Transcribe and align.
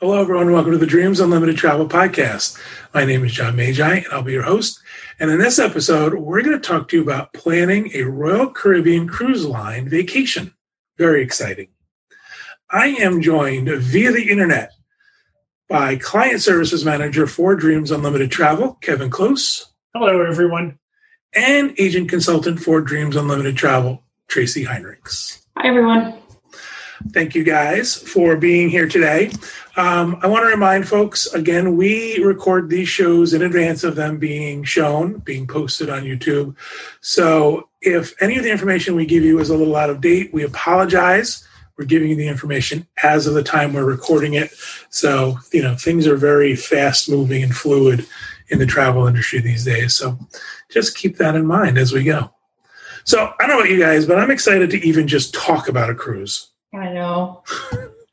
Hello, 0.00 0.20
everyone. 0.20 0.52
Welcome 0.52 0.70
to 0.70 0.78
the 0.78 0.86
Dreams 0.86 1.18
Unlimited 1.18 1.56
Travel 1.56 1.88
Podcast. 1.88 2.56
My 2.94 3.04
name 3.04 3.24
is 3.24 3.32
John 3.32 3.56
Magi, 3.56 3.96
and 3.96 4.06
I'll 4.12 4.22
be 4.22 4.30
your 4.30 4.44
host. 4.44 4.80
And 5.18 5.28
in 5.28 5.40
this 5.40 5.58
episode, 5.58 6.14
we're 6.14 6.42
going 6.42 6.54
to 6.54 6.64
talk 6.64 6.86
to 6.88 6.96
you 6.96 7.02
about 7.02 7.32
planning 7.32 7.90
a 7.94 8.04
Royal 8.04 8.48
Caribbean 8.48 9.08
cruise 9.08 9.44
line 9.44 9.88
vacation. 9.88 10.54
Very 10.98 11.20
exciting. 11.20 11.70
I 12.70 12.90
am 12.90 13.20
joined 13.20 13.68
via 13.68 14.12
the 14.12 14.30
internet 14.30 14.70
by 15.68 15.96
Client 15.96 16.42
Services 16.42 16.84
Manager 16.84 17.26
for 17.26 17.56
Dreams 17.56 17.90
Unlimited 17.90 18.30
Travel, 18.30 18.74
Kevin 18.74 19.10
Close. 19.10 19.72
Hello, 19.94 20.24
everyone. 20.24 20.78
And 21.34 21.74
Agent 21.76 22.08
Consultant 22.08 22.60
for 22.60 22.80
Dreams 22.82 23.16
Unlimited 23.16 23.56
Travel, 23.56 24.04
Tracy 24.28 24.64
Heinrichs. 24.64 25.42
Hi, 25.56 25.66
everyone. 25.66 26.14
Thank 27.12 27.34
you 27.34 27.44
guys 27.44 27.94
for 27.96 28.36
being 28.36 28.68
here 28.68 28.88
today. 28.88 29.30
Um, 29.78 30.18
I 30.22 30.26
want 30.26 30.42
to 30.42 30.48
remind 30.48 30.88
folks 30.88 31.32
again, 31.34 31.76
we 31.76 32.18
record 32.18 32.68
these 32.68 32.88
shows 32.88 33.32
in 33.32 33.42
advance 33.42 33.84
of 33.84 33.94
them 33.94 34.18
being 34.18 34.64
shown, 34.64 35.18
being 35.18 35.46
posted 35.46 35.88
on 35.88 36.02
YouTube. 36.02 36.56
So 37.00 37.68
if 37.80 38.20
any 38.20 38.36
of 38.36 38.42
the 38.42 38.50
information 38.50 38.96
we 38.96 39.06
give 39.06 39.22
you 39.22 39.38
is 39.38 39.50
a 39.50 39.56
little 39.56 39.76
out 39.76 39.88
of 39.88 40.00
date, 40.00 40.34
we 40.34 40.42
apologize. 40.42 41.46
We're 41.76 41.84
giving 41.84 42.08
you 42.08 42.16
the 42.16 42.26
information 42.26 42.88
as 43.04 43.28
of 43.28 43.34
the 43.34 43.42
time 43.44 43.72
we're 43.72 43.84
recording 43.84 44.34
it. 44.34 44.50
So, 44.90 45.38
you 45.52 45.62
know, 45.62 45.76
things 45.76 46.08
are 46.08 46.16
very 46.16 46.56
fast 46.56 47.08
moving 47.08 47.44
and 47.44 47.54
fluid 47.54 48.04
in 48.48 48.58
the 48.58 48.66
travel 48.66 49.06
industry 49.06 49.38
these 49.38 49.64
days. 49.64 49.94
So 49.94 50.18
just 50.70 50.96
keep 50.96 51.18
that 51.18 51.36
in 51.36 51.46
mind 51.46 51.78
as 51.78 51.92
we 51.92 52.02
go. 52.02 52.34
So 53.04 53.32
I 53.38 53.46
don't 53.46 53.50
know 53.50 53.60
about 53.60 53.70
you 53.70 53.78
guys, 53.78 54.06
but 54.06 54.18
I'm 54.18 54.32
excited 54.32 54.70
to 54.70 54.84
even 54.84 55.06
just 55.06 55.34
talk 55.34 55.68
about 55.68 55.88
a 55.88 55.94
cruise. 55.94 56.48
I 56.74 56.92
know. 56.92 57.44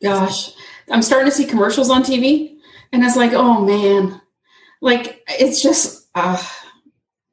Gosh, 0.04 0.52
I'm 0.90 1.02
starting 1.02 1.30
to 1.30 1.36
see 1.36 1.46
commercials 1.46 1.90
on 1.90 2.04
TV, 2.04 2.58
and 2.92 3.04
it's 3.04 3.16
like, 3.16 3.34
oh 3.34 3.64
man, 3.64 4.22
like 4.82 5.24
it's 5.28 5.62
just, 5.62 6.08
uh, 6.16 6.42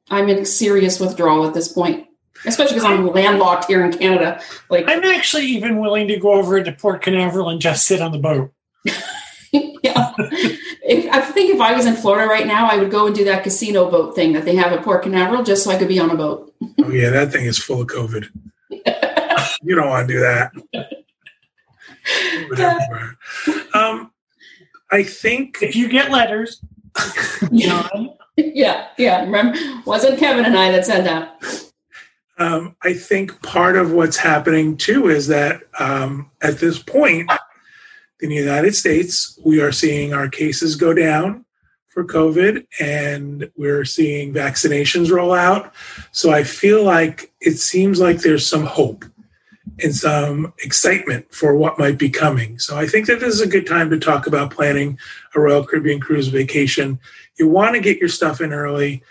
I'm 0.09 0.29
in 0.29 0.45
serious 0.45 0.99
withdrawal 0.99 1.47
at 1.47 1.53
this 1.53 1.71
point, 1.71 2.07
especially 2.45 2.75
because 2.75 2.89
I'm 2.89 3.07
landlocked 3.07 3.65
here 3.65 3.85
in 3.85 3.91
Canada. 3.91 4.41
Like, 4.69 4.85
I'm 4.87 5.03
actually 5.03 5.45
even 5.45 5.79
willing 5.79 6.07
to 6.07 6.19
go 6.19 6.33
over 6.33 6.61
to 6.63 6.71
Port 6.71 7.01
Canaveral 7.01 7.49
and 7.49 7.61
just 7.61 7.85
sit 7.85 8.01
on 8.01 8.11
the 8.11 8.17
boat. 8.17 8.51
yeah. 9.51 10.13
If, 10.85 11.11
I 11.11 11.21
think 11.21 11.53
if 11.53 11.61
I 11.61 11.73
was 11.73 11.85
in 11.85 11.95
Florida 11.95 12.27
right 12.27 12.47
now, 12.47 12.67
I 12.67 12.77
would 12.77 12.91
go 12.91 13.07
and 13.07 13.15
do 13.15 13.23
that 13.25 13.43
casino 13.43 13.89
boat 13.89 14.15
thing 14.15 14.33
that 14.33 14.45
they 14.45 14.55
have 14.55 14.73
at 14.73 14.83
Port 14.83 15.03
Canaveral 15.03 15.43
just 15.43 15.63
so 15.63 15.71
I 15.71 15.77
could 15.77 15.87
be 15.87 15.99
on 15.99 16.09
a 16.09 16.15
boat. 16.15 16.53
oh, 16.83 16.89
yeah, 16.89 17.09
that 17.09 17.31
thing 17.31 17.45
is 17.45 17.57
full 17.57 17.81
of 17.81 17.87
COVID. 17.87 18.29
you 18.69 19.75
don't 19.75 19.89
want 19.89 20.07
to 20.07 20.13
do 20.13 20.19
that. 20.19 20.51
um, 23.73 24.11
I 24.91 25.03
think 25.03 25.59
if 25.61 25.75
you 25.75 25.89
get 25.89 26.11
letters, 26.11 26.63
John. 27.53 28.15
yeah, 28.37 28.87
yeah. 28.97 29.21
Remember, 29.21 29.57
wasn't 29.85 30.19
Kevin 30.19 30.45
and 30.45 30.57
I 30.57 30.71
that 30.71 30.85
said 30.85 31.05
that. 31.05 31.71
Um, 32.37 32.75
I 32.81 32.93
think 32.93 33.41
part 33.41 33.75
of 33.75 33.91
what's 33.91 34.17
happening 34.17 34.75
too 34.75 35.09
is 35.09 35.27
that 35.27 35.61
um, 35.79 36.31
at 36.41 36.59
this 36.59 36.79
point 36.79 37.31
in 38.19 38.29
the 38.29 38.35
United 38.35 38.75
States, 38.75 39.39
we 39.45 39.61
are 39.61 39.71
seeing 39.71 40.13
our 40.13 40.29
cases 40.29 40.75
go 40.75 40.93
down 40.93 41.45
for 41.89 42.03
COVID 42.03 42.65
and 42.79 43.49
we're 43.55 43.85
seeing 43.85 44.33
vaccinations 44.33 45.11
roll 45.11 45.31
out. 45.31 45.73
So 46.11 46.31
I 46.31 46.43
feel 46.43 46.83
like 46.83 47.31
it 47.39 47.59
seems 47.59 47.99
like 47.99 48.19
there's 48.19 48.47
some 48.47 48.65
hope 48.65 49.05
and 49.81 49.95
some 49.95 50.53
excitement 50.63 51.33
for 51.33 51.55
what 51.55 51.79
might 51.79 51.97
be 51.97 52.09
coming. 52.09 52.59
So 52.59 52.77
I 52.77 52.85
think 52.85 53.07
that 53.07 53.19
this 53.19 53.33
is 53.33 53.41
a 53.41 53.47
good 53.47 53.65
time 53.65 53.89
to 53.89 53.99
talk 53.99 54.27
about 54.27 54.51
planning 54.51 54.99
a 55.35 55.39
Royal 55.39 55.65
Caribbean 55.65 55.99
cruise 55.99 56.27
vacation. 56.27 56.99
You 57.39 57.47
want 57.47 57.75
to 57.75 57.81
get 57.81 57.97
your 57.97 58.09
stuff 58.09 58.41
in 58.41 58.53
early. 58.53 59.03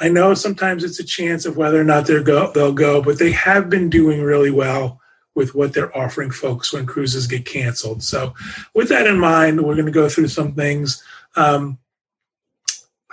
I 0.00 0.08
know 0.08 0.34
sometimes 0.34 0.82
it's 0.82 0.98
a 0.98 1.04
chance 1.04 1.46
of 1.46 1.56
whether 1.56 1.80
or 1.80 1.84
not 1.84 2.06
they'll 2.06 2.24
go, 2.24 2.50
they'll 2.52 2.72
go, 2.72 3.02
but 3.02 3.18
they 3.18 3.30
have 3.32 3.70
been 3.70 3.88
doing 3.88 4.22
really 4.22 4.50
well 4.50 5.00
with 5.34 5.54
what 5.54 5.72
they're 5.72 5.96
offering 5.96 6.30
folks 6.30 6.72
when 6.72 6.86
cruises 6.86 7.26
get 7.26 7.46
canceled. 7.46 8.02
So, 8.02 8.34
with 8.74 8.88
that 8.88 9.06
in 9.06 9.18
mind, 9.18 9.62
we're 9.62 9.74
going 9.74 9.86
to 9.86 9.92
go 9.92 10.08
through 10.08 10.28
some 10.28 10.54
things. 10.54 11.02
Um, 11.36 11.78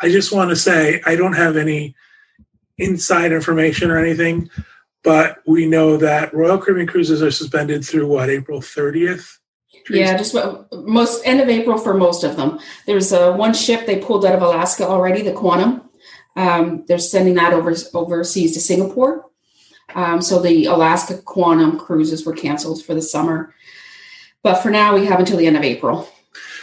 I 0.01 0.09
just 0.09 0.31
want 0.31 0.49
to 0.49 0.55
say 0.55 1.01
I 1.05 1.15
don't 1.15 1.33
have 1.33 1.57
any 1.57 1.95
inside 2.77 3.31
information 3.31 3.91
or 3.91 3.97
anything, 3.97 4.49
but 5.03 5.39
we 5.45 5.65
know 5.65 5.97
that 5.97 6.33
Royal 6.33 6.57
Caribbean 6.57 6.87
cruises 6.87 7.21
are 7.21 7.31
suspended 7.31 7.85
through 7.85 8.07
what 8.07 8.29
April 8.29 8.59
30th. 8.59 9.37
Yeah, 9.89 10.17
just 10.17 10.35
most 10.71 11.25
end 11.25 11.41
of 11.41 11.49
April 11.49 11.77
for 11.77 11.95
most 11.95 12.23
of 12.23 12.35
them. 12.35 12.59
There's 12.85 13.11
uh, 13.11 13.33
one 13.33 13.53
ship 13.53 13.85
they 13.85 13.99
pulled 13.99 14.25
out 14.25 14.35
of 14.35 14.41
Alaska 14.41 14.87
already, 14.87 15.21
the 15.21 15.31
Quantum. 15.31 15.89
Um, 16.35 16.85
they're 16.87 16.99
sending 16.99 17.33
that 17.35 17.53
over 17.53 17.73
overseas 17.93 18.53
to 18.53 18.59
Singapore. 18.59 19.25
Um, 19.95 20.21
so 20.21 20.39
the 20.39 20.65
Alaska 20.65 21.17
Quantum 21.17 21.79
cruises 21.79 22.25
were 22.25 22.33
canceled 22.33 22.83
for 22.83 22.93
the 22.93 23.01
summer. 23.01 23.55
But 24.43 24.61
for 24.61 24.69
now, 24.69 24.95
we 24.95 25.05
have 25.05 25.19
until 25.19 25.37
the 25.37 25.47
end 25.47 25.57
of 25.57 25.63
April. 25.63 26.07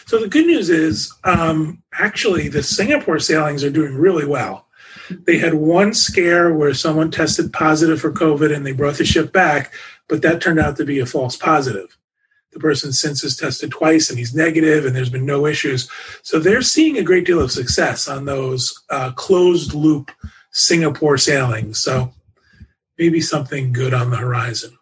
So 0.07 0.21
the 0.21 0.29
good 0.29 0.47
news 0.47 0.71
is, 0.71 1.13
um, 1.25 1.83
actually, 1.93 2.49
the 2.49 2.63
Singapore 2.63 3.19
sailings 3.19 3.65
are 3.65 3.71
doing 3.71 3.97
really 3.97 4.25
well. 4.25 4.66
They 5.11 5.39
had 5.39 5.55
one 5.55 5.95
scare 5.95 6.53
where 6.53 6.75
someone 6.75 7.11
tested 7.11 7.53
positive 7.53 8.01
for 8.01 8.13
COVID 8.13 8.55
and 8.55 8.67
they 8.67 8.73
brought 8.73 8.97
the 8.97 9.05
ship 9.05 9.33
back, 9.33 9.73
but 10.09 10.23
that 10.23 10.41
turned 10.41 10.59
out 10.59 10.77
to 10.77 10.85
be 10.85 10.99
a 10.99 11.07
false 11.07 11.37
positive. 11.37 11.97
The 12.53 12.61
person 12.61 12.93
since 12.93 13.23
has 13.23 13.37
tested 13.37 13.71
twice 13.71 14.09
and 14.09 14.19
he's 14.19 14.35
negative, 14.35 14.87
and 14.87 14.97
there's 14.97 15.11
been 15.11 15.27
no 15.27 15.47
issues. 15.47 15.91
So 16.23 16.39
they're 16.39 16.63
seeing 16.63 16.97
a 16.97 17.03
great 17.03 17.27
deal 17.27 17.41
of 17.41 17.53
success 17.53 18.09
on 18.09 18.25
those 18.25 18.83
uh, 18.89 19.13
closed 19.13 19.75
loop 19.75 20.11
Singapore 20.53 21.19
sailings. 21.19 21.79
So 21.79 22.15
maybe 22.99 23.21
something 23.21 23.73
good 23.73 23.93
on 23.93 24.11
the 24.11 24.17
horizon. 24.17 24.79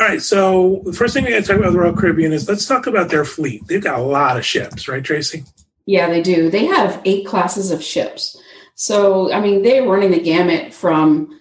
All 0.00 0.06
right, 0.06 0.22
so 0.22 0.82
the 0.84 0.92
first 0.92 1.14
thing 1.14 1.24
we 1.24 1.30
got 1.30 1.40
to 1.40 1.46
talk 1.46 1.58
about 1.58 1.72
the 1.72 1.78
Royal 1.78 1.96
Caribbean 1.96 2.32
is 2.32 2.48
let's 2.48 2.66
talk 2.66 2.86
about 2.86 3.10
their 3.10 3.24
fleet. 3.24 3.66
They've 3.66 3.82
got 3.82 3.98
a 3.98 4.02
lot 4.02 4.36
of 4.38 4.44
ships, 4.44 4.88
right, 4.88 5.04
Tracy? 5.04 5.44
Yeah, 5.84 6.08
they 6.08 6.22
do. 6.22 6.48
They 6.48 6.66
have 6.66 7.00
eight 7.04 7.26
classes 7.26 7.70
of 7.70 7.82
ships. 7.82 8.40
So, 8.82 9.32
I 9.32 9.40
mean, 9.40 9.62
they're 9.62 9.86
running 9.86 10.10
the 10.10 10.18
gamut 10.18 10.74
from 10.74 11.38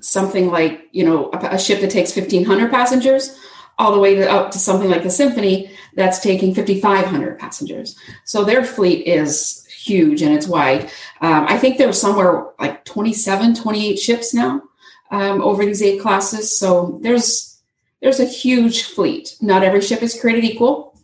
something 0.00 0.50
like, 0.50 0.88
you 0.92 1.04
know, 1.04 1.28
a, 1.34 1.56
a 1.56 1.58
ship 1.58 1.82
that 1.82 1.90
takes 1.90 2.16
1,500 2.16 2.70
passengers 2.70 3.38
all 3.78 3.92
the 3.92 3.98
way 3.98 4.14
to, 4.14 4.26
up 4.30 4.50
to 4.52 4.58
something 4.58 4.88
like 4.88 5.02
the 5.02 5.10
Symphony 5.10 5.70
that's 5.96 6.20
taking 6.20 6.54
5,500 6.54 7.38
passengers. 7.38 7.94
So 8.24 8.42
their 8.42 8.64
fleet 8.64 9.06
is 9.06 9.66
huge 9.66 10.22
and 10.22 10.32
it's 10.34 10.48
wide. 10.48 10.84
Um, 11.20 11.44
I 11.46 11.58
think 11.58 11.76
there's 11.76 12.00
somewhere 12.00 12.46
like 12.58 12.86
27, 12.86 13.54
28 13.54 13.98
ships 13.98 14.32
now 14.32 14.62
um, 15.10 15.42
over 15.42 15.66
these 15.66 15.82
eight 15.82 16.00
classes. 16.00 16.58
So 16.58 16.98
there's 17.02 17.60
there's 18.00 18.18
a 18.18 18.24
huge 18.24 18.84
fleet. 18.84 19.36
Not 19.42 19.62
every 19.62 19.82
ship 19.82 20.02
is 20.02 20.18
created 20.18 20.44
equal. 20.44 20.98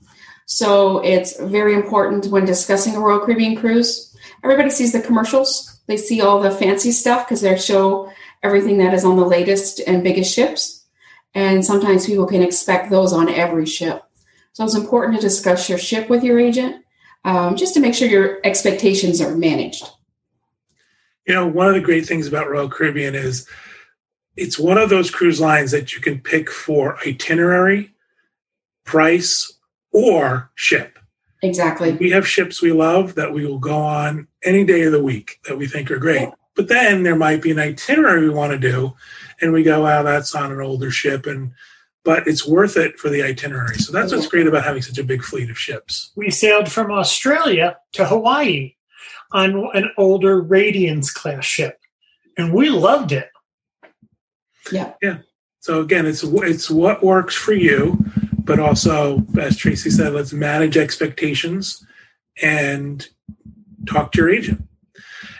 So 0.46 1.00
it's 1.04 1.38
very 1.38 1.74
important 1.74 2.28
when 2.28 2.46
discussing 2.46 2.96
a 2.96 3.00
Royal 3.00 3.20
Caribbean 3.20 3.54
cruise. 3.54 4.07
Everybody 4.44 4.70
sees 4.70 4.92
the 4.92 5.00
commercials. 5.00 5.80
They 5.86 5.96
see 5.96 6.20
all 6.20 6.40
the 6.40 6.50
fancy 6.50 6.92
stuff 6.92 7.26
because 7.26 7.40
they 7.40 7.56
show 7.58 8.12
everything 8.42 8.78
that 8.78 8.94
is 8.94 9.04
on 9.04 9.16
the 9.16 9.24
latest 9.24 9.80
and 9.86 10.04
biggest 10.04 10.34
ships. 10.34 10.86
And 11.34 11.64
sometimes 11.64 12.06
people 12.06 12.26
can 12.26 12.42
expect 12.42 12.90
those 12.90 13.12
on 13.12 13.28
every 13.28 13.66
ship. 13.66 14.02
So 14.52 14.64
it's 14.64 14.74
important 14.74 15.16
to 15.16 15.20
discuss 15.20 15.68
your 15.68 15.78
ship 15.78 16.08
with 16.08 16.24
your 16.24 16.38
agent 16.38 16.84
um, 17.24 17.56
just 17.56 17.74
to 17.74 17.80
make 17.80 17.94
sure 17.94 18.08
your 18.08 18.40
expectations 18.44 19.20
are 19.20 19.34
managed. 19.34 19.84
You 21.26 21.34
know, 21.34 21.46
one 21.46 21.68
of 21.68 21.74
the 21.74 21.80
great 21.80 22.06
things 22.06 22.26
about 22.26 22.48
Royal 22.48 22.70
Caribbean 22.70 23.14
is 23.14 23.46
it's 24.36 24.58
one 24.58 24.78
of 24.78 24.88
those 24.88 25.10
cruise 25.10 25.40
lines 25.40 25.72
that 25.72 25.94
you 25.94 26.00
can 26.00 26.20
pick 26.20 26.50
for 26.50 26.96
itinerary, 27.06 27.92
price, 28.84 29.52
or 29.92 30.50
ship. 30.54 30.98
Exactly. 31.42 31.92
We 31.92 32.10
have 32.10 32.26
ships 32.26 32.62
we 32.62 32.72
love 32.72 33.14
that 33.16 33.32
we 33.32 33.44
will 33.44 33.58
go 33.58 33.76
on 33.76 34.27
any 34.44 34.64
day 34.64 34.82
of 34.82 34.92
the 34.92 35.02
week 35.02 35.40
that 35.46 35.58
we 35.58 35.66
think 35.66 35.90
are 35.90 35.98
great. 35.98 36.28
But 36.54 36.68
then 36.68 37.02
there 37.02 37.16
might 37.16 37.42
be 37.42 37.50
an 37.50 37.58
itinerary 37.58 38.22
we 38.22 38.34
want 38.34 38.52
to 38.52 38.58
do, 38.58 38.94
and 39.40 39.52
we 39.52 39.62
go, 39.62 39.82
"Wow, 39.82 40.02
that's 40.02 40.34
on 40.34 40.50
an 40.50 40.60
older 40.60 40.90
ship," 40.90 41.26
and 41.26 41.52
but 42.04 42.26
it's 42.26 42.46
worth 42.46 42.76
it 42.76 42.98
for 42.98 43.10
the 43.10 43.22
itinerary. 43.22 43.76
So 43.76 43.92
that's 43.92 44.12
what's 44.12 44.26
great 44.26 44.46
about 44.46 44.64
having 44.64 44.82
such 44.82 44.98
a 44.98 45.04
big 45.04 45.22
fleet 45.22 45.50
of 45.50 45.58
ships. 45.58 46.10
We 46.16 46.30
sailed 46.30 46.70
from 46.70 46.90
Australia 46.90 47.76
to 47.92 48.06
Hawaii 48.06 48.74
on 49.32 49.70
an 49.74 49.90
older 49.96 50.40
Radiance 50.40 51.12
class 51.12 51.44
ship, 51.44 51.78
and 52.36 52.52
we 52.52 52.70
loved 52.70 53.12
it. 53.12 53.30
Yeah. 54.72 54.94
Yeah. 55.02 55.18
So 55.60 55.80
again, 55.80 56.06
it's 56.06 56.22
it's 56.24 56.70
what 56.70 57.02
works 57.02 57.34
for 57.34 57.52
you, 57.52 57.98
but 58.38 58.58
also, 58.58 59.24
as 59.38 59.56
Tracy 59.56 59.90
said, 59.90 60.14
let's 60.14 60.32
manage 60.32 60.76
expectations 60.76 61.84
and 62.42 63.06
talk 63.86 64.12
to 64.12 64.18
your 64.18 64.30
agent. 64.30 64.64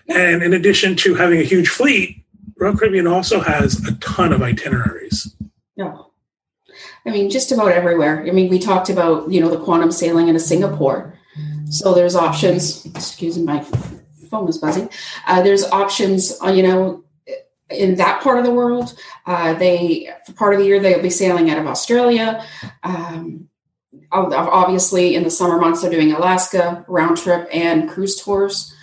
And 0.09 0.43
in 0.43 0.53
addition 0.53 0.97
to 0.97 1.15
having 1.15 1.39
a 1.39 1.45
huge 1.45 1.69
fleet, 1.69 2.25
Royal 2.57 2.77
Caribbean 2.77 3.07
also 3.07 3.41
has 3.41 3.87
a 3.87 3.95
ton 3.97 4.33
of 4.33 4.43
itineraries. 4.43 5.35
Yeah. 5.77 5.99
I 7.07 7.11
mean, 7.11 7.31
just 7.31 7.53
about 7.53 7.73
everywhere. 7.73 8.25
I 8.27 8.31
mean, 8.31 8.49
we 8.51 8.59
talked 8.59 8.91
about 8.91 9.31
you 9.31 9.41
know 9.41 9.49
the 9.49 9.63
quantum 9.63 9.93
sailing 9.93 10.29
into 10.29 10.41
Singapore, 10.41 11.15
so 11.71 11.95
there's 11.95 12.15
options. 12.15 12.85
Excuse 12.87 13.39
me, 13.39 13.45
my 13.45 13.65
phone 14.29 14.49
is 14.49 14.59
buzzing. 14.59 14.91
Uh, 15.27 15.43
there's 15.43 15.65
options, 15.65 16.37
uh, 16.43 16.51
you 16.51 16.63
know, 16.63 17.05
in 17.71 17.97
that 17.97 18.23
part 18.23 18.39
of 18.39 18.45
the 18.45 18.51
world. 18.51 18.99
Uh, 19.27 19.55
they 19.55 20.11
for 20.27 20.33
part 20.33 20.55
of 20.55 20.61
the 20.61 20.67
year 20.67 20.81
they'll 20.81 21.03
be 21.03 21.11
sailing 21.11 21.51
out 21.51 21.59
of 21.59 21.67
Australia. 21.67 22.45
Um, 22.83 23.49
obviously, 24.13 25.15
in 25.15 25.25
the 25.25 25.31
summer 25.31 25.59
months 25.59 25.83
they're 25.83 25.91
doing 25.91 26.13
Alaska 26.13 26.85
round 26.89 27.17
trip 27.17 27.49
and 27.53 27.89
cruise 27.89 28.17
tours. 28.17 28.75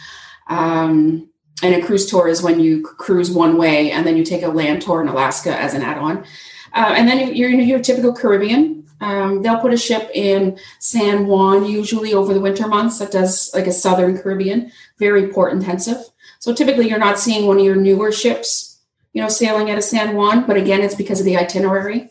Um, 0.48 1.30
and 1.64 1.74
a 1.76 1.86
cruise 1.86 2.10
tour 2.10 2.28
is 2.28 2.42
when 2.42 2.60
you 2.60 2.84
cruise 2.84 3.32
one 3.32 3.58
way 3.58 3.92
and 3.92 4.06
then 4.06 4.18
you 4.18 4.24
take 4.24 4.44
a 4.44 4.50
land 4.50 4.82
tour 4.82 5.02
in 5.02 5.08
Alaska 5.08 5.58
as 5.58 5.74
an 5.74 5.82
add-on. 5.82 6.26
Uh, 6.74 6.94
and 6.98 7.08
then 7.08 7.34
you're 7.34 7.50
in 7.50 7.62
your 7.62 7.80
typical 7.80 8.14
Caribbean. 8.14 8.86
Um, 9.02 9.42
they'll 9.42 9.60
put 9.60 9.74
a 9.74 9.78
ship 9.78 10.10
in 10.14 10.60
San 10.80 11.28
Juan, 11.28 11.66
usually 11.66 12.14
over 12.14 12.34
the 12.34 12.42
winter 12.42 12.68
months, 12.68 13.00
that 13.00 13.12
does 13.12 13.54
like 13.54 13.68
a 13.68 13.72
Southern 13.72 14.18
Caribbean, 14.18 14.72
very 15.00 15.32
port 15.32 15.54
intensive. 15.54 15.98
So 16.40 16.54
typically, 16.54 16.90
you're 16.90 17.00
not 17.00 17.20
seeing 17.20 17.48
one 17.48 17.58
of 17.58 17.66
your 17.66 17.76
newer 17.76 18.12
ships, 18.12 18.80
you 19.14 19.22
know, 19.22 19.30
sailing 19.30 19.72
out 19.72 19.78
of 19.78 19.84
San 19.84 20.16
Juan. 20.16 20.46
But 20.46 20.58
again, 20.58 20.82
it's 20.82 20.96
because 20.96 21.20
of 21.20 21.26
the 21.26 21.38
itinerary. 21.38 22.10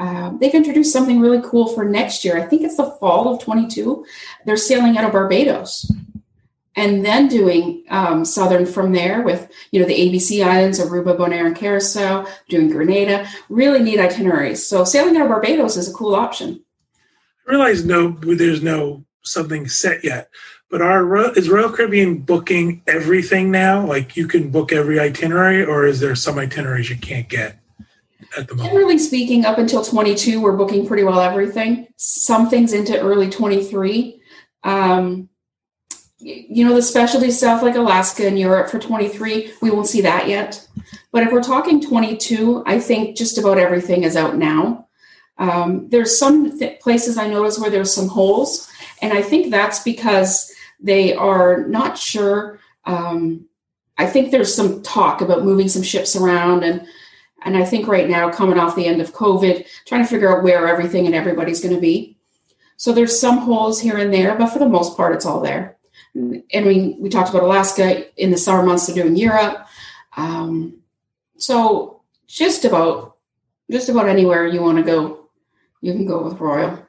Um, 0.00 0.38
they've 0.38 0.54
introduced 0.54 0.94
something 0.94 1.20
really 1.20 1.42
cool 1.44 1.68
for 1.68 1.84
next 1.84 2.24
year. 2.24 2.38
I 2.38 2.46
think 2.46 2.62
it's 2.62 2.78
the 2.78 2.90
fall 2.98 3.34
of 3.34 3.42
22. 3.42 4.04
They're 4.46 4.56
sailing 4.56 4.96
out 4.96 5.04
of 5.04 5.12
Barbados 5.12 5.92
and 6.74 7.04
then 7.04 7.28
doing 7.28 7.84
um, 7.90 8.24
southern 8.24 8.64
from 8.64 8.92
there 8.92 9.20
with 9.20 9.52
you 9.70 9.80
know 9.80 9.86
the 9.86 9.94
ABC 9.94 10.42
Islands, 10.42 10.80
Aruba, 10.80 11.18
Bonaire, 11.18 11.46
and 11.46 11.54
Curacao, 11.54 12.26
doing 12.48 12.70
Grenada. 12.70 13.28
Really 13.50 13.82
neat 13.82 14.00
itineraries. 14.00 14.66
So 14.66 14.84
sailing 14.84 15.16
out 15.16 15.24
of 15.24 15.28
Barbados 15.28 15.76
is 15.76 15.90
a 15.90 15.92
cool 15.92 16.14
option. 16.14 16.64
I 17.46 17.50
realize 17.50 17.84
no, 17.84 18.12
there's 18.12 18.62
no 18.62 19.04
something 19.22 19.68
set 19.68 20.02
yet, 20.02 20.30
but 20.70 20.80
our 20.80 21.36
is 21.36 21.50
Royal 21.50 21.70
Caribbean 21.70 22.20
booking 22.20 22.82
everything 22.86 23.50
now? 23.50 23.86
Like 23.86 24.16
you 24.16 24.26
can 24.26 24.50
book 24.50 24.72
every 24.72 24.98
itinerary, 24.98 25.62
or 25.62 25.84
is 25.84 26.00
there 26.00 26.14
some 26.14 26.38
itineraries 26.38 26.88
you 26.88 26.96
can't 26.96 27.28
get? 27.28 27.59
At 28.36 28.48
the 28.48 28.54
moment? 28.54 28.72
Generally 28.72 28.98
speaking, 28.98 29.44
up 29.44 29.58
until 29.58 29.84
22, 29.84 30.40
we're 30.40 30.56
booking 30.56 30.86
pretty 30.86 31.02
well 31.02 31.20
everything. 31.20 31.88
Some 31.96 32.48
things 32.48 32.72
into 32.72 32.98
early 33.00 33.28
23. 33.28 34.20
Um, 34.62 35.30
you 36.20 36.66
know 36.66 36.74
the 36.74 36.82
specialty 36.82 37.30
stuff 37.30 37.62
like 37.62 37.76
alaska 37.76 38.26
and 38.26 38.38
europe 38.38 38.68
for 38.68 38.78
23 38.78 39.52
we 39.62 39.70
won't 39.70 39.86
see 39.86 40.02
that 40.02 40.28
yet 40.28 40.66
but 41.12 41.22
if 41.22 41.32
we're 41.32 41.42
talking 41.42 41.80
22 41.80 42.62
i 42.66 42.78
think 42.78 43.16
just 43.16 43.38
about 43.38 43.58
everything 43.58 44.04
is 44.04 44.16
out 44.16 44.36
now 44.36 44.86
um, 45.38 45.88
there's 45.88 46.18
some 46.18 46.58
th- 46.58 46.78
places 46.80 47.16
i 47.16 47.26
notice 47.26 47.58
where 47.58 47.70
there's 47.70 47.92
some 47.92 48.08
holes 48.08 48.68
and 49.00 49.12
i 49.14 49.22
think 49.22 49.50
that's 49.50 49.82
because 49.82 50.52
they 50.78 51.14
are 51.14 51.66
not 51.66 51.96
sure 51.96 52.60
um, 52.84 53.46
i 53.96 54.06
think 54.06 54.30
there's 54.30 54.54
some 54.54 54.82
talk 54.82 55.22
about 55.22 55.44
moving 55.44 55.68
some 55.68 55.82
ships 55.82 56.14
around 56.16 56.64
and 56.64 56.86
and 57.42 57.56
i 57.56 57.64
think 57.64 57.86
right 57.86 58.08
now 58.08 58.30
coming 58.30 58.58
off 58.58 58.76
the 58.76 58.86
end 58.86 59.00
of 59.00 59.12
covid 59.12 59.66
trying 59.86 60.02
to 60.02 60.08
figure 60.08 60.36
out 60.36 60.42
where 60.42 60.66
everything 60.66 61.06
and 61.06 61.14
everybody's 61.14 61.60
going 61.60 61.74
to 61.74 61.80
be 61.80 62.16
so 62.76 62.92
there's 62.92 63.20
some 63.20 63.38
holes 63.38 63.80
here 63.80 63.98
and 63.98 64.12
there 64.12 64.36
but 64.36 64.48
for 64.48 64.58
the 64.58 64.68
most 64.68 64.96
part 64.96 65.14
it's 65.14 65.26
all 65.26 65.40
there 65.40 65.76
and 66.14 66.66
we 66.66 66.96
we 66.98 67.08
talked 67.08 67.30
about 67.30 67.42
Alaska 67.42 68.06
in 68.20 68.30
the 68.30 68.36
summer 68.36 68.64
months. 68.64 68.86
They're 68.86 69.02
doing 69.02 69.16
Europe, 69.16 69.66
um, 70.16 70.78
so 71.36 72.02
just 72.26 72.64
about 72.64 73.16
just 73.70 73.88
about 73.88 74.08
anywhere 74.08 74.46
you 74.46 74.60
want 74.60 74.78
to 74.78 74.84
go, 74.84 75.28
you 75.80 75.92
can 75.92 76.06
go 76.06 76.22
with 76.22 76.40
Royal. 76.40 76.86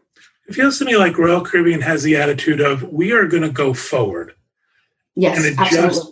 It 0.47 0.55
feels 0.55 0.79
to 0.79 0.85
me 0.85 0.97
like 0.97 1.17
Royal 1.17 1.41
Caribbean 1.41 1.81
has 1.81 2.03
the 2.03 2.15
attitude 2.15 2.61
of 2.61 2.83
we 2.83 3.11
are 3.11 3.27
going 3.27 3.43
to 3.43 3.49
go 3.49 3.73
forward, 3.73 4.33
yes, 5.15 5.37
and 5.37 5.45
adjust 5.45 5.77
absolutely. 5.77 6.10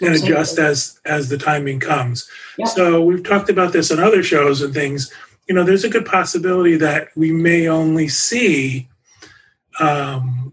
And 0.00 0.10
Absolutely. 0.10 0.32
adjust 0.34 0.58
as 0.58 1.00
as 1.04 1.28
the 1.28 1.38
timing 1.38 1.80
comes. 1.80 2.28
Yep. 2.58 2.68
So 2.68 3.02
we've 3.02 3.24
talked 3.24 3.50
about 3.50 3.72
this 3.72 3.90
on 3.90 3.98
other 3.98 4.22
shows 4.22 4.62
and 4.62 4.72
things. 4.72 5.12
You 5.48 5.54
know, 5.54 5.64
there's 5.64 5.84
a 5.84 5.88
good 5.88 6.06
possibility 6.06 6.76
that 6.76 7.08
we 7.16 7.32
may 7.32 7.68
only 7.68 8.08
see 8.08 8.88
um, 9.80 10.52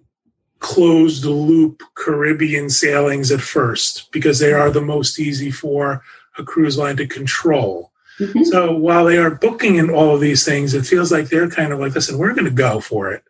closed 0.60 1.26
loop 1.26 1.84
Caribbean 1.96 2.70
sailings 2.70 3.32
at 3.32 3.42
first 3.42 4.12
because 4.12 4.40
they 4.40 4.54
are 4.54 4.72
the 4.72 4.82
most 4.82 5.20
easy 5.20 5.52
for 5.52 6.04
a 6.38 6.44
cruise 6.44 6.78
line 6.78 6.98
to 6.98 7.08
control. 7.08 7.92
Mhm. 8.20 8.46
So 8.46 8.72
while 8.72 9.06
they 9.06 9.18
are 9.18 9.32
booking 9.32 9.76
in 9.76 9.90
all 9.90 10.16
of 10.16 10.22
these 10.22 10.46
things, 10.46 10.74
it 10.74 10.86
feels 10.86 11.12
like 11.12 11.28
they're 11.30 11.50
kind 11.50 11.74
of 11.74 11.80
like, 11.80 11.94
listen, 11.94 12.18
we're 12.18 12.34
going 12.34 12.46
to 12.46 12.52
go 12.52 12.80
for 12.80 13.12
it. 13.12 13.24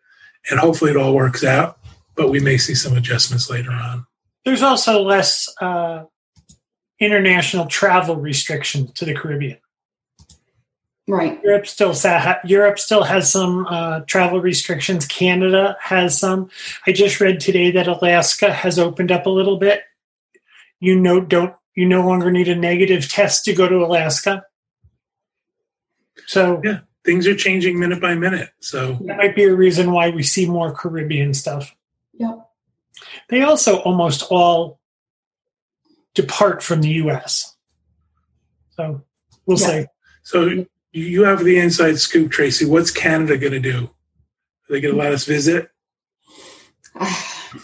And 0.48 0.60
hopefully 0.60 0.92
it 0.92 0.96
all 0.96 1.14
works 1.14 1.42
out, 1.42 1.78
but 2.14 2.30
we 2.30 2.38
may 2.38 2.56
see 2.56 2.74
some 2.74 2.96
adjustments 2.96 3.50
later 3.50 3.72
on. 3.72 4.06
There's 4.46 4.62
also 4.62 5.02
less 5.02 5.52
uh, 5.60 6.04
international 7.00 7.66
travel 7.66 8.14
restrictions 8.14 8.92
to 8.92 9.04
the 9.04 9.12
Caribbean. 9.12 9.58
Right. 11.08 11.40
Europe 11.42 11.66
still 11.66 11.94
sa- 11.94 12.36
Europe 12.44 12.78
still 12.78 13.02
has 13.02 13.30
some 13.30 13.66
uh, 13.66 14.00
travel 14.06 14.40
restrictions. 14.40 15.04
Canada 15.04 15.76
has 15.80 16.16
some. 16.18 16.48
I 16.86 16.92
just 16.92 17.20
read 17.20 17.40
today 17.40 17.72
that 17.72 17.88
Alaska 17.88 18.52
has 18.52 18.78
opened 18.78 19.10
up 19.10 19.26
a 19.26 19.30
little 19.30 19.56
bit. 19.58 19.82
You 20.78 20.98
know, 20.98 21.20
don't 21.20 21.54
you 21.74 21.86
no 21.86 22.06
longer 22.06 22.30
need 22.30 22.48
a 22.48 22.54
negative 22.54 23.08
test 23.08 23.44
to 23.46 23.52
go 23.52 23.68
to 23.68 23.84
Alaska. 23.84 24.44
So 26.26 26.60
Yeah. 26.64 26.78
Things 27.04 27.28
are 27.28 27.36
changing 27.36 27.78
minute 27.78 28.00
by 28.00 28.14
minute. 28.16 28.50
So 28.60 28.94
that 29.06 29.16
might 29.16 29.36
be 29.36 29.44
a 29.44 29.54
reason 29.54 29.92
why 29.92 30.10
we 30.10 30.24
see 30.24 30.44
more 30.48 30.72
Caribbean 30.72 31.34
stuff. 31.34 31.72
Yep. 33.16 33.22
They 33.28 33.42
also 33.42 33.78
almost 33.80 34.24
all 34.30 34.78
depart 36.14 36.62
from 36.62 36.80
the 36.82 36.88
U.S. 37.04 37.54
So 38.76 39.02
we'll 39.46 39.58
Yeah. 39.58 39.66
see. 39.66 39.86
So 40.22 40.46
you- 40.46 40.66
you 40.92 41.24
have 41.24 41.44
the 41.44 41.58
inside 41.58 41.98
scoop, 41.98 42.30
Tracy. 42.30 42.64
What's 42.64 42.90
Canada 42.90 43.36
going 43.36 43.52
to 43.52 43.60
do? 43.60 43.84
Are 43.84 44.70
they 44.72 44.80
going 44.80 44.94
to 44.94 45.00
let 45.00 45.12
us 45.12 45.24
visit? 45.26 45.70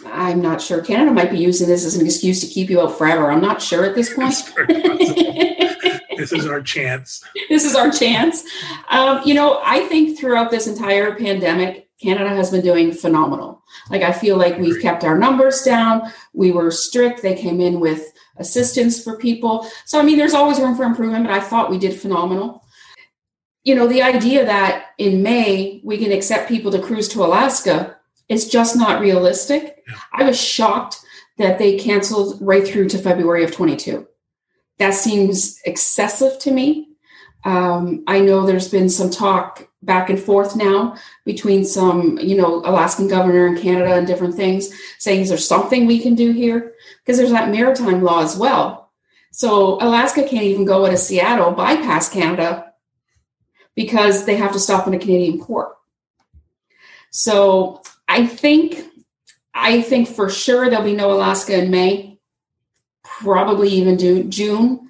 I'm 0.06 0.40
not 0.43 0.60
sure. 0.60 0.82
Canada 0.82 1.12
might 1.12 1.31
be 1.31 1.38
using 1.38 1.66
this 1.69 1.84
as 1.84 1.94
an 1.96 2.05
excuse 2.05 2.40
to 2.40 2.46
keep 2.46 2.69
you 2.70 2.81
out 2.82 2.96
forever. 2.98 3.31
I'm 3.31 3.40
not 3.40 3.60
sure 3.62 3.84
at 3.84 3.94
this 3.94 4.12
point. 4.14 4.31
It's 4.34 4.50
very 4.52 4.66
possible. 4.82 5.98
this 6.19 6.32
is 6.32 6.46
our 6.46 6.60
chance. 6.60 7.24
this 7.48 7.65
is 7.65 7.74
our 7.74 7.91
chance. 7.91 8.44
Um, 8.91 9.22
you 9.24 9.32
know, 9.34 9.60
I 9.65 9.86
think 9.88 10.19
throughout 10.19 10.50
this 10.50 10.67
entire 10.67 11.15
pandemic, 11.17 11.81
Canada 12.02 12.30
has 12.30 12.50
been 12.50 12.62
doing 12.62 12.92
phenomenal. 12.92 13.62
Like, 13.90 14.02
I 14.02 14.12
feel 14.12 14.36
like 14.36 14.58
we've 14.58 14.82
kept 14.82 15.04
our 15.04 15.18
numbers 15.18 15.62
down. 15.62 16.12
We 16.32 16.50
were 16.50 16.70
strict. 16.70 17.22
They 17.22 17.34
came 17.34 17.60
in 17.60 17.80
with 17.80 18.12
assistance 18.38 19.02
for 19.02 19.16
people. 19.16 19.66
So, 19.86 20.00
I 20.00 20.02
mean, 20.02 20.18
there's 20.18 20.34
always 20.34 20.58
room 20.58 20.76
for 20.76 20.84
improvement, 20.84 21.26
but 21.26 21.32
I 21.32 21.40
thought 21.40 21.70
we 21.70 21.78
did 21.78 21.98
phenomenal. 21.98 22.64
You 23.64 23.74
know, 23.76 23.86
the 23.86 24.02
idea 24.02 24.44
that 24.44 24.86
in 24.98 25.22
May 25.22 25.80
we 25.84 25.96
can 25.98 26.10
accept 26.10 26.48
people 26.48 26.72
to 26.72 26.82
cruise 26.82 27.08
to 27.10 27.24
Alaska 27.24 27.96
is 28.28 28.48
just 28.48 28.76
not 28.76 29.00
realistic. 29.00 29.84
I 30.12 30.24
was 30.24 30.40
shocked 30.40 30.98
that 31.38 31.58
they 31.58 31.78
canceled 31.78 32.38
right 32.40 32.66
through 32.66 32.88
to 32.88 32.98
February 32.98 33.44
of 33.44 33.52
22 33.52 34.06
that 34.82 34.94
seems 34.94 35.60
excessive 35.64 36.38
to 36.40 36.50
me. 36.50 36.92
Um, 37.44 38.05
I 38.06 38.20
know 38.20 38.46
there's 38.46 38.69
been 38.69 38.89
some 38.89 39.11
talk 39.11 39.69
back 39.82 40.11
and 40.11 40.19
forth 40.19 40.55
now 40.55 40.96
between 41.25 41.65
some, 41.65 42.19
you 42.19 42.37
know, 42.37 42.61
Alaskan 42.65 43.08
governor 43.08 43.46
and 43.46 43.58
Canada 43.58 43.94
and 43.94 44.06
different 44.06 44.37
things, 44.37 44.72
saying 44.99 45.22
is 45.22 45.29
there 45.29 45.39
something 45.39 45.87
we 45.87 45.99
can 45.99 46.15
do 46.15 46.32
here? 46.32 46.75
Because 46.99 47.19
there's 47.19 47.32
that 47.32 47.51
maritime 47.51 48.03
law 48.03 48.22
as 48.22 48.37
well. 48.37 48.93
So 49.32 49.75
Alaska 49.81 50.22
can't 50.22 50.44
even 50.44 50.65
go 50.65 50.87
out 50.87 50.93
of 50.93 50.99
Seattle, 50.99 51.53
bypass 51.53 52.08
Canada, 52.08 52.72
because 53.75 54.25
they 54.25 54.37
have 54.37 54.53
to 54.53 54.61
stop 54.61 54.87
in 54.87 54.94
a 54.94 54.99
Canadian 54.99 55.41
port. 55.41 55.75
So 57.11 57.82
I 58.06 58.27
think, 58.27 58.84
I 59.55 59.82
think 59.82 60.08
for 60.08 60.29
sure 60.29 60.69
there'll 60.69 60.84
be 60.84 60.94
no 60.94 61.13
Alaska 61.13 61.61
in 61.61 61.70
May 61.70 62.20
probably 63.03 63.69
even 63.70 64.31
June. 64.31 64.81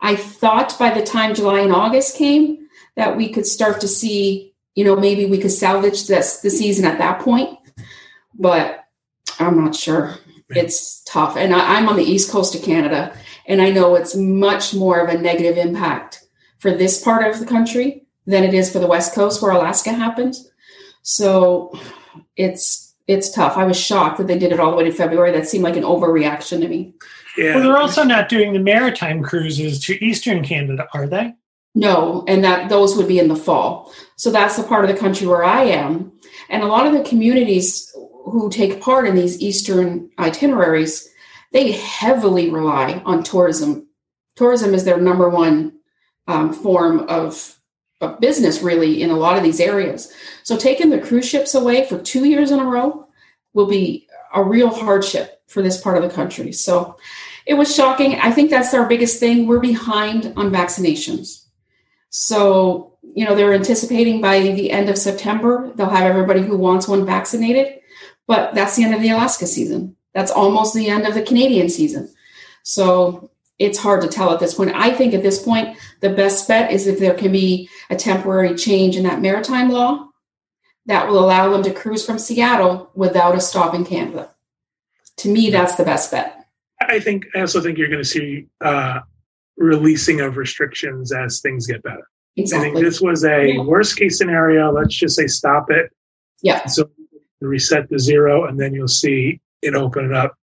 I 0.00 0.16
thought 0.16 0.78
by 0.78 0.90
the 0.90 1.04
time 1.04 1.34
July 1.34 1.60
and 1.60 1.72
August 1.72 2.16
came 2.16 2.68
that 2.96 3.16
we 3.16 3.30
could 3.30 3.46
start 3.46 3.80
to 3.80 3.88
see, 3.88 4.54
you 4.74 4.84
know, 4.84 4.96
maybe 4.96 5.26
we 5.26 5.38
could 5.38 5.52
salvage 5.52 6.06
this 6.06 6.40
the 6.40 6.50
season 6.50 6.84
at 6.84 6.98
that 6.98 7.20
point. 7.20 7.58
But 8.34 8.84
I'm 9.38 9.62
not 9.62 9.74
sure. 9.74 10.16
It's 10.50 11.02
tough. 11.04 11.36
And 11.36 11.54
I, 11.54 11.76
I'm 11.76 11.88
on 11.88 11.96
the 11.96 12.04
east 12.04 12.30
coast 12.30 12.54
of 12.54 12.62
Canada, 12.62 13.14
and 13.46 13.60
I 13.60 13.70
know 13.70 13.94
it's 13.96 14.16
much 14.16 14.74
more 14.74 15.00
of 15.00 15.08
a 15.08 15.20
negative 15.20 15.58
impact 15.58 16.26
for 16.58 16.72
this 16.72 17.02
part 17.02 17.26
of 17.26 17.38
the 17.38 17.46
country 17.46 18.06
than 18.26 18.44
it 18.44 18.54
is 18.54 18.70
for 18.70 18.78
the 18.78 18.86
west 18.86 19.14
coast 19.14 19.42
where 19.42 19.52
Alaska 19.52 19.92
happened. 19.92 20.34
So 21.02 21.78
it's 22.36 22.94
it's 23.06 23.30
tough. 23.30 23.56
I 23.56 23.64
was 23.64 23.78
shocked 23.78 24.18
that 24.18 24.26
they 24.26 24.38
did 24.38 24.52
it 24.52 24.60
all 24.60 24.70
the 24.70 24.76
way 24.76 24.84
to 24.84 24.92
February. 24.92 25.32
That 25.32 25.48
seemed 25.48 25.64
like 25.64 25.76
an 25.76 25.82
overreaction 25.82 26.60
to 26.60 26.68
me. 26.68 26.94
Yeah. 27.38 27.54
Well, 27.54 27.64
they're 27.64 27.78
also 27.78 28.02
not 28.02 28.28
doing 28.28 28.52
the 28.52 28.58
maritime 28.58 29.22
cruises 29.22 29.78
to 29.84 30.04
Eastern 30.04 30.42
Canada, 30.42 30.88
are 30.92 31.06
they? 31.06 31.34
No, 31.74 32.24
and 32.26 32.42
that 32.42 32.68
those 32.68 32.96
would 32.96 33.06
be 33.06 33.20
in 33.20 33.28
the 33.28 33.36
fall. 33.36 33.94
So 34.16 34.32
that's 34.32 34.56
the 34.56 34.64
part 34.64 34.84
of 34.84 34.90
the 34.90 35.00
country 35.00 35.26
where 35.28 35.44
I 35.44 35.62
am. 35.62 36.12
And 36.48 36.64
a 36.64 36.66
lot 36.66 36.86
of 36.86 36.92
the 36.92 37.08
communities 37.08 37.94
who 37.94 38.50
take 38.50 38.80
part 38.80 39.06
in 39.06 39.14
these 39.14 39.40
Eastern 39.40 40.10
itineraries, 40.18 41.08
they 41.52 41.72
heavily 41.72 42.50
rely 42.50 43.00
on 43.04 43.22
tourism. 43.22 43.86
Tourism 44.34 44.74
is 44.74 44.84
their 44.84 45.00
number 45.00 45.28
one 45.28 45.78
um, 46.26 46.52
form 46.52 47.00
of, 47.08 47.56
of 48.00 48.18
business, 48.18 48.60
really, 48.60 49.00
in 49.00 49.10
a 49.10 49.16
lot 49.16 49.36
of 49.36 49.44
these 49.44 49.60
areas. 49.60 50.12
So 50.42 50.56
taking 50.56 50.90
the 50.90 51.00
cruise 51.00 51.28
ships 51.28 51.54
away 51.54 51.86
for 51.86 52.00
two 52.00 52.24
years 52.24 52.50
in 52.50 52.58
a 52.58 52.64
row 52.64 53.06
will 53.54 53.66
be 53.66 54.08
a 54.34 54.42
real 54.42 54.68
hardship 54.70 55.40
for 55.46 55.62
this 55.62 55.80
part 55.80 55.96
of 55.96 56.02
the 56.02 56.14
country. 56.14 56.52
So 56.52 56.96
it 57.48 57.54
was 57.54 57.74
shocking. 57.74 58.20
I 58.20 58.30
think 58.30 58.50
that's 58.50 58.74
our 58.74 58.86
biggest 58.86 59.18
thing. 59.18 59.46
We're 59.46 59.58
behind 59.58 60.34
on 60.36 60.52
vaccinations. 60.52 61.46
So, 62.10 62.98
you 63.14 63.24
know, 63.24 63.34
they're 63.34 63.54
anticipating 63.54 64.20
by 64.20 64.40
the 64.40 64.70
end 64.70 64.90
of 64.90 64.98
September, 64.98 65.72
they'll 65.74 65.88
have 65.88 66.10
everybody 66.10 66.42
who 66.42 66.58
wants 66.58 66.86
one 66.86 67.06
vaccinated. 67.06 67.80
But 68.26 68.54
that's 68.54 68.76
the 68.76 68.84
end 68.84 68.94
of 68.94 69.00
the 69.00 69.08
Alaska 69.08 69.46
season. 69.46 69.96
That's 70.12 70.30
almost 70.30 70.74
the 70.74 70.88
end 70.88 71.06
of 71.06 71.14
the 71.14 71.22
Canadian 71.22 71.70
season. 71.70 72.12
So 72.64 73.30
it's 73.58 73.78
hard 73.78 74.02
to 74.02 74.08
tell 74.08 74.30
at 74.30 74.40
this 74.40 74.52
point. 74.52 74.72
I 74.74 74.90
think 74.90 75.14
at 75.14 75.22
this 75.22 75.42
point, 75.42 75.78
the 76.00 76.10
best 76.10 76.46
bet 76.48 76.70
is 76.70 76.86
if 76.86 76.98
there 76.98 77.14
can 77.14 77.32
be 77.32 77.70
a 77.88 77.96
temporary 77.96 78.56
change 78.56 78.94
in 78.94 79.04
that 79.04 79.22
maritime 79.22 79.70
law 79.70 80.10
that 80.84 81.08
will 81.08 81.18
allow 81.18 81.48
them 81.48 81.62
to 81.62 81.72
cruise 81.72 82.04
from 82.04 82.18
Seattle 82.18 82.90
without 82.94 83.34
a 83.34 83.40
stop 83.40 83.74
in 83.74 83.86
Canada. 83.86 84.34
To 85.18 85.30
me, 85.30 85.48
that's 85.48 85.76
the 85.76 85.84
best 85.84 86.10
bet. 86.10 86.37
I 86.80 87.00
think 87.00 87.26
I 87.34 87.40
also 87.40 87.60
think 87.60 87.78
you're 87.78 87.88
going 87.88 88.02
to 88.02 88.08
see 88.08 88.46
uh, 88.60 89.00
releasing 89.56 90.20
of 90.20 90.36
restrictions 90.36 91.12
as 91.12 91.40
things 91.40 91.66
get 91.66 91.82
better. 91.82 92.08
Exactly. 92.36 92.70
I 92.70 92.72
think 92.72 92.84
this 92.84 93.00
was 93.00 93.24
a 93.24 93.54
Yeah. 93.54 93.62
worst 93.62 93.96
case 93.96 94.16
scenario. 94.18 94.70
Let's 94.72 94.94
just 94.94 95.16
say 95.16 95.26
stop 95.26 95.70
it. 95.70 95.90
Yeah. 96.42 96.66
So 96.66 96.88
reset 97.40 97.88
to 97.90 97.98
zero, 97.98 98.46
and 98.46 98.58
then 98.58 98.74
you'll 98.74 98.88
see 98.88 99.40
it 99.62 99.74
open 99.74 100.04
it 100.06 100.12
up 100.14 100.36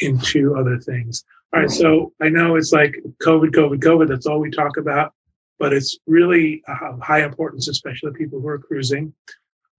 into 0.00 0.54
other 0.56 0.78
things. 0.78 1.24
All 1.52 1.60
right. 1.60 1.68
Right. 1.68 1.70
So 1.70 2.12
I 2.20 2.28
know 2.28 2.56
it's 2.56 2.72
like 2.72 2.94
COVID, 3.22 3.50
COVID, 3.50 3.80
COVID. 3.80 4.08
That's 4.08 4.26
all 4.26 4.40
we 4.40 4.50
talk 4.50 4.76
about, 4.76 5.12
but 5.58 5.72
it's 5.72 5.98
really 6.06 6.62
of 6.68 7.00
high 7.00 7.24
importance, 7.24 7.68
especially 7.68 8.12
people 8.12 8.40
who 8.40 8.48
are 8.48 8.58
cruising. 8.58 9.14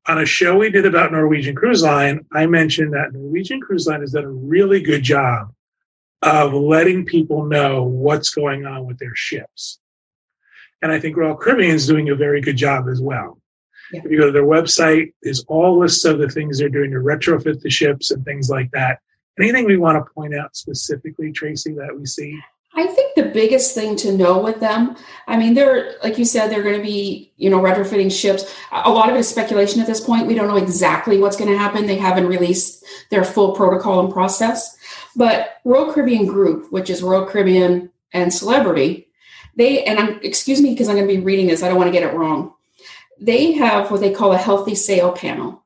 On 0.07 0.19
a 0.19 0.25
show 0.25 0.57
we 0.57 0.69
did 0.69 0.85
about 0.85 1.12
Norwegian 1.12 1.55
Cruise 1.55 1.81
Line, 1.81 2.25
I 2.33 2.45
mentioned 2.45 2.93
that 2.93 3.13
Norwegian 3.13 3.62
Cruise 3.62 3.88
Line 3.88 4.01
has 4.01 4.12
done 4.12 4.25
a 4.25 4.29
really 4.29 4.81
good 4.81 5.01
job 5.03 5.53
of 6.24 6.53
letting 6.53 7.06
people 7.06 7.46
know 7.46 7.84
what's 7.84 8.30
going 8.30 8.65
on 8.65 8.86
with 8.86 8.98
their 8.98 9.15
ships. 9.15 9.80
And 10.82 10.92
I 10.92 11.00
think 11.00 11.18
Royal 11.18 11.36
Caribbean 11.36 11.75
is 11.75 11.88
doing 11.88 12.10
a 12.10 12.15
very 12.15 12.42
good 12.42 12.58
job 12.58 12.88
as 12.89 13.01
well. 13.01 13.39
Yeah. 13.92 14.01
If 14.03 14.12
you 14.12 14.18
go 14.18 14.25
to 14.27 14.32
their 14.32 14.46
website, 14.46 15.13
there's 15.22 15.44
all 15.48 15.80
lists 15.80 16.06
of 16.06 16.20
the 16.20 16.30
things 16.30 16.58
they're 16.58 16.70
doing 16.70 16.92
to 16.92 16.98
retrofit 16.98 17.62
the 17.62 17.70
ships 17.70 18.12
and 18.12 18.24
things 18.25 18.50
like 18.50 18.72
that. 18.72 19.00
Anything 19.39 19.65
we 19.65 19.77
want 19.77 19.98
to 19.98 20.13
point 20.13 20.36
out 20.36 20.56
specifically, 20.56 21.32
Tracy, 21.32 21.74
that 21.74 21.98
we 21.98 22.06
see? 22.06 22.39
I 22.75 22.88
think 22.88 23.13
the 23.15 23.25
biggest 23.25 23.75
thing 23.75 23.96
to 23.98 24.12
know 24.12 24.39
with 24.39 24.60
them, 24.60 24.96
I 25.27 25.38
mean, 25.38 25.53
they're 25.53 25.96
like 26.03 26.18
you 26.18 26.25
said, 26.25 26.48
they're 26.48 26.63
going 26.63 26.77
to 26.77 26.84
be, 26.84 27.32
you 27.38 27.50
know, 27.50 27.60
retrofitting 27.60 28.12
ships. 28.12 28.51
A 28.72 28.89
lot 28.89 29.10
of 29.10 29.15
it 29.15 29.20
is 29.20 29.30
speculation 29.30 29.80
at 29.80 29.86
this 29.86 30.01
point. 30.01 30.25
We 30.25 30.34
don't 30.34 30.48
know 30.48 30.58
exactly 30.58 31.20
what's 31.20 31.38
going 31.38 31.51
to 31.51 31.58
happen. 31.58 31.86
They 31.86 31.98
haven't 31.98 32.27
released 32.27 32.84
their 33.12 33.24
full 33.24 33.51
protocol 33.51 34.00
and 34.00 34.12
process. 34.12 34.75
But 35.15 35.58
Royal 35.63 35.93
Caribbean 35.93 36.25
Group, 36.25 36.72
which 36.72 36.89
is 36.89 37.03
Royal 37.03 37.25
Caribbean 37.25 37.91
and 38.12 38.34
Celebrity, 38.34 39.08
they 39.55 39.84
and 39.84 40.00
I'm 40.00 40.20
excuse 40.24 40.62
me 40.62 40.72
because 40.72 40.89
I'm 40.89 40.96
going 40.96 41.08
to 41.08 41.15
be 41.15 41.22
reading 41.22 41.48
this. 41.48 41.62
I 41.62 41.67
don't 41.67 41.77
want 41.77 41.88
to 41.88 42.00
get 42.00 42.08
it 42.08 42.15
wrong. 42.15 42.53
They 43.20 43.53
have 43.53 43.91
what 43.91 44.01
they 44.01 44.12
call 44.12 44.34
a 44.34 44.38
healthy 44.38 44.75
sail 44.75 45.12
panel. 45.12 45.63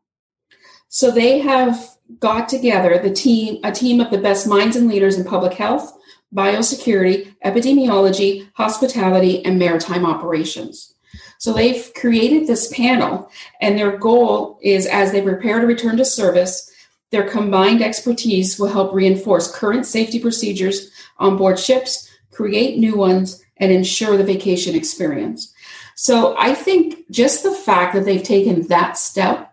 So 0.89 1.11
they 1.11 1.39
have 1.39 1.97
got 2.19 2.49
together 2.49 2.97
the 2.97 3.13
team, 3.13 3.59
a 3.63 3.71
team 3.71 3.99
of 3.99 4.11
the 4.11 4.17
best 4.17 4.47
minds 4.47 4.75
and 4.75 4.87
leaders 4.87 5.17
in 5.17 5.25
public 5.25 5.53
health, 5.53 5.97
biosecurity, 6.33 7.35
epidemiology, 7.43 8.49
hospitality, 8.53 9.43
and 9.45 9.59
maritime 9.59 10.05
operations. 10.05 10.93
So 11.39 11.53
they've 11.53 11.91
created 11.93 12.47
this 12.47 12.71
panel, 12.73 13.29
and 13.61 13.77
their 13.77 13.97
goal 13.97 14.59
is 14.61 14.87
as 14.87 15.11
they 15.11 15.21
prepare 15.21 15.59
to 15.59 15.67
return 15.67 15.97
to 15.97 16.05
service, 16.05 16.71
their 17.11 17.29
combined 17.29 17.81
expertise 17.81 18.59
will 18.59 18.67
help 18.67 18.93
reinforce 18.93 19.53
current 19.53 19.85
safety 19.85 20.19
procedures 20.19 20.91
on 21.17 21.37
board 21.37 21.59
ships, 21.59 22.09
create 22.31 22.77
new 22.77 22.97
ones, 22.97 23.43
and 23.57 23.71
ensure 23.71 24.17
the 24.17 24.23
vacation 24.23 24.75
experience. 24.75 25.53
So 25.95 26.35
I 26.37 26.53
think 26.53 27.09
just 27.09 27.43
the 27.43 27.53
fact 27.53 27.93
that 27.93 28.05
they've 28.05 28.21
taken 28.21 28.67
that 28.67 28.97
step 28.97 29.47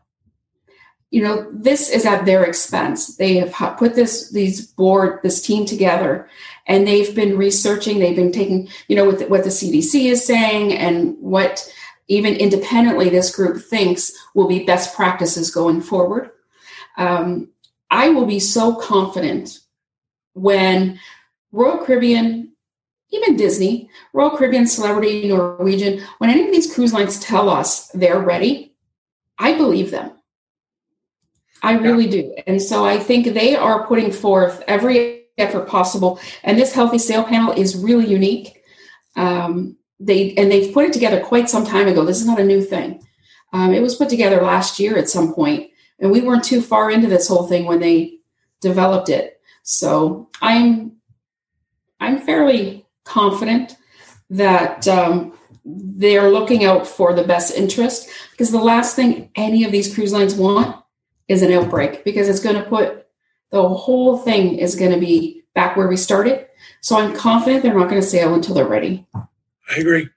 you 1.14 1.22
know 1.22 1.48
this 1.52 1.90
is 1.90 2.04
at 2.04 2.24
their 2.24 2.42
expense 2.42 3.16
they 3.18 3.36
have 3.36 3.76
put 3.76 3.94
this 3.94 4.32
these 4.32 4.66
board 4.66 5.20
this 5.22 5.40
team 5.40 5.64
together 5.64 6.28
and 6.66 6.88
they've 6.88 7.14
been 7.14 7.38
researching 7.38 8.00
they've 8.00 8.16
been 8.16 8.32
taking 8.32 8.68
you 8.88 8.96
know 8.96 9.04
what 9.04 9.30
what 9.30 9.44
the 9.44 9.50
cdc 9.50 10.06
is 10.06 10.26
saying 10.26 10.72
and 10.72 11.16
what 11.20 11.72
even 12.08 12.34
independently 12.34 13.08
this 13.08 13.34
group 13.34 13.62
thinks 13.62 14.12
will 14.34 14.48
be 14.48 14.64
best 14.64 14.96
practices 14.96 15.52
going 15.52 15.80
forward 15.80 16.32
um, 16.96 17.48
i 17.90 18.08
will 18.08 18.26
be 18.26 18.40
so 18.40 18.74
confident 18.74 19.60
when 20.34 20.98
royal 21.52 21.78
caribbean 21.84 22.52
even 23.10 23.36
disney 23.36 23.88
royal 24.12 24.36
caribbean 24.36 24.66
celebrity 24.66 25.28
norwegian 25.28 26.00
when 26.18 26.30
any 26.30 26.46
of 26.46 26.52
these 26.52 26.72
cruise 26.72 26.92
lines 26.92 27.20
tell 27.20 27.48
us 27.48 27.88
they're 27.88 28.20
ready 28.20 28.74
i 29.38 29.56
believe 29.56 29.90
them 29.90 30.10
I 31.64 31.78
really 31.78 32.06
do. 32.06 32.34
And 32.46 32.60
so 32.60 32.84
I 32.84 32.98
think 32.98 33.32
they 33.32 33.56
are 33.56 33.86
putting 33.86 34.12
forth 34.12 34.62
every 34.68 35.24
effort 35.38 35.66
possible. 35.66 36.20
And 36.42 36.58
this 36.58 36.74
healthy 36.74 36.98
sail 36.98 37.24
panel 37.24 37.52
is 37.52 37.74
really 37.74 38.06
unique. 38.06 38.62
Um, 39.16 39.78
they 39.98 40.34
and 40.34 40.50
they've 40.50 40.74
put 40.74 40.84
it 40.84 40.92
together 40.92 41.20
quite 41.20 41.48
some 41.48 41.64
time 41.64 41.88
ago. 41.88 42.04
This 42.04 42.20
is 42.20 42.26
not 42.26 42.38
a 42.38 42.44
new 42.44 42.62
thing. 42.62 43.02
Um, 43.54 43.72
it 43.72 43.80
was 43.80 43.94
put 43.94 44.10
together 44.10 44.42
last 44.42 44.78
year 44.78 44.98
at 44.98 45.08
some 45.08 45.32
point, 45.32 45.70
and 45.98 46.10
we 46.10 46.20
weren't 46.20 46.44
too 46.44 46.60
far 46.60 46.90
into 46.90 47.08
this 47.08 47.28
whole 47.28 47.46
thing 47.46 47.64
when 47.66 47.80
they 47.80 48.18
developed 48.60 49.08
it. 49.08 49.40
So 49.62 50.28
I'm 50.42 50.92
I'm 52.00 52.20
fairly 52.20 52.86
confident 53.04 53.76
that 54.30 54.86
um, 54.88 55.32
they're 55.64 56.30
looking 56.30 56.64
out 56.64 56.86
for 56.86 57.14
the 57.14 57.24
best 57.24 57.54
interest 57.54 58.08
because 58.32 58.50
the 58.50 58.58
last 58.58 58.96
thing 58.96 59.30
any 59.36 59.64
of 59.64 59.72
these 59.72 59.94
cruise 59.94 60.12
lines 60.12 60.34
want 60.34 60.76
is 61.28 61.42
an 61.42 61.52
outbreak 61.52 62.04
because 62.04 62.28
it's 62.28 62.40
going 62.40 62.56
to 62.56 62.68
put 62.68 63.06
the 63.50 63.66
whole 63.68 64.18
thing 64.18 64.58
is 64.58 64.74
going 64.74 64.90
to 64.90 64.98
be 64.98 65.42
back 65.54 65.76
where 65.76 65.88
we 65.88 65.96
started. 65.96 66.46
So 66.80 66.98
I'm 66.98 67.14
confident 67.14 67.62
they're 67.62 67.78
not 67.78 67.88
going 67.88 68.00
to 68.00 68.06
sail 68.06 68.34
until 68.34 68.54
they're 68.54 68.66
ready. 68.66 69.06
I 69.14 69.76
agree. 69.76 70.08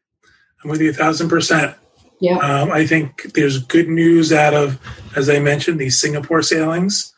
I'm 0.64 0.70
with 0.70 0.82
you 0.82 0.90
a 0.90 0.94
thousand 0.94 1.30
percent. 1.30 1.76
Yeah. 2.20 2.38
Um, 2.38 2.72
I 2.72 2.86
think 2.86 3.34
there's 3.34 3.60
good 3.60 3.88
news 3.88 4.34
out 4.34 4.54
of, 4.54 4.80
as 5.16 5.30
I 5.30 5.40
mentioned, 5.40 5.80
these 5.80 6.00
Singapore 6.00 6.42
sailings. 6.42 7.14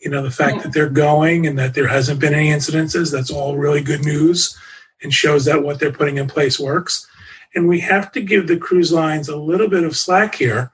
You 0.00 0.10
know, 0.10 0.22
the 0.22 0.30
fact 0.30 0.56
Yeah. 0.56 0.62
that 0.64 0.72
they're 0.74 0.90
going 0.90 1.46
and 1.46 1.58
that 1.58 1.74
there 1.74 1.88
hasn't 1.88 2.20
been 2.20 2.34
any 2.34 2.50
incidences, 2.50 3.10
that's 3.10 3.30
all 3.30 3.56
really 3.56 3.80
good 3.80 4.04
news 4.04 4.56
and 5.02 5.12
shows 5.12 5.44
that 5.46 5.62
what 5.62 5.80
they're 5.80 5.92
putting 5.92 6.18
in 6.18 6.26
place 6.26 6.58
works. 6.60 7.06
And 7.54 7.68
we 7.68 7.80
have 7.80 8.12
to 8.12 8.20
give 8.20 8.46
the 8.46 8.56
cruise 8.56 8.92
lines 8.92 9.28
a 9.28 9.36
little 9.36 9.68
bit 9.68 9.84
of 9.84 9.96
slack 9.96 10.34
here. 10.34 10.72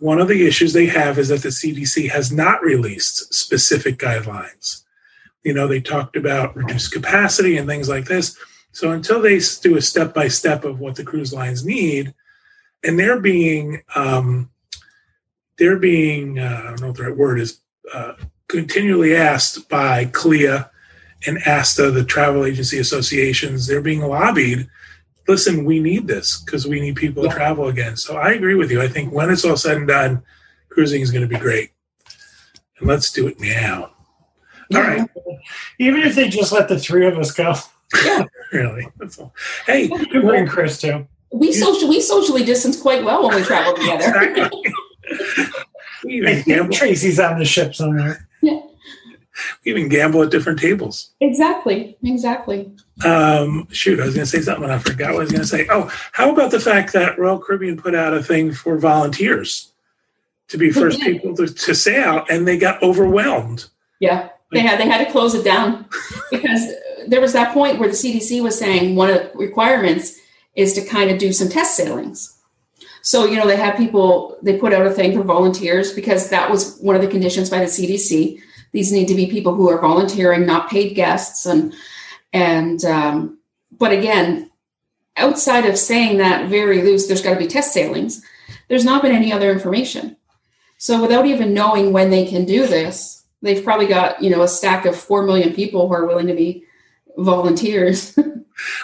One 0.00 0.20
of 0.20 0.28
the 0.28 0.46
issues 0.46 0.72
they 0.72 0.86
have 0.86 1.18
is 1.18 1.28
that 1.28 1.42
the 1.42 1.48
CDC 1.48 2.10
has 2.10 2.30
not 2.30 2.62
released 2.62 3.32
specific 3.32 3.96
guidelines. 3.98 4.82
You 5.42 5.54
know, 5.54 5.66
they 5.66 5.80
talked 5.80 6.16
about 6.16 6.54
reduced 6.56 6.92
capacity 6.92 7.56
and 7.56 7.66
things 7.66 7.88
like 7.88 8.04
this. 8.06 8.36
So 8.72 8.90
until 8.90 9.20
they 9.22 9.40
do 9.62 9.76
a 9.76 9.82
step 9.82 10.12
by 10.12 10.28
step 10.28 10.64
of 10.64 10.80
what 10.80 10.96
the 10.96 11.04
cruise 11.04 11.32
lines 11.32 11.64
need, 11.64 12.14
and 12.84 12.98
they're 12.98 13.20
being 13.20 13.82
um, 13.94 14.50
they're 15.58 15.78
being 15.78 16.38
uh, 16.38 16.62
I 16.64 16.68
don't 16.70 16.80
know 16.80 16.86
what 16.88 16.96
the 16.96 17.04
right 17.04 17.16
word 17.16 17.40
is 17.40 17.60
uh, 17.92 18.12
continually 18.48 19.16
asked 19.16 19.68
by 19.68 20.06
CLIA 20.06 20.70
and 21.26 21.38
ASTA, 21.46 21.90
the 21.90 22.04
travel 22.04 22.44
agency 22.44 22.78
associations. 22.78 23.66
They're 23.66 23.80
being 23.80 24.02
lobbied. 24.02 24.68
Listen, 25.26 25.64
we 25.64 25.80
need 25.80 26.06
this 26.06 26.40
because 26.40 26.66
we 26.66 26.80
need 26.80 26.96
people 26.96 27.24
Yeah. 27.24 27.30
to 27.30 27.36
travel 27.36 27.68
again. 27.68 27.96
So 27.96 28.16
I 28.16 28.30
agree 28.32 28.54
with 28.54 28.70
you. 28.70 28.80
I 28.80 28.88
think 28.88 29.12
when 29.12 29.30
it's 29.30 29.44
all 29.44 29.56
said 29.56 29.76
and 29.76 29.88
done, 29.88 30.22
cruising 30.70 31.02
is 31.02 31.10
going 31.10 31.28
to 31.28 31.28
be 31.28 31.38
great. 31.38 31.70
And 32.78 32.88
let's 32.88 33.10
do 33.12 33.26
it 33.26 33.40
now. 33.40 33.92
All 34.74 34.82
right, 34.82 35.08
Even 35.78 36.02
if 36.02 36.14
they 36.14 36.28
just 36.28 36.52
let 36.52 36.68
the 36.68 36.78
three 36.78 37.06
of 37.06 37.18
us 37.18 37.32
go, 37.32 37.54
really. 38.52 38.86
That's 38.98 39.18
all. 39.18 39.34
Hey, 39.66 39.88
bring 40.12 40.46
Chris 40.46 40.78
too. 40.80 41.06
We 41.30 41.52
social 41.52 41.88
we 41.88 42.00
socially 42.00 42.44
distance 42.44 42.80
quite 42.80 43.04
well 43.04 43.26
when 43.26 43.36
we 43.36 43.42
travel 43.42 43.74
together. 43.74 44.50
we 46.04 46.14
even 46.14 46.42
gamble. 46.42 46.74
Tracy's 46.74 47.20
on 47.20 47.38
the 47.38 47.44
ship 47.44 47.74
somewhere. 47.74 48.26
Yeah. 48.42 48.60
We 49.64 49.72
even 49.72 49.88
gamble 49.88 50.22
at 50.22 50.30
different 50.30 50.58
tables. 50.58 51.10
exactly. 51.20 51.96
Exactly. 52.02 52.72
Um, 53.04 53.68
shoot, 53.70 54.00
I 54.00 54.06
was 54.06 54.14
going 54.14 54.26
to 54.26 54.30
say 54.30 54.40
something 54.40 54.64
and 54.64 54.72
I 54.72 54.78
forgot 54.78 55.12
what 55.12 55.20
I 55.20 55.22
was 55.24 55.30
going 55.30 55.42
to 55.42 55.46
say. 55.46 55.66
Oh, 55.70 55.92
how 56.12 56.32
about 56.32 56.50
the 56.50 56.58
fact 56.58 56.92
that 56.94 57.18
Royal 57.18 57.38
Caribbean 57.38 57.76
put 57.76 57.94
out 57.94 58.14
a 58.14 58.22
thing 58.22 58.52
for 58.52 58.78
volunteers 58.78 59.72
to 60.48 60.58
be 60.58 60.70
first 60.70 61.00
people 61.00 61.34
to, 61.36 61.46
to 61.46 61.74
sail, 61.74 62.24
and 62.30 62.48
they 62.48 62.58
got 62.58 62.82
overwhelmed. 62.82 63.66
Yeah, 64.00 64.30
they 64.50 64.60
had 64.60 64.80
they 64.80 64.88
had 64.88 65.04
to 65.04 65.12
close 65.12 65.34
it 65.34 65.44
down 65.44 65.86
because 66.30 66.72
there 67.06 67.20
was 67.20 67.32
that 67.34 67.54
point 67.54 67.78
where 67.78 67.88
the 67.88 67.94
CDC 67.94 68.42
was 68.42 68.58
saying 68.58 68.96
one 68.96 69.10
of 69.10 69.16
the 69.16 69.38
requirements 69.38 70.18
is 70.58 70.72
to 70.72 70.84
kind 70.84 71.08
of 71.08 71.18
do 71.18 71.32
some 71.32 71.48
test 71.48 71.76
sailings. 71.76 72.36
So, 73.00 73.26
you 73.26 73.36
know, 73.36 73.46
they 73.46 73.56
had 73.56 73.76
people, 73.76 74.36
they 74.42 74.58
put 74.58 74.74
out 74.74 74.86
a 74.86 74.90
thing 74.90 75.16
for 75.16 75.22
volunteers 75.22 75.92
because 75.92 76.30
that 76.30 76.50
was 76.50 76.78
one 76.80 76.96
of 76.96 77.00
the 77.00 77.06
conditions 77.08 77.48
by 77.48 77.60
the 77.60 77.66
CDC. 77.66 78.40
These 78.72 78.90
need 78.90 79.06
to 79.06 79.14
be 79.14 79.30
people 79.30 79.54
who 79.54 79.70
are 79.70 79.80
volunteering, 79.80 80.44
not 80.44 80.68
paid 80.68 80.94
guests. 80.94 81.46
And, 81.46 81.72
and, 82.32 82.84
um, 82.84 83.38
but 83.78 83.92
again, 83.92 84.50
outside 85.16 85.64
of 85.64 85.78
saying 85.78 86.18
that 86.18 86.50
very 86.50 86.82
loose, 86.82 87.06
there's 87.06 87.22
got 87.22 87.34
to 87.34 87.38
be 87.38 87.46
test 87.46 87.72
sailings, 87.72 88.20
there's 88.66 88.84
not 88.84 89.02
been 89.02 89.14
any 89.14 89.32
other 89.32 89.52
information. 89.52 90.16
So, 90.76 91.00
without 91.00 91.26
even 91.26 91.54
knowing 91.54 91.92
when 91.92 92.10
they 92.10 92.26
can 92.26 92.44
do 92.44 92.66
this, 92.66 93.24
they've 93.42 93.64
probably 93.64 93.86
got, 93.86 94.22
you 94.22 94.30
know, 94.30 94.42
a 94.42 94.48
stack 94.48 94.86
of 94.86 94.96
4 94.96 95.24
million 95.24 95.54
people 95.54 95.88
who 95.88 95.94
are 95.94 96.06
willing 96.06 96.26
to 96.26 96.34
be 96.34 96.64
volunteers. 97.16 98.18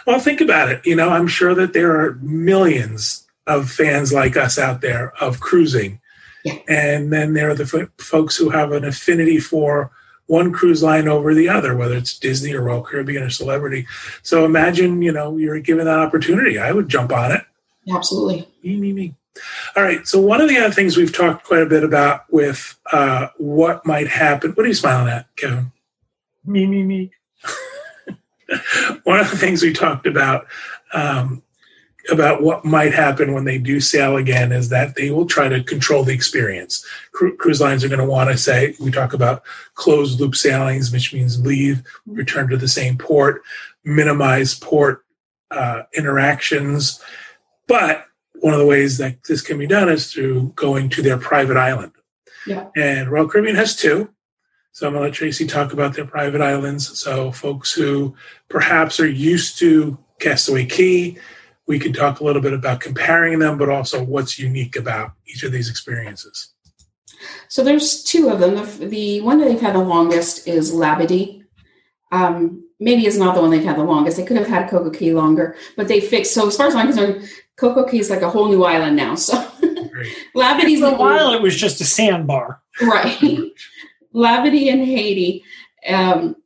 well, 0.07 0.19
think 0.19 0.41
about 0.41 0.71
it. 0.71 0.85
You 0.87 0.97
know, 0.97 1.11
I'm 1.11 1.27
sure 1.27 1.55
that 1.55 1.73
there 1.73 2.01
are 2.01 2.15
millions 2.23 3.27
of 3.47 3.71
fans 3.71 4.13
like 4.13 4.37
us 4.37 4.59
out 4.59 4.81
there 4.81 5.13
of 5.21 5.41
cruising. 5.41 6.01
Yeah. 6.45 6.59
And 6.69 7.13
then 7.13 7.35
there 7.35 7.51
are 7.51 7.55
the 7.55 7.65
f- 7.99 8.05
folks 8.05 8.37
who 8.37 8.51
have 8.51 8.73
an 8.73 8.85
affinity 8.85 9.41
for 9.41 9.91
one 10.27 10.53
cruise 10.53 10.83
line 10.83 11.09
over 11.09 11.35
the 11.35 11.49
other, 11.49 11.77
whether 11.77 11.97
it's 11.97 12.19
Disney 12.19 12.55
or 12.55 12.63
Royal 12.63 12.83
Caribbean 12.83 13.23
or 13.23 13.31
Celebrity. 13.31 13.87
So 14.23 14.45
imagine, 14.45 15.03
you 15.03 15.13
know, 15.13 15.37
you're 15.37 15.61
given 15.61 15.85
that 15.87 15.99
opportunity. 15.99 16.59
I 16.59 16.73
would 16.73 16.89
jump 16.89 17.13
on 17.13 17.33
it. 17.33 17.43
Absolutely. 17.91 18.49
Me, 18.63 18.77
me, 18.77 18.93
me. 18.93 19.15
All 19.77 19.83
right. 19.83 20.07
So 20.07 20.21
one 20.21 20.41
of 20.41 20.49
the 20.49 20.59
other 20.59 20.73
things 20.73 20.97
we've 20.97 21.15
talked 21.15 21.45
quite 21.45 21.63
a 21.63 21.67
bit 21.67 21.85
about 21.85 22.25
with 22.31 22.79
uh, 22.93 23.29
what 23.37 23.85
might 23.85 24.09
happen. 24.09 24.53
What 24.53 24.65
are 24.65 24.69
you 24.69 24.75
smiling 24.75 25.13
at, 25.13 25.27
Kevin? 25.37 25.73
Me, 26.45 26.67
me, 26.67 26.83
me. 26.83 27.11
one 29.05 29.21
of 29.21 29.31
the 29.31 29.37
things 29.37 29.63
we 29.63 29.73
talked 29.73 30.07
about 30.07 30.47
um, 30.93 31.43
about 32.11 32.43
what 32.43 32.65
might 32.65 32.93
happen 32.93 33.33
when 33.33 33.45
they 33.45 33.59
do 33.59 33.81
sail 33.81 34.17
again 34.17 34.53
is 34.53 34.69
that 34.69 34.95
they 34.95 35.11
will 35.11 35.27
try 35.27 35.49
to 35.49 35.63
control 35.63 36.05
the 36.05 36.13
experience. 36.13 36.85
Cru- 37.13 37.37
cruise 37.37 37.61
lines 37.61 37.83
are 37.83 37.89
going 37.89 38.01
to 38.01 38.05
want 38.05 38.31
to 38.31 38.37
say, 38.37 38.75
we 38.81 38.91
talk 38.91 39.15
about 39.15 39.43
closed 39.75 40.21
loop 40.21 40.35
sailings, 40.35 40.93
which 40.93 41.15
means 41.15 41.41
leave, 41.41 41.83
return 42.07 42.49
to 42.49 42.57
the 42.57 42.69
same 42.69 42.99
port, 42.99 43.43
minimize 43.85 44.55
port 44.55 45.05
uh, 45.51 45.85
interactions. 45.95 47.01
But 47.67 48.07
one 48.35 48.53
of 48.53 48.61
the 48.61 48.67
ways 48.67 48.99
that 48.99 49.25
this 49.25 49.41
can 49.41 49.59
be 49.59 49.67
done 49.67 49.89
is 49.89 50.13
through 50.13 50.53
going 50.57 50.91
to 50.91 51.03
their 51.03 51.19
private 51.19 51.57
island. 51.57 51.93
Yeah. 52.47 52.67
And 52.77 53.09
Royal 53.09 53.29
Caribbean 53.29 53.57
has 53.57 53.75
two. 53.75 54.11
So 54.75 54.89
I'm 54.89 54.93
going 54.93 55.03
to 55.03 55.09
let 55.09 55.15
Tracy 55.15 55.47
talk 55.47 55.73
about 55.73 55.95
their 55.95 56.05
private 56.05 56.41
islands. 56.41 56.99
So 56.99 57.31
folks 57.31 57.73
who 57.73 58.17
perhaps 58.49 58.99
are 58.99 59.09
used 59.09 59.57
to 59.61 59.97
Castaway 60.19 60.67
Cay, 60.67 61.17
we 61.69 61.79
can 61.79 61.93
talk 61.93 62.19
a 62.19 62.25
little 62.25 62.43
bit 62.43 62.53
about 62.53 62.81
comparing 62.81 63.39
them, 63.39 63.57
but 63.57 63.71
also 63.71 64.03
what's 64.03 64.37
unique 64.37 64.75
about 64.75 65.13
each 65.27 65.45
of 65.45 65.53
these 65.53 65.71
experiences. 65.71 66.49
So 67.47 67.63
there's 67.63 68.03
two 68.03 68.29
of 68.31 68.41
them. 68.41 68.57
The, 68.57 68.87
the 68.87 69.21
one 69.21 69.39
that 69.39 69.45
they've 69.45 69.61
had 69.61 69.77
the 69.77 69.79
longest 69.79 70.49
is 70.49 70.73
Labadee. 70.73 71.45
Um, 72.11 72.69
maybe 72.81 73.07
it's 73.07 73.17
not 73.17 73.37
the 73.37 73.43
one 73.43 73.51
they've 73.51 73.63
had 73.63 73.79
the 73.79 73.85
longest. 73.85 74.17
They 74.17 74.25
could 74.25 74.37
have 74.37 74.49
had 74.49 74.69
Coco 74.69 74.91
Cay 74.91 75.13
longer, 75.13 75.57
but 75.77 75.87
they 75.87 76.01
fixed. 76.01 76.35
So 76.35 76.49
as 76.49 76.57
far 76.57 76.67
as 76.67 76.75
I'm 76.75 76.89
concerned, 76.89 77.31
Coco 77.55 77.85
Cay 77.85 78.01
is 78.01 78.11
like 78.11 78.23
a 78.23 78.31
whole 78.31 78.49
new 78.49 78.65
island 78.65 78.97
now. 78.97 79.15
So 79.15 79.35
Labadee's 80.35 80.81
For 80.81 80.87
a 80.87 80.97
while, 80.97 81.33
it 81.33 81.43
was 81.43 81.57
just 81.57 81.81
a 81.81 81.85
sandbar. 81.85 82.61
right. 82.83 83.23
Labadee 84.15 84.67
in 84.67 84.85
Haiti 84.85 85.43
um, 85.89 86.37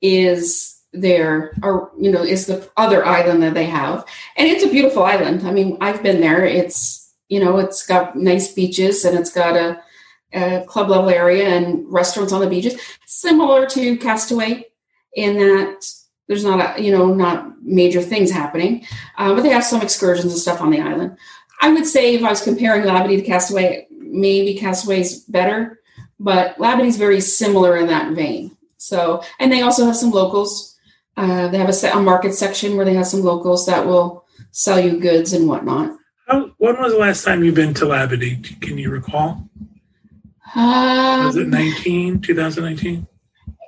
is 0.00 0.80
their, 0.92 1.54
or 1.62 1.90
you 1.98 2.10
know, 2.10 2.22
is 2.22 2.46
the 2.46 2.70
other 2.76 3.04
island 3.04 3.42
that 3.42 3.54
they 3.54 3.66
have, 3.66 4.04
and 4.36 4.48
it's 4.48 4.64
a 4.64 4.70
beautiful 4.70 5.02
island. 5.02 5.46
I 5.46 5.50
mean, 5.50 5.76
I've 5.80 6.02
been 6.02 6.20
there. 6.20 6.44
It's 6.44 7.08
you 7.28 7.40
know, 7.40 7.58
it's 7.58 7.86
got 7.86 8.16
nice 8.16 8.52
beaches 8.52 9.04
and 9.04 9.18
it's 9.18 9.30
got 9.30 9.54
a, 9.54 9.80
a 10.32 10.64
club 10.66 10.88
level 10.88 11.10
area 11.10 11.48
and 11.48 11.84
restaurants 11.92 12.32
on 12.32 12.40
the 12.40 12.48
beaches, 12.48 12.80
similar 13.06 13.66
to 13.66 13.98
Castaway, 13.98 14.64
in 15.14 15.36
that 15.36 15.86
there's 16.26 16.44
not 16.44 16.78
a 16.78 16.82
you 16.82 16.92
know 16.92 17.14
not 17.14 17.62
major 17.62 18.00
things 18.02 18.30
happening, 18.30 18.84
uh, 19.16 19.34
but 19.34 19.42
they 19.42 19.50
have 19.50 19.64
some 19.64 19.82
excursions 19.82 20.32
and 20.32 20.40
stuff 20.40 20.60
on 20.60 20.70
the 20.70 20.80
island. 20.80 21.16
I 21.60 21.72
would 21.72 21.86
say 21.86 22.14
if 22.14 22.22
I 22.22 22.30
was 22.30 22.42
comparing 22.42 22.82
Labadee 22.82 23.16
to 23.16 23.22
Castaway, 23.22 23.88
maybe 23.90 24.54
Castaway's 24.54 25.24
better 25.24 25.77
but 26.18 26.58
Labadee's 26.58 26.96
very 26.96 27.20
similar 27.20 27.76
in 27.76 27.86
that 27.88 28.12
vein. 28.12 28.56
So, 28.76 29.22
and 29.38 29.52
they 29.52 29.62
also 29.62 29.84
have 29.86 29.96
some 29.96 30.10
locals. 30.10 30.76
Uh, 31.16 31.48
they 31.48 31.58
have 31.58 31.68
a, 31.68 31.72
set, 31.72 31.96
a 31.96 32.00
market 32.00 32.32
section 32.34 32.76
where 32.76 32.84
they 32.84 32.94
have 32.94 33.06
some 33.06 33.22
locals 33.22 33.66
that 33.66 33.86
will 33.86 34.24
sell 34.50 34.78
you 34.78 34.98
goods 34.98 35.32
and 35.32 35.48
whatnot. 35.48 35.96
How, 36.26 36.50
when 36.58 36.78
was 36.80 36.92
the 36.92 36.98
last 36.98 37.24
time 37.24 37.42
you've 37.42 37.54
been 37.54 37.74
to 37.74 37.86
Labadee? 37.86 38.60
Can 38.60 38.78
you 38.78 38.90
recall? 38.90 39.48
Um, 40.54 41.26
Was 41.26 41.36
it 41.36 41.48
19, 41.48 42.20
2019? 42.20 43.06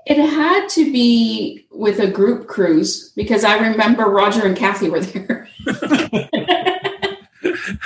it 0.06 0.18
had 0.18 0.68
to 0.68 0.90
be 0.90 1.66
with 1.70 2.00
a 2.00 2.10
group 2.10 2.48
cruise 2.48 3.12
because 3.14 3.44
I 3.44 3.58
remember 3.58 4.06
Roger 4.06 4.46
and 4.46 4.56
Kathy 4.56 4.90
were 4.90 5.00
there. 5.00 5.48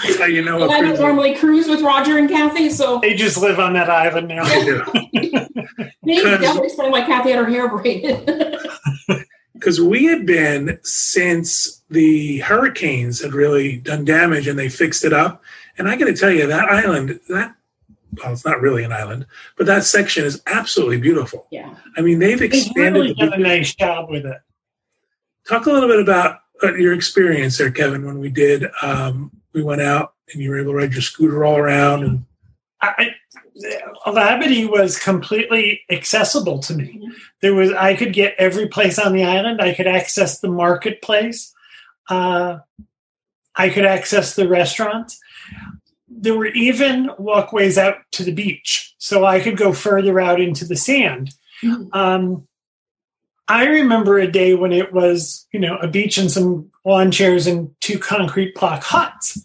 That's 0.05 0.19
how 0.19 0.27
you 0.27 0.43
know 0.43 0.63
I 0.71 0.79
a 0.79 0.83
don't 0.83 1.01
normally 1.01 1.35
cruise 1.35 1.69
with 1.69 1.81
Roger 1.83 2.19
and 2.19 2.29
Kathy, 2.29 2.71
so 2.71 2.99
They 3.01 3.15
just 3.15 3.37
live 3.39 3.59
on 3.59 3.73
that 3.75 3.91
island 3.91 4.29
now. 4.29 4.45
maybe 5.13 5.31
Because- 6.05 6.41
that 6.41 6.55
would 6.55 6.65
explain 6.65 6.91
why 6.93 7.03
Kathy 7.03 7.31
had 7.31 7.45
her 7.45 7.51
hair 7.51 7.69
braided. 7.69 8.29
because 9.55 9.81
we 9.81 10.05
had 10.05 10.27
been 10.27 10.79
since 10.83 11.83
the 11.89 12.41
hurricanes 12.41 13.23
had 13.23 13.33
really 13.33 13.79
done 13.79 14.05
damage 14.05 14.47
and 14.47 14.59
they 14.59 14.69
fixed 14.69 15.05
it 15.05 15.13
up. 15.13 15.43
And 15.79 15.89
I 15.89 15.97
got 15.97 16.07
to 16.07 16.15
tell 16.15 16.31
you, 16.31 16.47
that 16.47 16.69
island, 16.69 17.19
that 17.31 17.55
well, 18.23 18.33
it's 18.33 18.45
not 18.45 18.61
really 18.61 18.85
an 18.85 18.93
island, 18.93 19.27
but 19.57 19.67
that 19.67 19.85
section 19.85 20.25
is 20.25 20.41
absolutely 20.47 20.99
beautiful. 20.99 21.47
yeah. 21.51 21.75
I 21.97 22.01
mean, 22.01 22.19
they've 22.19 22.41
expanded. 22.41 22.47
They've 22.47 22.61
expanded. 22.61 22.95
really 22.95 23.15
the 23.15 23.31
done 23.31 23.33
a 23.41 23.43
nice 23.43 23.75
job 23.75 24.11
with 24.11 24.25
it. 24.27 24.39
Talk 25.49 25.67
a 25.67 25.73
little 25.73 25.89
bit 25.89 25.99
about 26.01 26.41
your 26.79 26.93
experience 26.93 27.59
there, 27.59 27.71
Kevin. 27.71 28.05
When 28.05 28.19
we 28.19 28.31
did, 28.31 28.67
um, 28.83 29.31
we 29.53 29.63
went 29.63 29.81
out 29.81 30.15
and 30.33 30.43
you 30.43 30.51
were 30.51 30.59
able 30.59 30.73
to 30.73 30.79
ride 30.79 30.93
your 30.93 31.03
scooter 31.03 31.45
all 31.45 31.57
around. 31.57 32.05
And 32.05 32.25
I, 32.81 33.15
Labadee 34.07 34.69
was 34.69 34.99
completely 34.99 35.83
accessible 35.91 36.59
to 36.61 36.75
me. 36.75 37.09
There 37.41 37.55
was 37.55 37.73
I 37.73 37.95
could 37.95 38.13
get 38.13 38.35
every 38.39 38.69
place 38.69 38.99
on 38.99 39.13
the 39.13 39.25
island. 39.25 39.61
I 39.61 39.75
could 39.75 39.87
access 39.87 40.41
the 40.41 40.49
marketplace. 40.49 41.53
Uh, 42.09 42.59
I 43.57 43.69
could 43.69 43.85
access 43.85 44.35
the 44.35 44.49
restaurants. 44.49 45.21
There 46.09 46.37
were 46.37 46.47
even 46.47 47.11
walkways 47.19 47.79
out 47.79 47.97
to 48.13 48.25
the 48.25 48.33
beach, 48.33 48.95
so 48.99 49.25
I 49.25 49.41
could 49.41 49.57
go 49.57 49.73
further 49.73 50.21
out 50.21 50.41
into 50.41 50.65
the 50.65 50.77
sand. 50.77 51.35
Mhm. 51.63 51.95
Um, 51.95 52.49
I 53.49 53.67
remember 53.67 54.19
a 54.19 54.31
day 54.31 54.55
when 54.55 54.73
it 54.73 54.93
was, 54.93 55.47
you 55.53 55.61
know, 55.61 55.77
a 55.79 55.89
beach 55.89 56.17
and 56.17 56.31
some 56.31 56.71
lawn 56.85 57.11
chairs 57.11 57.47
and 57.47 57.71
two 57.81 57.99
concrete 57.99 58.55
block 58.55 58.83
huts. 58.83 59.45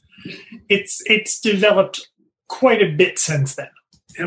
It's 0.69 1.01
it's 1.05 1.39
developed 1.39 2.07
quite 2.47 2.81
a 2.81 2.91
bit 2.91 3.19
since 3.19 3.55
then. 3.55 3.69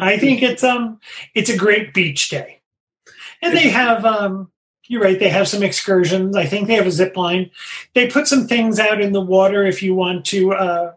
I 0.00 0.18
think 0.18 0.42
it's 0.42 0.64
um 0.64 0.98
it's 1.35 1.50
a 1.50 1.56
great 1.56 1.94
beach 1.94 2.28
day. 2.28 2.61
And 3.40 3.56
they 3.56 3.68
have 3.68 4.04
um 4.04 4.50
you're 4.88 5.02
right, 5.02 5.18
they 5.18 5.30
have 5.30 5.48
some 5.48 5.62
excursions. 5.62 6.37
I 6.37 6.44
think 6.44 6.66
they 6.66 6.74
have 6.74 6.87
a 6.87 6.90
zip 6.90 7.16
line. 7.16 7.50
They 7.94 8.08
put 8.08 8.28
some 8.28 8.46
things 8.46 8.78
out 8.78 9.00
in 9.00 9.12
the 9.12 9.20
water 9.20 9.64
if 9.64 9.82
you 9.82 9.94
want 9.94 10.26
to 10.26 10.52
uh 10.52 10.92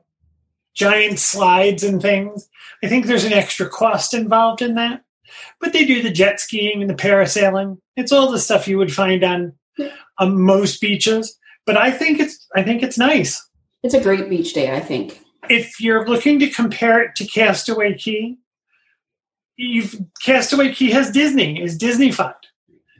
giant 0.73 1.19
slides 1.19 1.83
and 1.83 2.01
things. 2.01 2.49
I 2.83 2.87
think 2.87 3.05
there's 3.05 3.23
an 3.23 3.33
extra 3.33 3.69
cost 3.69 4.13
involved 4.13 4.61
in 4.61 4.75
that. 4.75 5.04
But 5.59 5.73
they 5.73 5.85
do 5.85 6.01
the 6.01 6.11
jet 6.11 6.39
skiing 6.39 6.81
and 6.81 6.89
the 6.89 6.95
parasailing. 6.95 7.77
It's 7.95 8.11
all 8.11 8.31
the 8.31 8.39
stuff 8.39 8.67
you 8.67 8.77
would 8.77 8.93
find 8.93 9.23
on 9.23 9.53
on 10.19 10.41
most 10.41 10.81
beaches. 10.81 11.37
But 11.65 11.77
I 11.77 11.91
think 11.91 12.19
it's 12.19 12.47
I 12.55 12.63
think 12.63 12.83
it's 12.83 12.97
nice. 12.97 13.43
It's 13.83 13.93
a 13.93 14.01
great 14.01 14.29
beach 14.29 14.53
day, 14.53 14.75
I 14.75 14.79
think. 14.79 15.21
If 15.49 15.79
you're 15.79 16.07
looking 16.07 16.39
to 16.39 16.49
compare 16.49 17.01
it 17.01 17.15
to 17.17 17.25
Castaway 17.25 17.95
Cay, 17.95 18.37
you've 19.57 19.95
Castaway 20.23 20.73
Cay 20.73 20.91
has 20.91 21.11
Disney, 21.11 21.61
is 21.61 21.77
Disneyfied. 21.77 22.33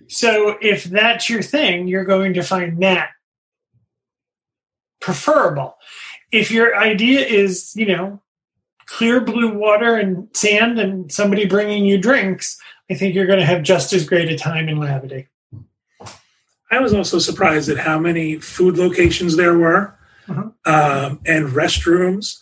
So 0.07 0.57
if 0.61 0.83
that's 0.83 1.29
your 1.29 1.41
thing, 1.41 1.87
you're 1.87 2.05
going 2.05 2.35
to 2.35 2.43
find 2.43 2.81
that 2.83 3.09
preferable. 5.01 5.77
If 6.31 6.51
your 6.51 6.75
idea 6.75 7.21
is, 7.21 7.73
you 7.75 7.87
know, 7.87 8.21
clear 8.87 9.19
blue 9.21 9.53
water 9.53 9.95
and 9.95 10.27
sand 10.35 10.79
and 10.79 11.11
somebody 11.11 11.45
bringing 11.45 11.85
you 11.85 11.97
drinks, 11.97 12.57
I 12.89 12.93
think 12.95 13.15
you're 13.15 13.25
going 13.25 13.39
to 13.39 13.45
have 13.45 13.63
just 13.63 13.93
as 13.93 14.05
great 14.05 14.29
a 14.29 14.37
time 14.37 14.69
in 14.69 14.77
Labadee. 14.77 15.27
I 16.71 16.79
was 16.79 16.93
also 16.93 17.19
surprised 17.19 17.69
at 17.69 17.77
how 17.77 17.99
many 17.99 18.37
food 18.39 18.77
locations 18.77 19.35
there 19.37 19.57
were 19.57 19.93
Mhm. 20.27 20.51
um, 20.65 21.19
and 21.25 21.47
restrooms. 21.49 22.39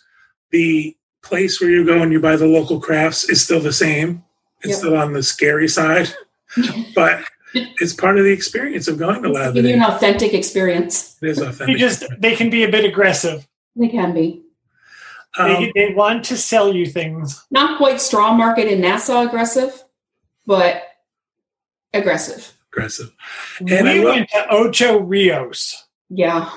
The 0.50 0.96
place 1.22 1.60
where 1.60 1.70
you 1.70 1.84
go 1.84 2.00
and 2.02 2.10
you 2.12 2.20
buy 2.20 2.36
the 2.36 2.46
local 2.46 2.80
crafts 2.80 3.28
is 3.28 3.42
still 3.42 3.60
the 3.60 3.72
same. 3.72 4.22
It's 4.62 4.70
Yep. 4.70 4.78
still 4.78 4.96
on 4.96 5.12
the 5.12 5.22
scary 5.22 5.68
side, 5.68 6.08
but 6.94 7.20
it's 7.54 7.92
part 7.92 8.18
of 8.18 8.24
the 8.24 8.32
experience 8.32 8.88
of 8.88 8.98
going 8.98 9.22
to 9.22 9.28
Lab. 9.28 9.54
Give 9.54 9.64
It 9.64 9.68
you 9.68 9.74
an 9.74 9.82
authentic 9.82 10.32
experience. 10.32 11.16
is 11.22 11.36
They 11.38 11.46
authentic. 11.46 11.76
just 11.78 12.04
they 12.18 12.34
can 12.34 12.48
be 12.50 12.64
a 12.64 12.68
bit 12.70 12.84
aggressive. 12.84 13.46
They 13.76 13.88
can 13.88 14.12
be. 14.14 14.42
Um, 15.38 15.48
they, 15.48 15.72
they 15.74 15.94
want 15.94 16.24
to 16.26 16.36
sell 16.36 16.72
you 16.74 16.86
things. 16.86 17.44
Not 17.50 17.78
quite 17.78 18.00
straw 18.00 18.32
market 18.34 18.68
in 18.68 18.80
Nassau 18.80 19.26
aggressive, 19.26 19.84
but 20.46 20.82
aggressive. 21.92 22.52
aggressive. 22.72 23.10
And 23.60 23.86
we 23.88 24.00
will- 24.00 24.12
went 24.12 24.28
to 24.30 24.46
Ocho 24.50 24.98
Rios 24.98 25.84
Yeah. 26.08 26.50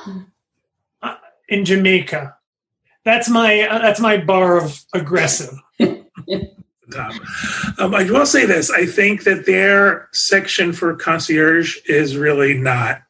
in 1.50 1.66
Jamaica. 1.66 2.36
That's 3.06 3.30
my 3.30 3.62
uh, 3.62 3.80
that's 3.80 4.02
my 4.02 4.18
bar 4.18 4.58
of 4.58 4.84
aggressive. 4.94 5.54
top. 5.80 7.14
Um, 7.78 7.96
I 7.96 8.04
will 8.04 8.26
say 8.26 8.46
this: 8.46 8.70
I 8.70 8.86
think 8.86 9.24
that 9.24 9.46
their 9.46 10.10
section 10.12 10.74
for 10.74 10.94
concierge 10.96 11.78
is 11.86 12.18
really 12.18 12.54
not 12.58 13.02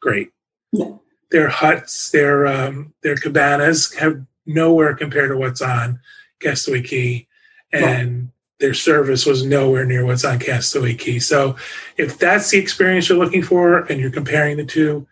great. 0.00 0.30
No. 0.72 1.02
Their 1.30 1.48
huts, 1.48 2.10
their 2.10 2.46
um, 2.48 2.94
their 3.04 3.14
cabanas 3.16 3.94
have 3.94 4.24
nowhere 4.48 4.94
compared 4.94 5.30
to 5.30 5.36
what's 5.36 5.62
on 5.62 6.00
Castaway 6.40 6.82
Cay, 6.82 7.28
and 7.72 8.30
their 8.58 8.74
service 8.74 9.24
was 9.26 9.44
nowhere 9.44 9.84
near 9.84 10.04
what's 10.04 10.24
on 10.24 10.38
Castaway 10.38 10.94
Cay. 10.94 11.20
So, 11.20 11.56
if 11.96 12.18
that's 12.18 12.50
the 12.50 12.58
experience 12.58 13.08
you're 13.08 13.18
looking 13.18 13.42
for, 13.42 13.80
and 13.84 14.00
you're 14.00 14.10
comparing 14.10 14.56
the 14.56 14.64
two, 14.64 15.06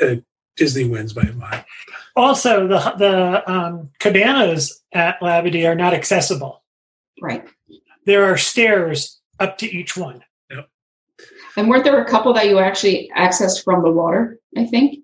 uh, 0.00 0.16
Disney 0.56 0.88
wins 0.88 1.12
by 1.12 1.22
a 1.22 1.32
mile. 1.32 1.64
Also, 2.14 2.68
the 2.68 2.78
the 2.98 3.50
um, 3.50 3.90
cabanas 3.98 4.82
at 4.92 5.20
Labadee 5.20 5.68
are 5.68 5.74
not 5.74 5.94
accessible. 5.94 6.62
Right. 7.20 7.46
There 8.06 8.24
are 8.24 8.36
stairs 8.36 9.20
up 9.38 9.58
to 9.58 9.66
each 9.66 9.96
one. 9.96 10.22
Yep. 10.50 10.68
And 11.56 11.68
weren't 11.68 11.84
there 11.84 12.02
a 12.02 12.08
couple 12.08 12.32
that 12.34 12.48
you 12.48 12.58
actually 12.58 13.10
accessed 13.16 13.64
from 13.64 13.82
the 13.82 13.90
water? 13.90 14.38
I 14.56 14.66
think. 14.66 15.00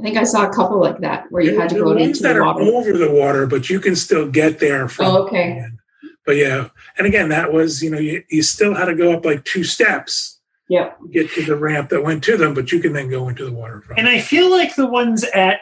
I 0.00 0.02
think 0.02 0.16
I 0.16 0.24
saw 0.24 0.48
a 0.48 0.52
couple 0.54 0.80
like 0.80 0.98
that 1.00 1.26
where 1.30 1.42
you 1.42 1.58
had 1.60 1.68
to 1.70 1.74
go 1.76 1.84
ones 1.94 2.00
into 2.02 2.22
that 2.22 2.32
the 2.34 2.40
are 2.40 2.46
water. 2.54 2.62
over 2.62 2.92
the 2.98 3.10
water, 3.10 3.46
but 3.46 3.68
you 3.68 3.80
can 3.80 3.94
still 3.94 4.28
get 4.30 4.58
there 4.58 4.88
from. 4.88 5.06
Oh, 5.06 5.22
okay. 5.26 5.60
land. 5.60 5.78
But 6.24 6.36
yeah, 6.36 6.68
and 6.96 7.06
again, 7.06 7.28
that 7.30 7.52
was 7.52 7.82
you 7.82 7.90
know 7.90 7.98
you, 7.98 8.22
you 8.30 8.42
still 8.42 8.74
had 8.74 8.86
to 8.86 8.94
go 8.94 9.12
up 9.12 9.24
like 9.24 9.44
two 9.44 9.64
steps 9.64 10.38
Yep. 10.68 11.00
to 11.00 11.08
get 11.08 11.30
to 11.32 11.42
the 11.44 11.56
ramp 11.56 11.90
that 11.90 12.04
went 12.04 12.22
to 12.24 12.36
them, 12.36 12.54
but 12.54 12.70
you 12.72 12.78
can 12.80 12.92
then 12.92 13.10
go 13.10 13.28
into 13.28 13.44
the 13.44 13.52
water 13.52 13.80
from. 13.82 13.98
And 13.98 14.08
I 14.08 14.20
feel 14.20 14.50
like 14.50 14.76
the 14.76 14.86
ones 14.86 15.24
at 15.24 15.60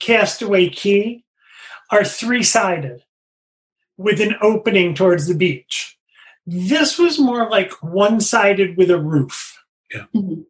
Castaway 0.00 0.68
Cay 0.70 1.24
are 1.90 2.04
three 2.04 2.42
sided 2.42 3.02
with 3.98 4.20
an 4.20 4.34
opening 4.40 4.94
towards 4.94 5.26
the 5.26 5.34
beach. 5.34 5.96
This 6.46 6.98
was 6.98 7.18
more 7.18 7.50
like 7.50 7.70
one 7.82 8.20
sided 8.20 8.76
with 8.78 8.90
a 8.90 8.98
roof. 8.98 9.62
Mhm. 10.14 10.44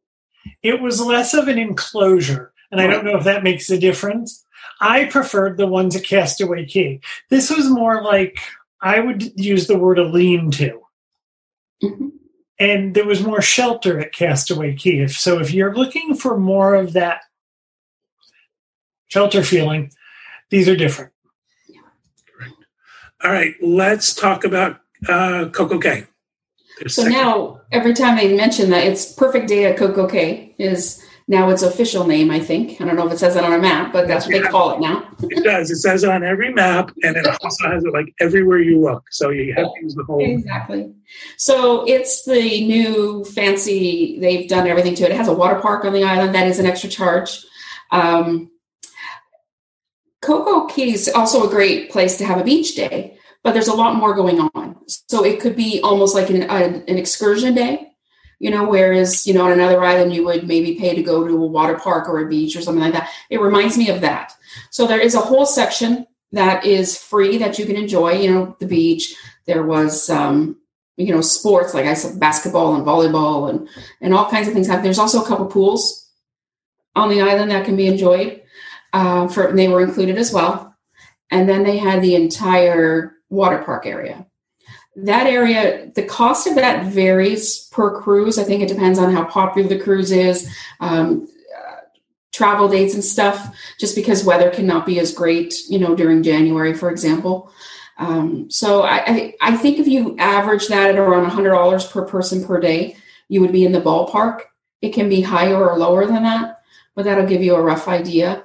It 0.63 0.81
was 0.81 1.01
less 1.01 1.35
of 1.35 1.49
an 1.49 1.59
enclosure. 1.59 2.53
And 2.71 2.81
I 2.81 2.87
don't 2.87 3.05
know 3.05 3.17
if 3.17 3.25
that 3.25 3.45
makes 3.45 3.71
a 3.71 3.79
difference. 3.79 4.45
I 4.81 5.05
preferred 5.07 5.57
the 5.57 5.67
ones 5.67 5.95
at 5.97 6.05
Castaway 6.05 6.67
Cay. 6.67 7.01
This 7.31 7.51
was 7.51 7.69
more 7.71 8.03
like 8.03 8.39
I 8.83 9.01
would 9.01 9.39
use 9.41 9.67
the 9.67 9.79
word 9.79 9.99
a 9.99 10.05
lean 10.05 10.51
to. 10.53 10.81
Mhm. 11.83 12.13
And 12.59 12.95
there 12.95 13.05
was 13.07 13.23
more 13.23 13.43
shelter 13.43 13.99
at 14.01 14.13
Castaway 14.13 14.75
Cay. 14.75 14.99
If, 15.01 15.13
so 15.17 15.39
if 15.39 15.53
you're 15.53 15.75
looking 15.75 16.15
for 16.15 16.37
more 16.39 16.75
of 16.75 16.93
that 16.95 17.21
shelter 19.09 19.43
feeling, 19.43 19.93
these 20.51 20.69
are 20.69 20.77
different. 20.77 21.13
All 23.25 23.31
right, 23.33 23.55
let's 23.63 24.15
talk 24.15 24.45
about 24.45 24.81
uh, 25.09 25.49
Coco 25.53 25.79
Cay. 25.79 26.07
Their 26.79 26.89
So 26.89 27.03
second- 27.03 27.19
now 27.19 27.61
every 27.73 27.95
time 27.95 28.17
they 28.17 28.37
mention 28.37 28.71
that 28.71 28.85
it's 28.85 29.13
Perfect 29.13 29.49
Day 29.49 29.65
at 29.67 29.77
Coco 29.79 30.07
Cay 30.07 30.55
is 30.59 31.03
now 31.29 31.49
its 31.51 31.63
official 31.63 32.07
name, 32.07 32.31
I 32.31 32.39
think. 32.39 32.81
I 32.81 32.85
don't 32.85 32.95
know 32.95 33.07
if 33.07 33.13
it 33.13 33.19
says 33.19 33.35
that 33.35 33.43
on 33.43 33.53
a 33.53 33.59
map, 33.59 33.93
but 33.93 34.07
that's 34.07 34.27
what 34.27 34.33
they 34.33 34.49
call 34.49 34.75
it 34.75 34.81
now. 34.81 35.09
it 35.23 35.43
does. 35.43 35.71
It 35.71 35.77
says 35.77 36.05
it 36.05 36.11
on 36.11 36.23
every 36.23 36.53
map, 36.53 36.93
and 37.03 37.17
it 37.17 37.27
also 37.27 37.69
has 37.69 37.85
it 37.85 37.93
like 37.93 38.15
everywhere 38.21 38.59
you 38.59 38.81
look. 38.81 39.05
So 39.11 39.31
you 39.31 39.53
have 39.55 39.67
to 39.67 39.81
use 39.83 39.95
the 39.97 40.05
whole. 40.05 40.25
Exactly. 40.25 40.95
So 41.37 41.85
it's 41.89 42.25
the 42.25 42.65
new 42.67 43.25
fancy, 43.25 44.21
they've 44.21 44.49
done 44.49 44.69
everything 44.69 44.95
to 44.97 45.05
it. 45.05 45.11
It 45.11 45.17
has 45.17 45.29
a 45.29 45.35
water 45.35 45.59
park 45.59 45.85
on 45.85 45.93
the 45.93 46.05
island. 46.05 46.35
That 46.35 46.47
is 46.47 46.61
an 46.61 46.67
extra 46.67 46.89
charge. 46.89 47.45
Um, 47.91 48.51
Coco 50.23 50.67
Cay's 50.67 51.09
also 51.09 51.47
a 51.47 51.51
great 51.51 51.91
place 51.91 52.17
to 52.19 52.25
have 52.25 52.39
a 52.39 52.45
beach 52.45 52.75
day, 52.77 53.19
but 53.43 53.53
there's 53.53 53.69
a 53.69 53.75
lot 53.75 53.97
more 53.97 54.15
going 54.15 54.41
on. 54.55 54.77
So 54.87 55.25
it 55.25 55.41
could 55.41 55.57
be 55.57 55.81
almost 55.83 56.15
like 56.15 56.31
an, 56.31 56.45
an, 56.45 56.85
an 56.87 56.99
excursion 56.99 57.55
day, 57.55 57.93
you 58.39 58.51
know, 58.51 58.69
whereas, 58.69 59.27
you 59.27 59.35
know, 59.35 59.45
on 59.47 59.53
another 59.53 59.83
island 59.83 60.13
you 60.13 60.25
would 60.25 60.47
maybe 60.47 60.75
pay 60.75 60.95
to 60.95 61.03
go 61.03 61.27
to 61.27 61.43
a 61.43 61.47
water 61.47 61.79
park 61.79 62.09
or 62.09 62.19
a 62.19 62.29
beach 62.29 62.57
or 62.57 62.63
something 62.63 62.83
like 62.83 62.93
that. 62.93 63.11
It 63.31 63.41
reminds 63.41 63.79
me 63.79 63.89
of 63.89 64.01
that. 64.03 64.35
So 64.71 64.87
there 64.87 65.01
is 65.01 65.15
a 65.15 65.21
whole 65.21 65.47
section 65.47 66.07
that 66.33 66.65
is 66.65 66.99
free 66.99 67.39
that 67.39 67.59
you 67.59 67.67
can 67.67 67.77
enjoy, 67.77 68.13
you 68.13 68.31
know, 68.31 68.57
the 68.59 68.67
beach. 68.67 69.15
There 69.47 69.65
was, 69.65 70.11
um, 70.11 70.59
you 70.97 71.15
know, 71.15 71.21
sports 71.21 71.75
like 71.75 71.87
I 71.87 71.95
said, 71.95 72.21
basketball 72.21 72.75
and 72.75 72.85
volleyball 72.85 73.51
and, 73.51 73.69
and 74.01 74.15
all 74.15 74.31
kinds 74.31 74.49
of 74.49 74.55
things. 74.55 74.67
happen 74.67 74.85
There's 74.85 74.99
also 74.99 75.23
a 75.23 75.27
couple 75.27 75.47
pools 75.47 76.11
on 76.95 77.09
the 77.09 77.21
island 77.21 77.51
that 77.51 77.65
can 77.65 77.77
be 77.77 77.87
enjoyed 77.87 78.43
uh, 78.93 79.29
for 79.29 79.53
they 79.53 79.69
were 79.69 79.83
included 79.83 80.17
as 80.17 80.33
well. 80.33 80.75
And 81.31 81.49
then 81.49 81.65
they 81.65 81.79
had 81.79 82.03
the 82.03 82.15
entire 82.15 83.13
water 83.29 83.59
park 83.59 83.87
area. 83.87 84.27
That 84.97 85.27
area, 85.27 85.91
the 85.95 86.05
cost 86.05 86.47
of 86.47 86.55
that 86.55 86.87
varies 86.87 87.69
per 87.71 88.01
cruise. 88.01 88.39
I 88.39 88.45
think 88.45 88.63
it 88.63 88.69
depends 88.69 88.99
on 88.99 89.13
how 89.13 89.25
popular 89.25 89.69
the 89.69 89.79
cruise 89.79 90.11
is, 90.11 90.51
um, 90.81 91.29
uh, 91.55 91.77
travel 92.33 92.69
dates 92.69 92.95
and 92.95 93.05
stuff. 93.05 93.55
Just 93.79 93.95
because 93.95 94.25
weather 94.25 94.51
cannot 94.51 94.87
be 94.87 94.99
as 94.99 95.13
great, 95.13 95.55
you 95.69 95.79
know, 95.79 95.95
during 95.95 96.23
January, 96.23 96.73
for 96.73 96.91
example. 96.91 97.53
Um, 97.99 98.51
so 98.51 98.83
I, 98.83 99.05
I, 99.07 99.35
I 99.41 99.57
think 99.57 99.79
if 99.79 99.87
you 99.87 100.17
average 100.19 100.69
that 100.69 100.91
at 100.91 100.99
around 100.99 101.31
$100 101.31 101.91
per 101.91 102.05
person 102.05 102.45
per 102.45 102.61
day, 102.61 102.97
you 103.29 103.41
would 103.41 103.53
be 103.53 103.65
in 103.65 103.73
the 103.73 103.81
ballpark. 103.81 104.43
It 104.83 104.91
can 104.91 105.09
be 105.09 105.21
higher 105.23 105.57
or 105.57 105.79
lower 105.79 106.07
than 106.07 106.23
that, 106.25 106.61
but 106.95 107.05
that'll 107.05 107.27
give 107.27 107.43
you 107.43 107.55
a 107.55 107.63
rough 107.63 107.89
idea. 107.89 108.45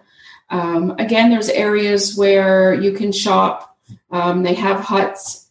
Um, 0.50 0.92
again, 1.00 1.30
there's 1.30 1.50
areas 1.50 2.16
where 2.16 2.74
you 2.74 2.94
can 2.94 3.12
shop. 3.12 3.78
Um, 4.10 4.44
they 4.44 4.54
have 4.56 4.80
huts. 4.82 5.50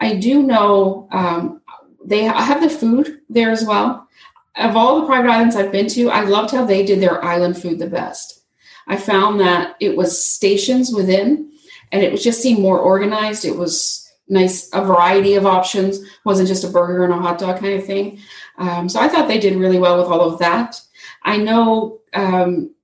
I 0.00 0.14
do 0.16 0.42
know 0.42 1.08
um, 1.10 1.60
they 2.04 2.24
have 2.24 2.62
the 2.62 2.70
food 2.70 3.20
there 3.28 3.50
as 3.50 3.64
well. 3.64 4.08
Of 4.56 4.76
all 4.76 5.00
the 5.00 5.06
private 5.06 5.30
islands 5.30 5.56
I've 5.56 5.72
been 5.72 5.88
to, 5.88 6.10
I 6.10 6.24
loved 6.24 6.50
how 6.52 6.64
they 6.64 6.84
did 6.84 7.00
their 7.00 7.24
island 7.24 7.60
food 7.60 7.78
the 7.78 7.86
best. 7.86 8.42
I 8.86 8.96
found 8.96 9.40
that 9.40 9.76
it 9.80 9.96
was 9.96 10.24
stations 10.24 10.92
within, 10.92 11.52
and 11.92 12.02
it 12.02 12.10
was 12.10 12.24
just 12.24 12.40
seemed 12.40 12.60
more 12.60 12.78
organized. 12.78 13.44
It 13.44 13.56
was 13.56 14.10
nice, 14.28 14.68
a 14.72 14.84
variety 14.84 15.34
of 15.34 15.46
options. 15.46 15.98
It 15.98 16.08
wasn't 16.24 16.48
just 16.48 16.64
a 16.64 16.68
burger 16.68 17.04
and 17.04 17.12
a 17.12 17.18
hot 17.18 17.38
dog 17.38 17.60
kind 17.60 17.78
of 17.78 17.86
thing. 17.86 18.18
Um, 18.56 18.88
so 18.88 19.00
I 19.00 19.08
thought 19.08 19.28
they 19.28 19.38
did 19.38 19.56
really 19.56 19.78
well 19.78 19.98
with 19.98 20.08
all 20.08 20.22
of 20.22 20.38
that. 20.40 20.80
I 21.22 21.36
know 21.36 22.00
um, 22.14 22.74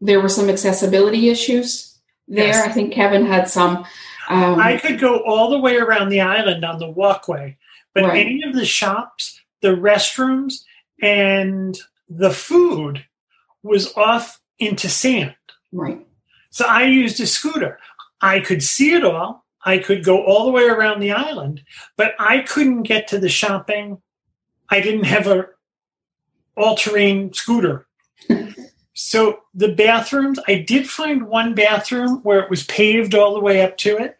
there 0.00 0.20
were 0.20 0.28
some 0.28 0.48
accessibility 0.48 1.28
issues 1.28 1.98
there. 2.26 2.46
Yes. 2.46 2.66
I 2.66 2.72
think 2.72 2.92
Kevin 2.92 3.26
had 3.26 3.48
some. 3.48 3.84
Um, 4.28 4.58
I 4.60 4.76
could 4.76 4.98
go 4.98 5.18
all 5.24 5.50
the 5.50 5.58
way 5.58 5.76
around 5.76 6.08
the 6.10 6.20
island 6.20 6.64
on 6.64 6.78
the 6.78 6.88
walkway, 6.90 7.56
but 7.94 8.04
Right. 8.04 8.26
any 8.26 8.42
of 8.42 8.54
the 8.54 8.64
shops, 8.64 9.40
the 9.62 9.68
restrooms, 9.76 10.64
and 11.02 11.78
the 12.08 12.30
food 12.30 13.04
was 13.62 13.92
off 13.96 14.40
into 14.58 14.88
sand. 14.88 15.34
right. 15.72 16.04
So 16.50 16.64
I 16.66 16.84
used 16.84 17.20
a 17.20 17.26
scooter. 17.26 17.78
I 18.22 18.40
could 18.40 18.62
see 18.62 18.94
it 18.94 19.04
all. 19.04 19.44
I 19.64 19.78
could 19.78 20.02
go 20.02 20.24
all 20.24 20.46
the 20.46 20.50
way 20.52 20.64
around 20.64 21.00
the 21.00 21.12
island, 21.12 21.62
but 21.96 22.14
I 22.18 22.40
couldn't 22.40 22.84
get 22.84 23.06
to 23.08 23.18
the 23.18 23.28
shopping. 23.28 24.00
I 24.70 24.80
didn't 24.80 25.04
have 25.04 25.26
a 25.26 25.46
all-terrain 26.56 27.32
scooter. 27.34 27.86
so 29.00 29.44
the 29.54 29.68
bathrooms, 29.68 30.40
I 30.48 30.56
did 30.56 30.90
find 30.90 31.28
one 31.28 31.54
bathroom 31.54 32.18
where 32.24 32.40
it 32.40 32.50
was 32.50 32.64
paved 32.64 33.14
all 33.14 33.32
the 33.32 33.38
way 33.38 33.62
up 33.62 33.76
to 33.78 33.96
it, 33.96 34.18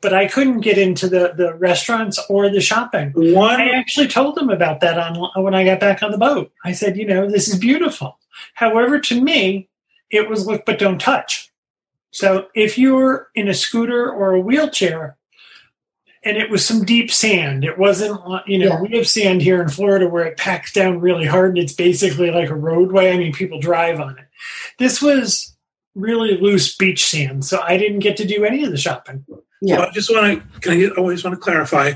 but 0.00 0.14
I 0.14 0.26
couldn't 0.28 0.62
get 0.62 0.78
into 0.78 1.08
the, 1.08 1.34
the 1.36 1.52
restaurants 1.56 2.18
or 2.30 2.48
the 2.48 2.62
shopping. 2.62 3.12
One 3.14 3.60
I 3.60 3.68
actually 3.68 4.08
told 4.08 4.36
them 4.36 4.48
about 4.48 4.80
that 4.80 4.98
on 4.98 5.44
when 5.44 5.54
I 5.54 5.66
got 5.66 5.78
back 5.78 6.02
on 6.02 6.10
the 6.10 6.16
boat. 6.16 6.50
I 6.64 6.72
said, 6.72 6.96
you 6.96 7.04
know, 7.04 7.30
this 7.30 7.48
is 7.48 7.58
beautiful. 7.58 8.18
However, 8.54 8.98
to 8.98 9.20
me, 9.20 9.68
it 10.08 10.26
was 10.26 10.46
look 10.46 10.64
but 10.64 10.78
don't 10.78 10.98
touch. 10.98 11.52
So 12.12 12.46
if 12.54 12.78
you're 12.78 13.28
in 13.34 13.46
a 13.46 13.54
scooter 13.54 14.10
or 14.10 14.32
a 14.32 14.40
wheelchair, 14.40 15.18
and 16.24 16.36
it 16.36 16.50
was 16.50 16.64
some 16.64 16.84
deep 16.84 17.10
sand. 17.10 17.64
It 17.64 17.78
wasn't, 17.78 18.20
you 18.46 18.58
know, 18.58 18.66
Yeah. 18.66 18.80
we 18.80 18.96
have 18.96 19.08
sand 19.08 19.42
here 19.42 19.60
in 19.62 19.68
Florida 19.68 20.08
where 20.08 20.24
it 20.24 20.36
packs 20.36 20.72
down 20.72 21.00
really 21.00 21.26
hard 21.26 21.50
and 21.50 21.58
it's 21.58 21.72
basically 21.72 22.30
like 22.30 22.48
a 22.50 22.54
roadway. 22.54 23.10
I 23.12 23.16
mean, 23.18 23.32
people 23.32 23.58
drive 23.60 24.00
on 24.00 24.18
it. 24.18 24.24
This 24.78 25.02
was 25.02 25.56
really 25.94 26.38
loose 26.38 26.74
beach 26.76 27.04
sand, 27.04 27.44
so 27.44 27.60
I 27.62 27.76
didn't 27.76 28.00
get 28.00 28.16
to 28.18 28.26
do 28.26 28.44
any 28.44 28.64
of 28.64 28.70
the 28.70 28.76
shopping. 28.78 29.24
Yeah. 29.60 29.78
Well, 29.78 29.88
I 29.88 29.90
just 29.92 30.10
want 30.10 30.42
to. 30.52 30.60
Can 30.60 30.72
I? 30.72 30.76
Get, 30.76 30.98
always 30.98 31.22
want 31.24 31.34
to 31.34 31.40
clarify. 31.40 31.92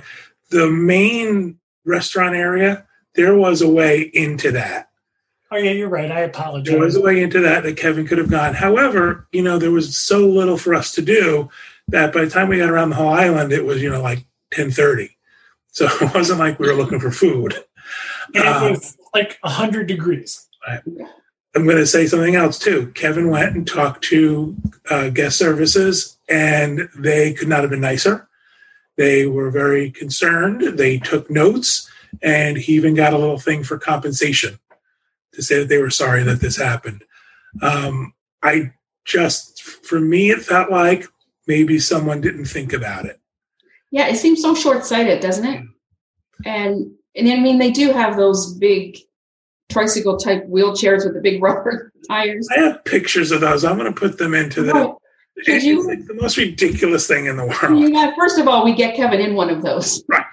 The 0.50 0.70
main 0.70 1.58
restaurant 1.84 2.36
area. 2.36 2.84
There 3.14 3.34
was 3.34 3.62
a 3.62 3.68
way 3.68 4.02
into 4.12 4.52
that. 4.52 4.90
Oh 5.50 5.56
yeah, 5.56 5.70
you're 5.70 5.88
right. 5.88 6.10
I 6.10 6.20
apologize. 6.20 6.70
There 6.70 6.80
was 6.80 6.96
a 6.96 7.00
way 7.00 7.22
into 7.22 7.40
that 7.40 7.62
that 7.62 7.76
Kevin 7.78 8.06
could 8.06 8.18
have 8.18 8.30
gone. 8.30 8.52
However, 8.52 9.26
you 9.32 9.42
know, 9.42 9.58
there 9.58 9.70
was 9.70 9.96
so 9.96 10.18
little 10.26 10.58
for 10.58 10.74
us 10.74 10.92
to 10.92 11.02
do 11.02 11.48
that 11.88 12.12
by 12.12 12.24
the 12.24 12.30
time 12.30 12.48
we 12.48 12.58
got 12.58 12.70
around 12.70 12.90
the 12.90 12.96
whole 12.96 13.08
island, 13.08 13.52
it 13.52 13.64
was 13.64 13.82
you 13.82 13.90
know 13.90 14.02
like 14.02 14.24
ten 14.52 14.70
thirty. 14.70 15.16
So 15.72 15.86
it 16.00 16.14
wasn't 16.14 16.38
like 16.40 16.58
we 16.58 16.68
were 16.68 16.74
looking 16.74 17.00
for 17.00 17.10
food. 17.10 17.54
and 18.34 18.44
it 18.44 18.46
Um, 18.46 18.70
was 18.72 18.96
like 19.14 19.38
hundred 19.44 19.86
degrees. 19.86 20.46
I'm 21.54 21.64
going 21.64 21.76
to 21.78 21.86
say 21.86 22.06
something 22.06 22.34
else 22.34 22.58
too. 22.58 22.92
Kevin 22.94 23.30
went 23.30 23.56
and 23.56 23.66
talked 23.66 24.04
to 24.04 24.56
uh, 24.90 25.08
guest 25.08 25.38
services, 25.38 26.18
and 26.28 26.88
they 26.98 27.32
could 27.32 27.48
not 27.48 27.60
have 27.62 27.70
been 27.70 27.80
nicer. 27.80 28.28
They 28.96 29.26
were 29.26 29.50
very 29.50 29.90
concerned. 29.90 30.76
They 30.78 30.98
took 30.98 31.30
notes, 31.30 31.90
and 32.22 32.56
he 32.58 32.74
even 32.74 32.94
got 32.94 33.12
a 33.14 33.18
little 33.18 33.38
thing 33.38 33.62
for 33.62 33.78
compensation 33.78 34.58
to 35.32 35.42
say 35.42 35.58
that 35.60 35.68
they 35.68 35.78
were 35.80 35.90
sorry 35.90 36.22
that 36.24 36.40
this 36.40 36.56
happened. 36.56 37.04
Um, 37.62 38.12
I 38.42 38.72
just, 39.04 39.62
for 39.62 40.00
me, 40.00 40.30
it 40.30 40.40
felt 40.42 40.70
like 40.70 41.06
maybe 41.46 41.78
someone 41.78 42.20
didn't 42.20 42.46
think 42.46 42.72
about 42.72 43.06
it. 43.06 43.20
Yeah, 43.92 44.08
it 44.08 44.16
seems 44.16 44.42
so 44.42 44.54
short-sighted, 44.54 45.20
doesn't 45.20 45.44
it? 45.46 45.60
Mm. 45.62 45.66
And 46.46 46.92
and 47.14 47.28
I 47.28 47.36
mean, 47.40 47.58
they 47.58 47.70
do 47.70 47.92
have 47.92 48.16
those 48.16 48.54
big 48.54 48.98
tricycle 49.70 50.16
type 50.18 50.46
wheelchairs 50.48 51.04
with 51.04 51.14
the 51.14 51.20
big 51.20 51.42
rubber 51.42 51.92
tires. 52.08 52.46
I 52.56 52.60
have 52.60 52.84
pictures 52.84 53.30
of 53.32 53.40
those. 53.40 53.64
I'm 53.64 53.78
going 53.78 53.92
to 53.92 53.98
put 53.98 54.18
them 54.18 54.34
into 54.34 54.62
the. 54.62 54.72
Right. 54.74 54.92
Did 55.44 55.56
It's 55.56 55.64
you- 55.66 55.86
like 55.86 56.04
the 56.06 56.14
most 56.14 56.36
ridiculous 56.38 57.06
thing 57.06 57.26
in 57.26 57.36
the 57.36 57.44
world. 57.46 57.72
mean, 57.72 57.94
yeah, 57.94 58.12
first 58.18 58.38
of 58.38 58.48
all, 58.48 58.64
we 58.64 58.74
get 58.74 58.96
Kevin 58.96 59.20
in 59.20 59.34
one 59.34 59.50
of 59.50 59.62
those, 59.62 60.02
Right. 60.08 60.24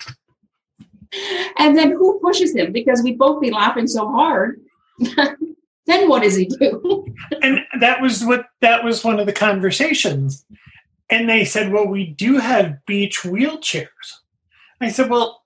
and 1.58 1.78
then 1.78 1.92
who 1.92 2.20
pushes 2.22 2.56
him? 2.56 2.72
Because 2.72 3.04
we'd 3.04 3.18
both 3.20 3.42
be 3.42 3.52
laughing 3.52 3.86
so 3.88 4.08
hard. 4.10 4.62
then 5.86 6.08
what 6.08 6.24
does 6.24 6.36
he 6.36 6.46
do? 6.46 7.06
and 7.42 7.60
that 7.82 8.02
was 8.02 8.24
what 8.24 8.46
that 8.62 8.84
was 8.84 9.04
one 9.04 9.20
of 9.20 9.26
the 9.26 9.34
conversations 9.34 10.46
and 11.14 11.30
they 11.30 11.46
said 11.46 11.72
well 11.72 11.88
we 11.88 12.06
do 12.06 12.38
have 12.38 12.84
beach 12.86 13.20
wheelchairs 13.24 14.08
i 14.82 14.90
said 14.90 15.10
well 15.10 15.44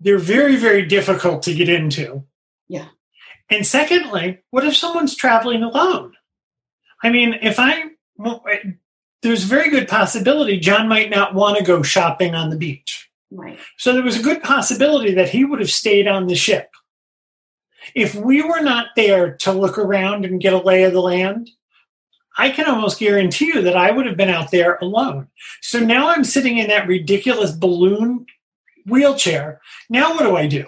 they're 0.00 0.18
very 0.18 0.56
very 0.56 0.86
difficult 0.86 1.42
to 1.42 1.54
get 1.54 1.68
into 1.68 2.24
Yeah. 2.68 2.88
and 3.50 3.66
secondly 3.66 4.40
what 4.50 4.64
if 4.64 4.76
someone's 4.76 5.14
traveling 5.16 5.62
alone 5.62 6.14
i 7.02 7.10
mean 7.10 7.34
if 7.42 7.58
i 7.58 7.84
well, 8.16 8.42
there's 9.22 9.44
a 9.44 9.48
very 9.48 9.70
good 9.70 9.88
possibility 9.88 10.58
john 10.58 10.88
might 10.88 11.10
not 11.10 11.34
want 11.34 11.58
to 11.58 11.64
go 11.64 11.82
shopping 11.82 12.34
on 12.34 12.50
the 12.50 12.56
beach 12.56 13.04
Right. 13.30 13.58
so 13.76 13.92
there 13.92 14.02
was 14.02 14.18
a 14.18 14.22
good 14.22 14.42
possibility 14.42 15.12
that 15.14 15.28
he 15.28 15.44
would 15.44 15.60
have 15.60 15.70
stayed 15.70 16.08
on 16.08 16.28
the 16.28 16.34
ship. 16.34 16.70
If 17.94 18.14
we 18.14 18.42
were 18.42 18.62
not 18.62 18.86
there 18.96 19.34
to 19.44 19.52
look 19.52 19.76
around 19.76 20.24
and 20.24 20.40
get 20.40 20.54
a 20.54 20.58
lay 20.58 20.84
of 20.84 20.94
the 20.94 21.02
land, 21.02 21.50
I 22.38 22.50
can 22.50 22.66
almost 22.66 22.98
guarantee 22.98 23.46
you 23.46 23.62
that 23.62 23.76
I 23.76 23.90
would 23.90 24.06
have 24.06 24.16
been 24.16 24.30
out 24.30 24.50
there 24.50 24.78
alone. 24.80 25.28
So 25.60 25.80
now 25.80 26.08
I'm 26.08 26.24
sitting 26.24 26.58
in 26.58 26.68
that 26.68 26.86
ridiculous 26.86 27.52
balloon 27.52 28.26
wheelchair. 28.86 29.60
Now 29.90 30.14
what 30.14 30.22
do 30.22 30.36
I 30.36 30.46
do? 30.46 30.66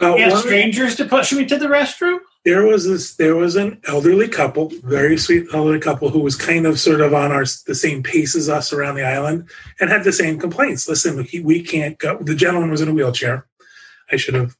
Uh, 0.00 0.16
Ask 0.16 0.44
strangers 0.44 0.94
to 0.96 1.04
push 1.04 1.32
me 1.32 1.44
to 1.46 1.58
the 1.58 1.66
restroom? 1.66 2.20
there 2.46 2.64
was 2.64 2.86
this 2.86 3.16
there 3.16 3.34
was 3.34 3.56
an 3.56 3.78
elderly 3.88 4.28
couple 4.28 4.70
very 4.84 5.18
sweet 5.18 5.46
elderly 5.52 5.80
couple 5.80 6.08
who 6.08 6.20
was 6.20 6.36
kind 6.36 6.64
of 6.64 6.78
sort 6.78 7.00
of 7.00 7.12
on 7.12 7.32
our 7.32 7.44
the 7.66 7.74
same 7.74 8.02
pace 8.02 8.34
as 8.36 8.48
us 8.48 8.72
around 8.72 8.94
the 8.94 9.02
island 9.02 9.46
and 9.80 9.90
had 9.90 10.04
the 10.04 10.12
same 10.12 10.38
complaints 10.38 10.88
listen 10.88 11.16
we, 11.16 11.40
we 11.40 11.62
can't 11.62 11.98
go 11.98 12.16
the 12.22 12.34
gentleman 12.34 12.70
was 12.70 12.80
in 12.80 12.88
a 12.88 12.94
wheelchair 12.94 13.46
i 14.10 14.16
should 14.16 14.34
have 14.34 14.56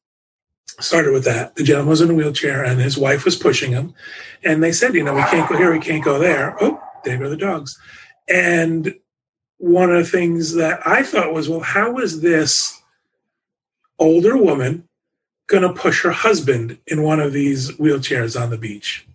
started 0.81 1.13
with 1.13 1.25
that 1.25 1.55
the 1.57 1.63
gentleman 1.63 1.91
was 1.91 2.01
in 2.01 2.11
a 2.11 2.15
wheelchair 2.15 2.65
and 2.65 2.81
his 2.81 2.99
wife 2.99 3.25
was 3.25 3.37
pushing 3.37 3.73
him 3.73 3.95
and 4.45 4.63
they 4.63 4.73
said 4.73 4.95
you 4.95 5.03
know 5.03 5.15
we 5.15 5.23
can't 5.23 5.49
go 5.49 5.57
here 5.57 5.73
we 5.73 5.81
can't 5.81 6.05
go 6.05 6.19
there 6.19 6.57
oh 6.63 6.81
there 7.05 7.19
go 7.19 7.29
the 7.31 7.37
dogs 7.37 7.79
and 8.29 8.95
one 9.59 9.91
of 9.91 10.05
the 10.05 10.11
things 10.11 10.55
that 10.55 10.87
i 10.87 11.03
thought 11.03 11.33
was 11.33 11.49
well 11.49 11.61
how 11.61 11.97
is 11.99 12.21
this 12.21 12.83
older 13.99 14.37
woman 14.37 14.87
going 15.47 15.63
to 15.63 15.73
push 15.73 16.03
her 16.03 16.11
husband 16.11 16.79
in 16.87 17.03
one 17.03 17.21
of 17.21 17.33
these 17.33 17.71
wheelchairs 17.79 18.41
on 18.41 18.51
the 18.51 18.59
beach. 18.59 19.07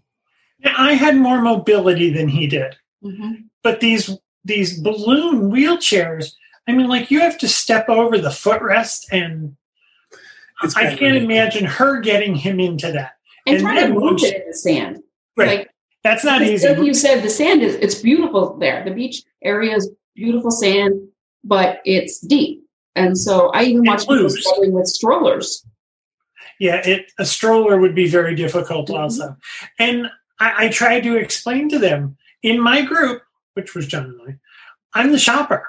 Now, 0.63 0.73
I 0.77 0.93
had 0.93 1.17
more 1.17 1.41
mobility 1.41 2.09
than 2.09 2.29
he 2.29 2.47
did. 2.47 2.75
Mhm. 3.03 3.45
but 3.63 3.79
these 3.79 4.11
these 4.45 4.79
balloon 4.79 5.51
wheelchairs 5.51 6.33
i 6.67 6.71
mean 6.71 6.87
like 6.87 7.09
you 7.09 7.19
have 7.19 7.35
to 7.39 7.47
step 7.47 7.89
over 7.89 8.19
the 8.19 8.29
footrest 8.29 9.05
and 9.11 9.33
It's 9.43 9.60
i 10.63 10.67
can't 10.83 11.01
ridiculous. 11.01 11.23
imagine 11.23 11.65
her 11.65 11.99
getting 11.99 12.35
him 12.35 12.59
into 12.59 12.91
that 12.91 13.13
And, 13.45 13.55
And 13.57 13.63
try 13.65 13.81
to 13.81 13.87
move 13.89 14.01
once- 14.03 14.23
it 14.23 14.35
in 14.35 14.47
the 14.47 14.53
sand. 14.55 14.99
right 15.37 15.59
Like 15.59 15.69
that's 16.03 16.23
not 16.23 16.41
easy 16.41 16.67
Like 16.67 16.79
you 16.85 16.93
said, 16.93 17.21
the 17.23 17.29
sand 17.29 17.61
is 17.61 17.75
it's 17.75 17.95
beautiful 18.01 18.57
there. 18.57 18.83
The 18.83 18.91
beach 18.91 19.23
area 19.43 19.75
is 19.75 19.89
beautiful 20.15 20.49
sand, 20.49 20.93
but 21.43 21.79
it's 21.85 22.19
deep. 22.19 22.63
And 22.95 23.15
so 23.17 23.49
I 23.49 23.63
even 23.63 23.77
And 23.77 23.87
watch 23.87 24.01
people 24.01 24.15
loose. 24.15 24.39
struggling 24.41 24.71
with 24.73 24.87
strollers. 24.87 25.63
yeah 26.59 26.77
it, 26.91 27.11
a 27.19 27.25
stroller 27.25 27.77
would 27.79 27.95
be 27.95 28.07
very 28.07 28.35
difficult 28.35 28.89
Mhm. 28.89 28.99
also 28.99 29.35
and 29.79 30.07
I, 30.39 30.65
I 30.65 30.69
tried 30.69 31.01
to 31.03 31.15
explain 31.17 31.69
to 31.69 31.79
them 31.79 32.17
in 32.43 32.59
my 32.59 32.81
group 32.81 33.21
which 33.55 33.73
was 33.75 33.85
john 33.87 34.05
and 34.05 34.21
i 34.27 34.99
i'm 34.99 35.11
the 35.11 35.19
shopper 35.27 35.63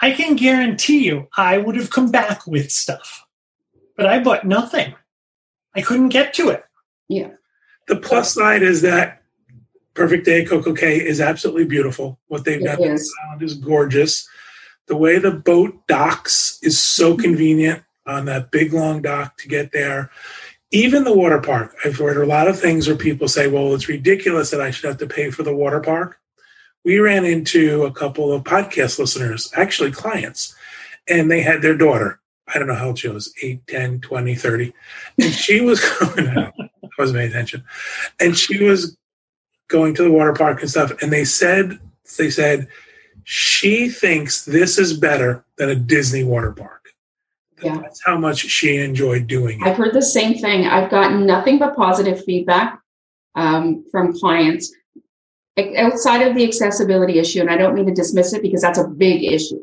i 0.00 0.10
can 0.12 0.36
guarantee 0.36 1.00
you 1.08 1.28
i 1.36 1.52
would 1.58 1.76
have 1.76 1.90
come 1.96 2.10
back 2.10 2.46
with 2.46 2.70
stuff 2.70 3.08
but 3.96 4.06
i 4.06 4.18
bought 4.18 4.46
nothing 4.46 4.94
i 5.74 5.80
couldn't 5.80 6.10
get 6.10 6.34
to 6.34 6.48
it 6.48 6.64
Yeah. 7.08 7.30
The 7.88 7.96
plus 7.96 8.32
side 8.32 8.62
is 8.62 8.80
that 8.82 9.22
Perfect 9.94 10.24
Day 10.24 10.44
Coco 10.44 10.72
Cay 10.72 10.96
is 10.96 11.20
absolutely 11.20 11.64
beautiful. 11.66 12.18
What 12.28 12.44
they've 12.44 12.60
It 12.60 12.64
done 12.64 12.80
on 12.80 12.90
is. 12.90 13.08
the 13.08 13.26
island 13.26 13.42
is 13.42 13.54
gorgeous. 13.54 14.26
The 14.86 14.96
way 14.96 15.18
the 15.18 15.32
boat 15.32 15.86
docks 15.86 16.58
is 16.62 16.82
so 16.82 17.12
mm-hmm. 17.12 17.22
convenient 17.22 17.82
on 18.06 18.24
that 18.26 18.50
big 18.50 18.72
long 18.72 19.02
dock 19.02 19.36
to 19.38 19.48
get 19.48 19.72
there. 19.72 20.10
Even 20.70 21.04
the 21.04 21.12
water 21.12 21.40
park. 21.40 21.74
I've 21.84 21.98
heard 21.98 22.16
a 22.16 22.26
lot 22.26 22.48
of 22.48 22.58
things 22.58 22.88
where 22.88 22.96
people 22.96 23.28
say, 23.28 23.46
well, 23.46 23.74
it's 23.74 23.88
ridiculous 23.88 24.50
that 24.50 24.62
I 24.62 24.70
should 24.70 24.88
have 24.88 24.98
to 24.98 25.06
pay 25.06 25.30
for 25.30 25.42
the 25.42 25.54
water 25.54 25.80
park. 25.80 26.18
We 26.84 26.98
ran 26.98 27.26
into 27.26 27.84
a 27.84 27.92
couple 27.92 28.32
of 28.32 28.42
podcast 28.42 28.98
listeners, 28.98 29.52
actually 29.54 29.92
clients, 29.92 30.54
and 31.06 31.30
they 31.30 31.42
had 31.42 31.60
their 31.60 31.76
daughter. 31.76 32.20
I 32.54 32.58
don't 32.58 32.68
know 32.68 32.74
how 32.74 32.88
old 32.88 32.98
she 32.98 33.08
was, 33.08 33.32
8, 33.42 33.66
10, 33.66 34.00
20, 34.00 34.34
30. 34.34 34.72
And 35.20 35.32
she 35.32 35.60
was 35.60 35.80
going, 35.98 36.28
I 36.28 36.52
wasn't 36.98 37.18
paying 37.18 37.30
attention. 37.30 37.64
And 38.20 38.36
she 38.36 38.62
was 38.62 38.96
going 39.68 39.94
to 39.94 40.02
the 40.02 40.10
water 40.12 40.32
park 40.32 40.60
and 40.60 40.70
stuff. 40.70 40.92
And 41.02 41.12
they 41.12 41.24
said, 41.24 41.78
they 42.18 42.30
said, 42.30 42.68
she 43.24 43.88
thinks 43.88 44.44
this 44.44 44.78
is 44.78 44.96
better 44.96 45.44
than 45.56 45.70
a 45.70 45.74
Disney 45.74 46.24
water 46.24 46.52
park. 46.52 46.90
Yeah. 47.62 47.78
That's 47.78 48.02
how 48.04 48.18
much 48.18 48.38
she 48.38 48.78
enjoyed 48.78 49.28
doing 49.28 49.60
it. 49.60 49.66
I've 49.66 49.76
heard 49.76 49.94
the 49.94 50.02
same 50.02 50.36
thing. 50.36 50.66
I've 50.66 50.90
gotten 50.90 51.24
nothing 51.24 51.58
but 51.58 51.76
positive 51.76 52.24
feedback 52.24 52.80
um, 53.34 53.84
from 53.90 54.12
clients 54.12 54.72
outside 55.76 56.22
of 56.26 56.34
the 56.34 56.44
accessibility 56.44 57.18
issue. 57.18 57.40
And 57.40 57.50
I 57.50 57.56
don't 57.56 57.74
mean 57.74 57.86
to 57.86 57.94
dismiss 57.94 58.32
it 58.32 58.42
because 58.42 58.62
that's 58.62 58.78
a 58.78 58.88
big 58.88 59.22
issue. 59.22 59.62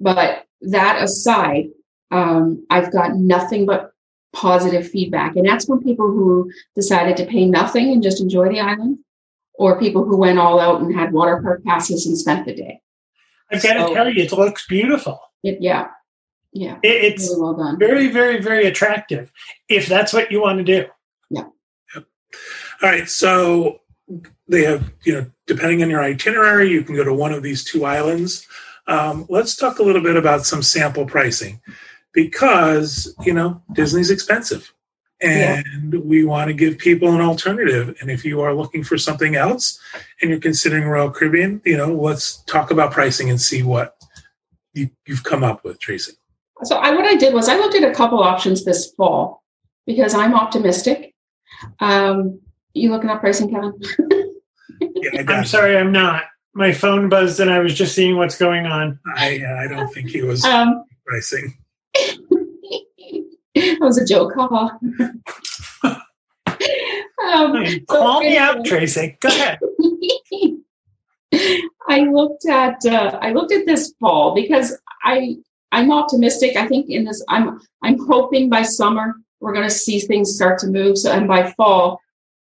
But 0.00 0.46
that 0.60 1.02
aside, 1.02 1.70
um, 2.10 2.66
I've 2.70 2.92
got 2.92 3.16
nothing 3.16 3.66
but 3.66 3.92
positive 4.32 4.88
feedback. 4.88 5.36
And 5.36 5.46
that's 5.46 5.64
from 5.64 5.82
people 5.82 6.06
who 6.06 6.50
decided 6.74 7.16
to 7.16 7.26
pay 7.26 7.46
nothing 7.46 7.92
and 7.92 8.02
just 8.02 8.20
enjoy 8.20 8.48
the 8.48 8.60
island, 8.60 8.98
or 9.54 9.78
people 9.78 10.04
who 10.04 10.16
went 10.16 10.38
all 10.38 10.60
out 10.60 10.80
and 10.80 10.94
had 10.94 11.12
water 11.12 11.40
park 11.42 11.64
passes 11.64 12.06
and 12.06 12.16
spent 12.16 12.46
the 12.46 12.54
day. 12.54 12.80
I've 13.50 13.62
got 13.62 13.74
to 13.74 13.94
tell 13.94 14.08
you, 14.08 14.22
it 14.22 14.32
looks 14.32 14.66
beautiful. 14.66 15.20
It, 15.42 15.60
yeah. 15.60 15.88
Yeah. 16.52 16.78
It, 16.82 17.04
it's 17.04 17.28
Really 17.28 17.40
well 17.40 17.54
done. 17.54 17.78
very, 17.78 18.08
very, 18.08 18.40
very 18.40 18.66
attractive 18.66 19.32
if 19.68 19.86
that's 19.86 20.12
what 20.12 20.30
you 20.30 20.40
want 20.40 20.58
to 20.58 20.64
do. 20.64 20.86
Yeah. 21.30 21.44
All 21.94 22.02
right, 22.82 23.08
so 23.08 23.80
they 24.46 24.64
have, 24.64 24.92
you 25.04 25.14
know, 25.14 25.26
depending 25.46 25.82
on 25.82 25.90
your 25.90 26.02
itinerary, 26.02 26.70
you 26.70 26.82
can 26.82 26.94
go 26.94 27.04
to 27.04 27.12
one 27.12 27.32
of 27.32 27.42
these 27.42 27.64
two 27.64 27.84
islands. 27.84 28.46
Um, 28.86 29.26
let's 29.28 29.56
talk 29.56 29.78
a 29.78 29.82
little 29.82 30.02
bit 30.02 30.16
about 30.16 30.46
some 30.46 30.62
sample 30.62 31.04
pricing 31.06 31.60
because, 32.12 33.14
you 33.24 33.32
know, 33.32 33.62
Disney's 33.72 34.10
expensive 34.10 34.72
and 35.20 35.94
we 36.04 36.24
want 36.24 36.48
to 36.48 36.54
give 36.54 36.78
people 36.78 37.12
an 37.12 37.20
alternative. 37.20 37.96
And 38.00 38.10
if 38.10 38.24
you 38.24 38.40
are 38.40 38.54
looking 38.54 38.84
for 38.84 38.96
something 38.96 39.34
else 39.34 39.80
and 40.20 40.30
you're 40.30 40.40
considering 40.40 40.84
Royal 40.84 41.10
Caribbean, 41.10 41.60
you 41.64 41.76
know, 41.76 41.92
let's 41.92 42.42
talk 42.44 42.70
about 42.70 42.92
pricing 42.92 43.28
and 43.30 43.40
see 43.40 43.62
what 43.62 43.96
you, 44.74 44.90
you've 45.06 45.24
come 45.24 45.42
up 45.42 45.64
with, 45.64 45.80
Tracy? 45.80 46.12
So 46.64 46.76
I, 46.76 46.94
what 46.94 47.04
I 47.04 47.16
did 47.16 47.34
was 47.34 47.48
I 47.48 47.56
looked 47.56 47.74
at 47.74 47.88
a 47.88 47.94
couple 47.94 48.22
options 48.22 48.64
this 48.64 48.92
fall 48.92 49.42
because 49.86 50.14
I'm 50.14 50.34
optimistic. 50.34 51.14
Um, 51.80 52.40
you 52.74 52.90
looking 52.90 53.10
up 53.10 53.20
pricing, 53.20 53.50
Kevin? 53.50 53.74
Yeah, 54.80 55.10
I, 55.14 55.18
I'm 55.20 55.26
got 55.26 55.46
sorry, 55.46 55.76
I'm 55.76 55.92
not. 55.92 56.24
My 56.54 56.72
phone 56.72 57.08
buzzed 57.08 57.40
and 57.40 57.50
I 57.50 57.60
was 57.60 57.74
just 57.74 57.94
seeing 57.94 58.16
what's 58.16 58.38
going 58.38 58.66
on. 58.66 58.98
I, 59.16 59.40
uh, 59.40 59.54
I 59.54 59.68
don't 59.68 59.92
think 59.92 60.10
he 60.10 60.22
was 60.22 60.44
Um, 60.44 60.84
pricing. 61.06 61.56
That 63.54 63.78
was 63.80 63.98
a 63.98 64.04
joke, 64.04 64.32
haha. 64.34 64.76
um, 67.22 67.64
Call 67.86 68.20
me 68.20 68.26
anyway. 68.26 68.36
out, 68.38 68.64
Tracy. 68.64 69.16
Go 69.20 69.28
ahead. 69.28 69.58
I 71.88 72.00
looked 72.00 72.46
at 72.46 72.84
uh, 72.86 73.18
I 73.20 73.32
looked 73.32 73.52
at 73.52 73.66
this 73.66 73.94
fall 74.00 74.34
because 74.34 74.76
I 75.04 75.36
I'm 75.72 75.92
optimistic. 75.92 76.56
I 76.56 76.66
think 76.66 76.88
in 76.88 77.04
this 77.04 77.24
I'm 77.28 77.60
I'm 77.82 77.98
hoping 78.06 78.48
by 78.48 78.62
summer 78.62 79.14
we're 79.40 79.52
going 79.52 79.68
to 79.68 79.74
see 79.74 80.00
things 80.00 80.34
start 80.34 80.58
to 80.60 80.66
move. 80.66 80.98
So 80.98 81.12
and 81.12 81.28
by 81.28 81.52
fall, 81.52 82.00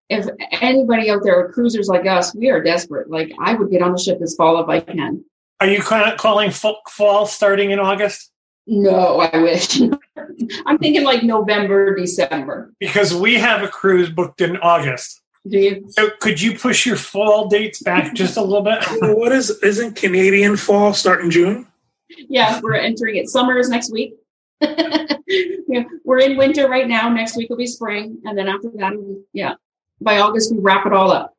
if 0.09 0.27
anybody 0.63 1.11
out 1.11 1.23
there, 1.23 1.39
are 1.39 1.53
cruisers 1.53 1.89
like 1.89 2.07
us, 2.07 2.35
we 2.35 2.49
are 2.49 2.63
desperate. 2.63 3.11
Like 3.11 3.33
I 3.41 3.55
would 3.55 3.71
get 3.71 3.83
on 3.83 3.93
the 3.93 3.99
ship 3.99 4.19
this 4.21 4.35
fall 4.35 4.63
if 4.63 4.69
I 4.69 4.81
can. 4.81 5.25
Are 5.61 5.67
you 5.67 5.83
calling 5.83 6.51
fall 6.51 7.27
starting 7.27 7.73
in 7.73 7.79
August? 7.79 8.31
No, 8.67 9.21
I 9.21 9.39
wish. 9.39 9.81
I'm 10.67 10.79
thinking 10.79 11.05
like 11.05 11.23
November, 11.23 11.95
December. 11.95 12.73
Because 12.81 13.15
we 13.15 13.35
have 13.35 13.63
a 13.63 13.69
cruise 13.69 14.11
booked 14.11 14.41
in 14.41 14.57
August. 14.59 15.23
Do 15.49 15.59
you? 15.59 15.87
So 15.91 16.11
could 16.21 16.41
you 16.41 16.59
push 16.59 16.85
your 16.85 16.97
fall 16.97 17.49
dates 17.49 17.83
back 17.83 18.15
just 18.15 18.37
a 18.37 18.43
little 18.43 18.63
bit? 18.63 18.85
What 19.17 19.33
is 19.33 19.51
isn't 19.63 19.97
Canadian 19.97 20.57
fall 20.57 20.93
start 20.93 21.23
in 21.23 21.31
June? 21.31 21.67
Yeah, 22.29 22.61
we're 22.63 22.75
entering 22.75 23.17
it. 23.17 23.29
Summer 23.29 23.59
is 23.59 23.69
next 23.69 23.93
week. 23.93 24.15
yeah, 24.61 25.85
we're 26.05 26.19
in 26.19 26.37
winter 26.37 26.69
right 26.69 26.89
now. 26.89 27.09
Next 27.09 27.37
week 27.37 27.49
will 27.51 27.57
be 27.57 27.67
spring, 27.67 28.21
and 28.25 28.37
then 28.37 28.49
after 28.49 28.71
that, 28.75 29.25
yeah, 29.33 29.55
by 30.01 30.19
August 30.19 30.53
we 30.53 30.59
wrap 30.59 30.87
it 30.87 30.93
all 30.93 31.11
up. 31.11 31.35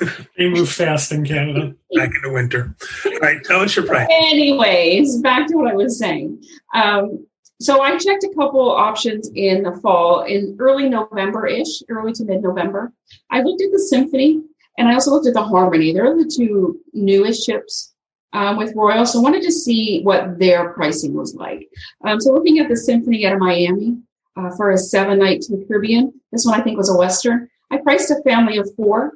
They 0.36 0.48
move 0.48 0.68
fast 0.68 1.12
in 1.12 1.24
Canada. 1.24 1.74
Back 1.94 2.10
into 2.16 2.34
winter. 2.34 2.74
All 3.06 3.18
right, 3.20 3.42
tell 3.44 3.60
us 3.60 3.76
your 3.76 3.86
price. 3.86 4.08
Anyways, 4.10 5.18
back 5.18 5.46
to 5.48 5.56
what 5.56 5.70
I 5.70 5.74
was 5.74 5.96
saying. 5.96 6.42
Um, 6.74 7.24
so 7.62 7.80
I 7.80 7.96
checked 7.96 8.24
a 8.24 8.34
couple 8.34 8.70
options 8.70 9.30
in 9.34 9.62
the 9.62 9.72
fall, 9.72 10.22
in 10.22 10.56
early 10.58 10.88
November-ish, 10.88 11.82
early 11.88 12.12
to 12.14 12.24
mid-November. 12.24 12.92
I 13.30 13.42
looked 13.42 13.62
at 13.62 13.70
the 13.70 13.78
Symphony, 13.78 14.42
and 14.78 14.88
I 14.88 14.94
also 14.94 15.10
looked 15.10 15.26
at 15.26 15.34
the 15.34 15.42
Harmony. 15.42 15.92
They're 15.92 16.16
the 16.16 16.32
two 16.34 16.80
newest 16.92 17.46
ships 17.46 17.94
um, 18.32 18.56
with 18.56 18.74
Royal, 18.74 19.06
so 19.06 19.18
I 19.18 19.22
wanted 19.22 19.42
to 19.42 19.52
see 19.52 20.02
what 20.02 20.38
their 20.38 20.72
pricing 20.72 21.14
was 21.14 21.34
like. 21.34 21.68
Um, 22.04 22.20
so 22.20 22.32
looking 22.32 22.58
at 22.58 22.68
the 22.68 22.76
Symphony 22.76 23.26
out 23.26 23.34
of 23.34 23.38
Miami 23.38 23.98
uh, 24.36 24.50
for 24.56 24.70
a 24.70 24.78
seven-night 24.78 25.42
to 25.42 25.56
the 25.56 25.64
Caribbean, 25.66 26.12
this 26.32 26.46
one 26.46 26.58
I 26.58 26.62
think 26.62 26.78
was 26.78 26.90
a 26.90 26.96
Western. 26.96 27.48
I 27.70 27.78
priced 27.78 28.10
a 28.10 28.22
family 28.22 28.58
of 28.58 28.68
four, 28.76 29.12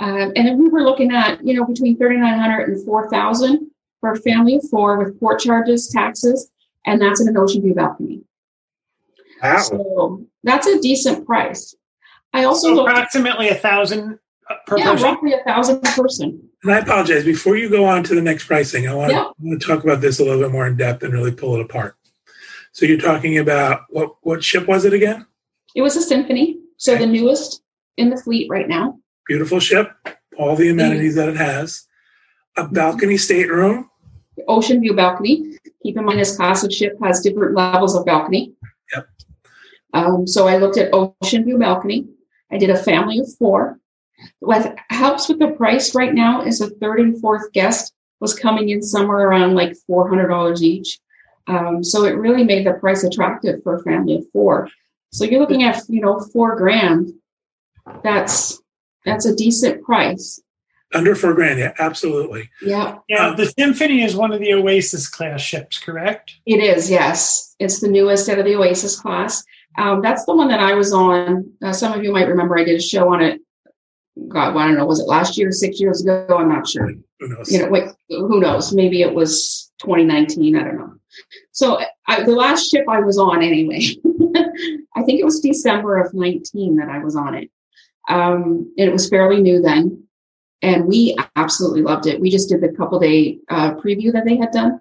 um, 0.00 0.32
and 0.36 0.58
we 0.58 0.68
were 0.68 0.82
looking 0.82 1.12
at 1.12 1.44
you 1.44 1.54
know 1.54 1.64
between 1.64 1.96
3,900 1.96 2.68
and 2.68 2.84
4,000 2.84 3.70
for 4.00 4.12
a 4.12 4.20
family 4.20 4.56
of 4.56 4.68
four 4.70 4.98
with 4.98 5.18
port 5.18 5.40
charges, 5.40 5.88
taxes, 5.88 6.50
and 6.92 7.00
that's 7.00 7.20
in 7.20 7.28
an 7.28 7.36
ocean 7.36 7.62
view 7.62 7.74
balcony. 7.74 8.22
Wow. 9.42 9.58
So 9.58 10.26
that's 10.42 10.66
a 10.66 10.80
decent 10.80 11.26
price. 11.26 11.74
I 12.32 12.44
also 12.44 12.68
So 12.68 12.74
looked, 12.74 12.90
approximately 12.90 13.48
a 13.48 13.54
thousand 13.54 14.18
uh, 14.50 14.54
per 14.66 14.78
yeah, 14.78 14.92
person. 14.92 15.04
roughly 15.04 15.32
a 15.34 15.42
thousand 15.44 15.80
per 15.82 16.02
person. 16.02 16.42
And 16.62 16.72
I 16.72 16.78
apologize. 16.78 17.24
Before 17.24 17.56
you 17.56 17.68
go 17.70 17.84
on 17.84 18.02
to 18.04 18.14
the 18.14 18.20
next 18.22 18.46
pricing, 18.46 18.88
I 18.88 18.94
want, 18.94 19.12
Yeah. 19.12 19.18
to, 19.20 19.28
I 19.28 19.32
want 19.40 19.60
to 19.60 19.66
talk 19.66 19.84
about 19.84 20.00
this 20.00 20.18
a 20.18 20.24
little 20.24 20.40
bit 20.40 20.50
more 20.50 20.66
in 20.66 20.76
depth 20.76 21.02
and 21.02 21.12
really 21.12 21.30
pull 21.30 21.54
it 21.54 21.60
apart. 21.60 21.94
So 22.72 22.84
you're 22.86 22.98
talking 22.98 23.38
about 23.38 23.82
what 23.90 24.16
what 24.22 24.44
ship 24.44 24.68
was 24.68 24.84
it 24.84 24.92
again? 24.92 25.26
It 25.74 25.82
was 25.82 25.96
a 25.96 26.02
symphony, 26.02 26.58
so 26.76 26.96
the 26.96 27.06
newest 27.06 27.62
in 27.96 28.10
the 28.10 28.16
fleet 28.16 28.48
right 28.50 28.68
now. 28.68 28.98
Beautiful 29.26 29.60
ship, 29.60 29.90
all 30.38 30.54
the 30.56 30.68
amenities 30.68 31.14
that 31.16 31.28
it 31.28 31.36
has, 31.36 31.86
a 32.56 32.68
balcony 32.68 33.16
stateroom. 33.16 33.90
Ocean 34.46 34.80
view 34.80 34.94
balcony. 34.94 35.56
Keep 35.82 35.96
in 35.96 36.04
mind, 36.04 36.18
this 36.18 36.36
class 36.36 36.70
ship 36.72 36.96
has 37.02 37.20
different 37.20 37.54
levels 37.54 37.94
of 37.94 38.04
balcony. 38.04 38.52
Yep. 38.94 39.08
Um, 39.94 40.26
so 40.26 40.48
I 40.48 40.56
looked 40.56 40.76
at 40.76 40.92
ocean 40.92 41.44
view 41.44 41.58
balcony. 41.58 42.08
I 42.50 42.58
did 42.58 42.70
a 42.70 42.76
family 42.76 43.18
of 43.18 43.32
four. 43.38 43.78
What 44.40 44.76
helps 44.90 45.28
with 45.28 45.38
the 45.38 45.48
price 45.48 45.94
right 45.94 46.12
now 46.12 46.42
is 46.42 46.60
a 46.60 46.70
third 46.70 47.00
and 47.00 47.20
fourth 47.20 47.52
guest 47.52 47.92
was 48.20 48.34
coming 48.34 48.70
in 48.70 48.82
somewhere 48.82 49.28
around 49.28 49.54
like 49.54 49.76
four 49.86 50.08
hundred 50.08 50.28
dollars 50.28 50.62
each. 50.62 50.98
Um, 51.46 51.82
so 51.82 52.04
it 52.04 52.18
really 52.18 52.44
made 52.44 52.66
the 52.66 52.74
price 52.74 53.04
attractive 53.04 53.62
for 53.62 53.76
a 53.76 53.82
family 53.82 54.16
of 54.16 54.24
four. 54.32 54.68
So 55.12 55.24
you're 55.24 55.40
looking 55.40 55.62
at 55.62 55.82
you 55.88 56.00
know 56.00 56.20
four 56.32 56.56
grand. 56.56 57.12
That's 58.02 58.60
that's 59.04 59.26
a 59.26 59.34
decent 59.34 59.82
price. 59.82 60.40
Under 60.94 61.14
four 61.14 61.34
grand, 61.34 61.58
yeah, 61.58 61.74
absolutely. 61.78 62.50
Yeah. 62.62 62.98
Yeah, 63.08 63.34
the 63.36 63.46
Symphony 63.58 64.02
is 64.02 64.16
one 64.16 64.32
of 64.32 64.40
the 64.40 64.54
Oasis 64.54 65.08
class 65.08 65.40
ships, 65.40 65.78
correct? 65.78 66.36
It 66.46 66.62
is, 66.62 66.90
yes. 66.90 67.54
It's 67.58 67.80
the 67.80 67.88
newest 67.88 68.28
out 68.28 68.38
of 68.38 68.46
the 68.46 68.56
Oasis 68.56 68.98
class. 68.98 69.44
Um, 69.76 70.00
that's 70.00 70.24
the 70.24 70.34
one 70.34 70.48
that 70.48 70.60
I 70.60 70.74
was 70.74 70.92
on. 70.92 71.52
Uh, 71.62 71.72
some 71.72 71.92
of 71.92 72.02
you 72.02 72.12
might 72.12 72.26
remember 72.26 72.58
I 72.58 72.64
did 72.64 72.76
a 72.76 72.82
show 72.82 73.12
on 73.12 73.20
it. 73.20 73.40
God, 74.28 74.54
well, 74.54 74.64
I 74.64 74.68
don't 74.68 74.78
know. 74.78 74.86
Was 74.86 75.00
it 75.00 75.06
last 75.06 75.38
year, 75.38 75.52
six 75.52 75.78
years 75.80 76.02
ago? 76.02 76.26
I'm 76.30 76.48
not 76.48 76.66
sure. 76.66 76.90
Who 77.20 77.28
knows? 77.28 77.52
You 77.52 77.60
know, 77.60 77.68
wait, 77.68 77.84
who 78.08 78.40
knows? 78.40 78.74
Maybe 78.74 79.02
it 79.02 79.14
was 79.14 79.70
2019. 79.80 80.56
I 80.56 80.64
don't 80.64 80.78
know. 80.78 80.94
So 81.52 81.80
I, 82.06 82.22
the 82.24 82.32
last 82.32 82.70
ship 82.70 82.84
I 82.88 83.00
was 83.00 83.18
on, 83.18 83.42
anyway, 83.42 83.80
I 84.96 85.02
think 85.02 85.20
it 85.20 85.24
was 85.24 85.40
December 85.40 85.98
of 85.98 86.14
19 86.14 86.76
that 86.76 86.88
I 86.88 86.98
was 86.98 87.14
on 87.14 87.34
it. 87.34 87.50
Um, 88.08 88.72
and 88.78 88.88
it 88.88 88.92
was 88.92 89.08
fairly 89.08 89.40
new 89.40 89.60
then, 89.60 90.07
and 90.62 90.86
we 90.86 91.16
absolutely 91.36 91.82
loved 91.82 92.06
it. 92.06 92.20
We 92.20 92.30
just 92.30 92.48
did 92.48 92.60
the 92.60 92.72
couple 92.76 92.98
day 92.98 93.38
uh, 93.48 93.74
preview 93.74 94.12
that 94.12 94.24
they 94.24 94.36
had 94.36 94.50
done, 94.50 94.80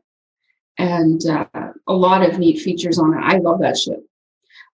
and 0.78 1.24
uh, 1.26 1.46
a 1.88 1.94
lot 1.94 2.28
of 2.28 2.40
neat 2.40 2.60
features 2.62 3.00
on 3.00 3.14
it. 3.14 3.22
I 3.22 3.38
love 3.38 3.60
that 3.62 3.78
ship. 3.78 4.00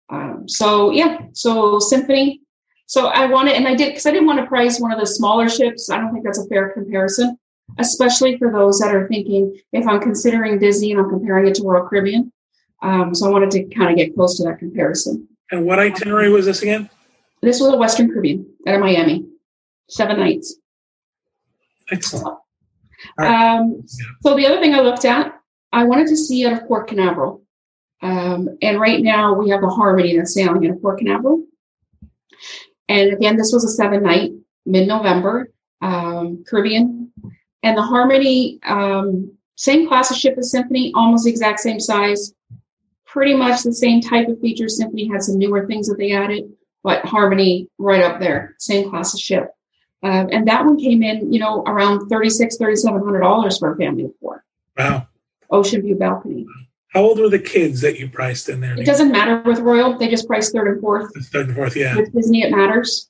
Um, 0.09 0.47
so 0.47 0.91
yeah, 0.91 1.19
so 1.33 1.79
Symphony. 1.79 2.41
So 2.85 3.07
I 3.07 3.25
wanted, 3.25 3.55
and 3.55 3.67
I 3.67 3.75
did 3.75 3.89
because 3.89 4.05
I 4.05 4.11
didn't 4.11 4.27
want 4.27 4.39
to 4.39 4.45
price 4.45 4.79
one 4.79 4.91
of 4.91 4.99
the 4.99 5.07
smaller 5.07 5.49
ships. 5.49 5.89
I 5.89 5.97
don't 5.97 6.13
think 6.13 6.25
that's 6.25 6.39
a 6.39 6.47
fair 6.47 6.69
comparison, 6.69 7.37
especially 7.79 8.37
for 8.37 8.51
those 8.51 8.79
that 8.79 8.93
are 8.93 9.07
thinking 9.07 9.57
if 9.71 9.87
I'm 9.87 10.01
considering 10.01 10.59
Disney 10.59 10.91
and 10.91 10.99
I'm 10.99 11.09
comparing 11.09 11.47
it 11.47 11.55
to 11.55 11.63
Royal 11.63 11.87
Caribbean. 11.87 12.31
Um, 12.81 13.15
so 13.15 13.27
I 13.27 13.29
wanted 13.29 13.51
to 13.51 13.63
kind 13.75 13.89
of 13.89 13.97
get 13.97 14.13
close 14.13 14.37
to 14.37 14.43
that 14.43 14.59
comparison. 14.59 15.27
And 15.51 15.65
what 15.65 15.79
itinerary 15.79 16.29
was 16.29 16.45
this 16.45 16.61
again? 16.61 16.89
This 17.41 17.59
was 17.59 17.73
a 17.73 17.77
Western 17.77 18.09
Caribbean 18.09 18.45
out 18.67 18.75
of 18.75 18.81
Miami, 18.81 19.25
seven 19.89 20.19
nights. 20.19 20.55
Excellent. 21.93 22.39
Um, 23.17 23.83
so 24.21 24.35
the 24.35 24.47
other 24.47 24.59
thing 24.59 24.73
I 24.73 24.81
looked 24.81 25.05
at, 25.05 25.33
I 25.71 25.83
wanted 25.85 26.07
to 26.07 26.17
see 26.17 26.45
out 26.45 26.53
of 26.53 26.67
Port 26.67 26.87
Canaveral. 26.87 27.43
Um, 28.01 28.57
and 28.61 28.79
right 28.79 29.01
now 29.01 29.33
we 29.33 29.49
have 29.49 29.61
the 29.61 29.69
Harmony 29.69 30.17
that's 30.17 30.33
sailing 30.33 30.65
out 30.65 30.75
of 30.75 30.81
Port 30.81 30.99
Canaveral. 30.99 31.45
And 32.89 33.13
again, 33.13 33.37
this 33.37 33.51
was 33.53 33.63
a 33.63 33.69
seven 33.69 34.03
night, 34.03 34.31
mid 34.65 34.87
November, 34.87 35.51
um, 35.81 36.43
Caribbean. 36.47 37.11
And 37.63 37.77
the 37.77 37.81
Harmony, 37.81 38.59
um, 38.65 39.37
same 39.55 39.87
class 39.87 40.11
of 40.11 40.17
ship 40.17 40.35
as 40.37 40.51
Symphony, 40.51 40.91
almost 40.95 41.23
the 41.23 41.29
exact 41.29 41.59
same 41.59 41.79
size, 41.79 42.33
pretty 43.05 43.33
much 43.33 43.63
the 43.63 43.73
same 43.73 44.01
type 44.01 44.27
of 44.27 44.39
features. 44.41 44.77
Symphony 44.77 45.07
had 45.07 45.23
some 45.23 45.37
newer 45.37 45.65
things 45.65 45.87
that 45.87 45.97
they 45.97 46.11
added, 46.11 46.51
but 46.83 47.05
Harmony 47.05 47.69
right 47.77 48.03
up 48.03 48.19
there, 48.19 48.55
same 48.59 48.89
class 48.89 49.13
of 49.13 49.19
ship. 49.19 49.49
Um, 50.03 50.29
and 50.31 50.47
that 50.47 50.65
one 50.65 50.77
came 50.77 51.01
in, 51.01 51.31
you 51.31 51.39
know, 51.39 51.63
around 51.63 52.09
$3,600, 52.09 52.59
$3,700 52.59 53.59
for 53.59 53.73
a 53.73 53.77
family 53.77 54.03
of 54.05 54.11
four. 54.19 54.43
Wow. 54.77 55.07
Ocean 55.49 55.81
view 55.81 55.95
balcony. 55.95 56.45
How 56.89 57.01
old 57.01 57.19
were 57.19 57.29
the 57.29 57.39
kids 57.39 57.81
that 57.81 57.97
you 57.97 58.09
priced 58.09 58.49
in 58.49 58.59
there? 58.59 58.79
It 58.79 58.85
doesn't 58.85 59.11
matter 59.11 59.41
with 59.41 59.59
Royal; 59.59 59.97
they 59.97 60.09
just 60.09 60.27
price 60.27 60.51
third 60.51 60.67
and 60.67 60.81
fourth. 60.81 61.11
Third 61.31 61.47
and 61.47 61.55
fourth, 61.55 61.75
yeah. 61.75 61.95
With 61.95 62.13
Disney, 62.13 62.43
it 62.43 62.51
matters. 62.51 63.09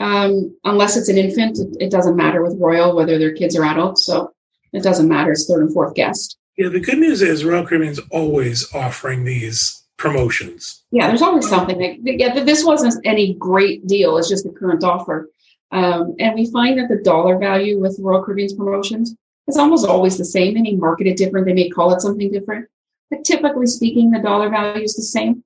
Um, 0.00 0.56
unless 0.64 0.96
it's 0.96 1.10
an 1.10 1.18
infant, 1.18 1.58
it, 1.58 1.86
it 1.86 1.90
doesn't 1.90 2.16
matter 2.16 2.42
with 2.42 2.56
Royal 2.58 2.94
whether 2.96 3.18
they're 3.18 3.34
kids 3.34 3.56
or 3.56 3.64
adults. 3.64 4.06
So 4.06 4.32
it 4.72 4.82
doesn't 4.82 5.08
matter. 5.08 5.32
It's 5.32 5.46
third 5.46 5.62
and 5.62 5.72
fourth 5.74 5.94
guest. 5.94 6.38
Yeah, 6.56 6.68
the 6.68 6.80
good 6.80 6.98
news 6.98 7.20
is 7.20 7.44
Royal 7.44 7.66
Caribbean's 7.66 8.00
always 8.10 8.72
offering 8.74 9.24
these 9.24 9.84
promotions. 9.98 10.84
Yeah, 10.90 11.08
there's 11.08 11.22
always 11.22 11.48
something. 11.48 11.78
That, 11.78 12.18
yeah, 12.18 12.42
this 12.44 12.64
wasn't 12.64 12.94
any 13.04 13.34
great 13.34 13.86
deal. 13.86 14.16
It's 14.16 14.28
just 14.28 14.44
the 14.44 14.52
current 14.52 14.84
offer. 14.84 15.28
Um, 15.70 16.14
and 16.18 16.34
we 16.34 16.50
find 16.50 16.78
that 16.78 16.88
the 16.88 17.02
dollar 17.02 17.38
value 17.38 17.78
with 17.78 17.98
Royal 18.00 18.24
Caribbean's 18.24 18.54
promotions 18.54 19.14
is 19.46 19.56
almost 19.56 19.86
always 19.86 20.16
the 20.16 20.24
same. 20.24 20.54
They 20.54 20.62
may 20.62 20.76
market 20.76 21.06
it 21.06 21.16
different. 21.16 21.46
They 21.46 21.52
may 21.52 21.68
call 21.68 21.92
it 21.92 22.00
something 22.00 22.32
different. 22.32 22.68
But 23.10 23.24
typically 23.24 23.66
speaking, 23.66 24.10
the 24.10 24.20
dollar 24.20 24.50
value 24.50 24.84
is 24.84 24.94
the 24.94 25.02
same. 25.02 25.44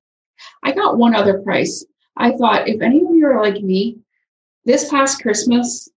I 0.62 0.72
got 0.72 0.98
one 0.98 1.14
other 1.14 1.40
price. 1.40 1.84
I 2.16 2.32
thought 2.32 2.68
if 2.68 2.80
any 2.80 2.98
of 2.98 3.14
you 3.14 3.26
are 3.26 3.42
like 3.42 3.62
me, 3.62 3.98
this 4.64 4.88
past 4.88 5.22
Christmas, 5.22 5.88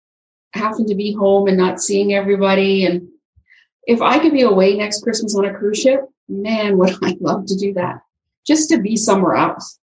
happened 0.54 0.88
to 0.88 0.94
be 0.94 1.12
home 1.12 1.48
and 1.48 1.56
not 1.56 1.80
seeing 1.80 2.14
everybody 2.14 2.86
and 2.86 3.08
if 3.86 4.00
I 4.00 4.18
could 4.18 4.32
be 4.32 4.42
away 4.42 4.76
next 4.76 5.02
Christmas 5.02 5.36
on 5.36 5.44
a 5.44 5.54
cruise 5.54 5.78
ship, 5.78 6.08
man, 6.28 6.78
would 6.78 6.94
I 7.02 7.16
love 7.20 7.46
to 7.46 7.56
do 7.56 7.74
that 7.74 8.00
just 8.46 8.70
to 8.70 8.78
be 8.78 8.96
somewhere 8.96 9.34
else. 9.34 9.78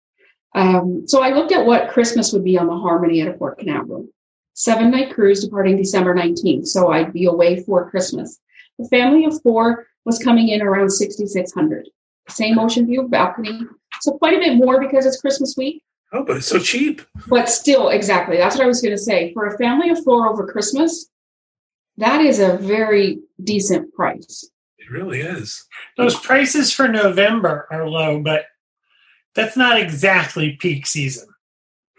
Um, 0.54 1.04
so 1.08 1.22
I 1.22 1.30
looked 1.30 1.52
at 1.52 1.66
what 1.66 1.90
Christmas 1.90 2.34
would 2.34 2.44
be 2.44 2.58
on 2.58 2.68
the 2.68 2.78
Harmony 2.78 3.22
at 3.22 3.28
a 3.28 3.34
Port 3.34 3.60
Canaveral. 3.60 4.08
Seven 4.54 4.92
night 4.92 5.14
cruise 5.14 5.44
departing 5.44 5.78
December 5.78 6.14
19th. 6.14 6.68
So 6.68 6.92
I'd 6.92 7.14
be 7.14 7.26
away 7.26 7.64
for 7.64 7.90
Christmas. 7.90 8.40
The 8.78 8.88
family 8.90 9.26
of 9.26 9.42
four 9.42 9.88
was 10.06 10.20
coming 10.20 10.50
in 10.50 10.62
around 10.62 10.90
6,600. 10.90 11.90
Same 12.30 12.60
ocean 12.60 12.86
view, 12.86 13.08
balcony. 13.08 13.62
So 14.02 14.14
quite 14.14 14.36
a 14.36 14.40
bit 14.40 14.56
more 14.56 14.80
because 14.80 15.06
it's 15.06 15.22
Christmas 15.22 15.56
week. 15.58 15.84
Oh, 16.14 16.26
but 16.26 16.38
it's 16.38 16.48
so 16.48 16.60
cheap. 16.60 17.02
But 17.28 17.50
still, 17.50 17.90
exactly. 17.90 18.38
That's 18.38 18.58
what 18.58 18.66
I 18.66 18.68
was 18.68 18.82
going 18.82 18.96
to 18.96 19.02
say. 19.02 19.34
For 19.34 19.48
a 19.48 19.58
family 19.58 19.90
of 19.90 20.04
four 20.04 20.30
over 20.30 20.46
Christmas, 20.46 21.08
that 21.98 22.22
is 22.22 22.40
a 22.40 22.58
very 22.58 23.20
decent 23.44 23.94
price. 23.94 24.50
It 24.78 24.90
really 24.90 25.22
is. 25.22 25.66
Those 25.98 26.20
prices 26.20 26.74
for 26.74 26.88
November 26.88 27.68
are 27.72 27.88
low, 27.88 28.22
but 28.22 28.46
that's 29.36 29.56
not 29.56 29.80
exactly 29.80 30.58
peak 30.60 30.86
season. 30.86 31.30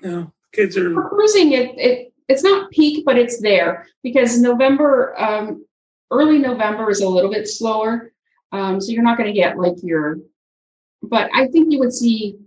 No, 0.03 0.33
kids 0.53 0.77
are. 0.77 0.93
For 0.93 1.09
cruising, 1.09 1.53
it, 1.53 1.79
it 1.79 2.12
it's 2.29 2.43
not 2.43 2.71
peak, 2.71 3.05
but 3.05 3.19
it's 3.19 3.41
there 3.41 3.87
because 4.03 4.39
November, 4.39 5.19
um, 5.21 5.65
early 6.11 6.39
November 6.39 6.91
is 6.91 7.01
a 7.01 7.09
little 7.09 7.31
bit 7.31 7.49
slower. 7.49 8.13
Um, 8.53 8.81
so 8.81 8.93
you're 8.93 9.03
not 9.03 9.17
going 9.17 9.33
to 9.33 9.39
get 9.39 9.59
like 9.59 9.77
your, 9.83 10.19
but 11.03 11.31
I 11.35 11.49
think 11.49 11.73
you 11.73 11.79
would 11.79 11.93
see, 11.93 12.39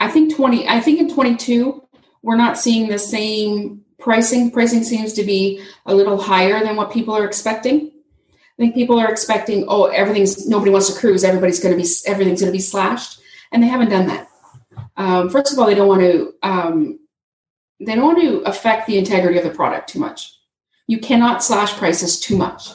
I 0.00 0.08
think 0.08 0.34
20, 0.34 0.68
I 0.68 0.80
think 0.80 1.00
in 1.00 1.12
22, 1.12 1.86
we're 2.22 2.36
not 2.36 2.58
seeing 2.58 2.88
the 2.88 2.98
same 2.98 3.82
pricing. 3.98 4.50
Pricing 4.50 4.82
seems 4.82 5.12
to 5.14 5.24
be 5.24 5.62
a 5.86 5.94
little 5.94 6.20
higher 6.20 6.62
than 6.62 6.76
what 6.76 6.92
people 6.92 7.14
are 7.14 7.24
expecting. 7.24 7.92
I 8.58 8.62
think 8.62 8.74
people 8.74 8.98
are 8.98 9.10
expecting, 9.10 9.64
oh, 9.68 9.86
everything's, 9.86 10.48
nobody 10.48 10.72
wants 10.72 10.92
to 10.92 10.98
cruise. 10.98 11.22
Everybody's 11.22 11.60
going 11.60 11.76
to 11.76 11.82
be, 11.82 11.88
everything's 12.06 12.40
going 12.40 12.52
to 12.52 12.56
be 12.56 12.62
slashed. 12.62 13.20
And 13.52 13.62
they 13.62 13.68
haven't 13.68 13.90
done 13.90 14.08
that. 14.08 14.28
Um, 14.96 15.30
first 15.30 15.52
of 15.52 15.58
all, 15.58 15.66
they 15.66 15.76
don't 15.76 15.88
want 15.88 16.00
to, 16.00 16.34
um, 16.42 16.98
they 17.80 17.94
don't 17.94 18.04
want 18.04 18.20
to 18.20 18.38
affect 18.40 18.86
the 18.86 18.98
integrity 18.98 19.38
of 19.38 19.44
the 19.44 19.50
product 19.50 19.88
too 19.88 19.98
much. 19.98 20.34
You 20.86 20.98
cannot 20.98 21.44
slash 21.44 21.72
prices 21.74 22.18
too 22.18 22.36
much. 22.36 22.70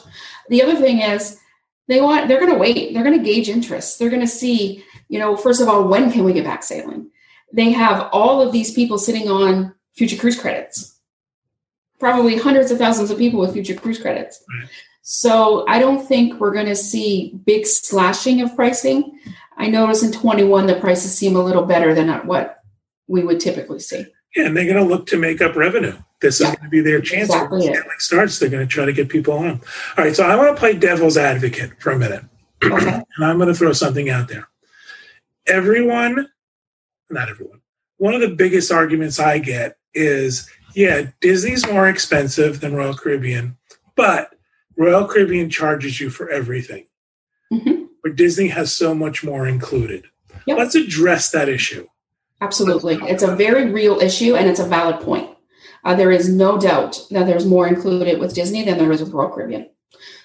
The 0.48 0.62
other 0.62 0.76
thing 0.76 1.00
is 1.00 1.38
they 1.88 2.00
want 2.00 2.28
they're 2.28 2.40
going 2.40 2.52
to 2.52 2.58
wait. 2.58 2.94
They're 2.94 3.04
going 3.04 3.18
to 3.18 3.24
gauge 3.24 3.48
interest. 3.48 3.98
They're 3.98 4.10
going 4.10 4.20
to 4.20 4.26
see, 4.26 4.84
you 5.08 5.18
know, 5.18 5.36
first 5.36 5.60
of 5.60 5.68
all, 5.68 5.86
when 5.88 6.10
can 6.10 6.24
we 6.24 6.32
get 6.32 6.44
back 6.44 6.62
sailing? 6.62 7.10
They 7.52 7.70
have 7.70 8.08
all 8.12 8.40
of 8.40 8.52
these 8.52 8.72
people 8.72 8.98
sitting 8.98 9.28
on 9.28 9.74
future 9.92 10.16
cruise 10.16 10.40
credits. 10.40 10.98
Probably 11.98 12.36
hundreds 12.36 12.70
of 12.70 12.78
thousands 12.78 13.10
of 13.10 13.18
people 13.18 13.40
with 13.40 13.52
future 13.52 13.74
cruise 13.74 13.98
credits. 13.98 14.42
So 15.02 15.64
I 15.68 15.78
don't 15.78 16.06
think 16.06 16.40
we're 16.40 16.52
going 16.52 16.66
to 16.66 16.76
see 16.76 17.38
big 17.44 17.66
slashing 17.66 18.40
of 18.40 18.56
pricing. 18.56 19.18
I 19.56 19.68
notice 19.68 20.02
in 20.02 20.12
21 20.12 20.66
the 20.66 20.80
prices 20.80 21.16
seem 21.16 21.36
a 21.36 21.44
little 21.44 21.64
better 21.64 21.94
than 21.94 22.08
what 22.26 22.62
we 23.06 23.22
would 23.22 23.38
typically 23.38 23.80
see. 23.80 24.06
And 24.36 24.56
they're 24.56 24.64
going 24.64 24.76
to 24.76 24.84
look 24.84 25.06
to 25.08 25.18
make 25.18 25.40
up 25.40 25.54
revenue. 25.54 25.96
This 26.20 26.40
yeah. 26.40 26.48
is 26.48 26.56
going 26.56 26.64
to 26.64 26.70
be 26.70 26.80
their 26.80 27.00
chance. 27.00 27.28
Exactly 27.28 27.68
when 27.68 27.84
starts, 27.98 28.38
they're 28.38 28.48
going 28.48 28.66
to 28.66 28.72
try 28.72 28.84
to 28.84 28.92
get 28.92 29.08
people 29.08 29.34
on. 29.34 29.60
All 29.96 30.04
right, 30.04 30.14
so 30.14 30.24
I 30.24 30.34
want 30.36 30.54
to 30.54 30.58
play 30.58 30.74
devil's 30.74 31.16
advocate 31.16 31.80
for 31.80 31.90
a 31.90 31.98
minute, 31.98 32.24
okay. 32.64 33.02
and 33.16 33.24
I'm 33.24 33.36
going 33.36 33.48
to 33.48 33.54
throw 33.54 33.72
something 33.72 34.10
out 34.10 34.28
there. 34.28 34.48
Everyone, 35.46 36.28
not 37.10 37.28
everyone, 37.28 37.60
one 37.98 38.14
of 38.14 38.20
the 38.20 38.34
biggest 38.34 38.72
arguments 38.72 39.20
I 39.20 39.38
get 39.38 39.76
is, 39.92 40.50
yeah, 40.74 41.10
Disney's 41.20 41.66
more 41.66 41.88
expensive 41.88 42.60
than 42.60 42.74
Royal 42.74 42.94
Caribbean, 42.94 43.56
but 43.94 44.34
Royal 44.76 45.06
Caribbean 45.06 45.50
charges 45.50 46.00
you 46.00 46.10
for 46.10 46.28
everything. 46.30 46.86
Mm-hmm. 47.52 47.84
But 48.02 48.16
Disney 48.16 48.48
has 48.48 48.74
so 48.74 48.94
much 48.94 49.22
more 49.22 49.46
included. 49.46 50.06
Yep. 50.46 50.58
Let's 50.58 50.74
address 50.74 51.30
that 51.30 51.48
issue. 51.48 51.86
Absolutely. 52.44 52.96
It's 53.08 53.22
a 53.22 53.34
very 53.34 53.70
real 53.70 54.00
issue 54.00 54.36
and 54.36 54.46
it's 54.46 54.60
a 54.60 54.66
valid 54.66 55.00
point. 55.00 55.30
Uh, 55.82 55.94
there 55.94 56.12
is 56.12 56.28
no 56.28 56.58
doubt 56.58 57.00
that 57.10 57.26
there's 57.26 57.46
more 57.46 57.66
included 57.66 58.20
with 58.20 58.34
Disney 58.34 58.62
than 58.64 58.76
there 58.76 58.92
is 58.92 59.00
with 59.00 59.14
Royal 59.14 59.30
Caribbean. 59.30 59.70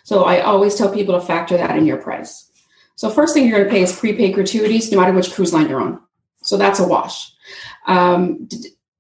So 0.04 0.26
I 0.26 0.42
always 0.42 0.76
tell 0.76 0.94
people 0.94 1.18
to 1.18 1.26
factor 1.26 1.56
that 1.56 1.78
in 1.78 1.86
your 1.86 1.96
price. 1.96 2.52
So 2.96 3.10
first 3.10 3.34
thing 3.34 3.48
you're 3.48 3.60
going 3.60 3.70
to 3.70 3.74
pay 3.74 3.84
is 3.84 3.98
prepaid 3.98 4.34
gratuities, 4.36 4.92
no 4.92 5.00
matter 5.00 5.14
which 5.14 5.32
cruise 5.32 5.54
line 5.54 5.70
you're 5.70 5.80
on. 5.80 6.02
So 6.44 6.58
that's 6.58 6.82
a 6.82 6.88
wash. 6.88 7.32
Um, 7.88 8.50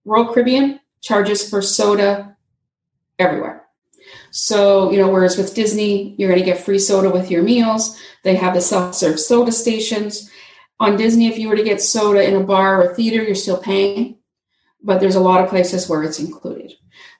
Royal 0.05 0.33
Caribbean 0.33 0.79
charges 1.01 1.49
for 1.49 1.61
soda 1.61 2.37
everywhere. 3.17 3.65
So, 4.31 4.91
you 4.91 4.97
know, 4.97 5.09
whereas 5.09 5.37
with 5.37 5.55
Disney, 5.55 6.15
you're 6.17 6.29
going 6.29 6.39
to 6.39 6.45
get 6.45 6.63
free 6.63 6.79
soda 6.79 7.09
with 7.09 7.29
your 7.29 7.43
meals. 7.43 7.99
They 8.23 8.35
have 8.35 8.53
the 8.53 8.61
self 8.61 8.95
serve 8.95 9.19
soda 9.19 9.51
stations 9.51 10.31
on 10.79 10.97
Disney, 10.97 11.27
if 11.27 11.37
you 11.37 11.49
were 11.49 11.55
to 11.55 11.63
get 11.63 11.81
soda 11.81 12.27
in 12.27 12.35
a 12.35 12.43
bar 12.43 12.81
or 12.81 12.95
theater, 12.95 13.21
you're 13.21 13.35
still 13.35 13.59
paying, 13.59 14.17
but 14.81 14.99
there's 14.99 15.15
a 15.15 15.21
lot 15.21 15.43
of 15.43 15.49
places 15.49 15.89
where 15.89 16.03
it's 16.03 16.19
included. 16.19 16.73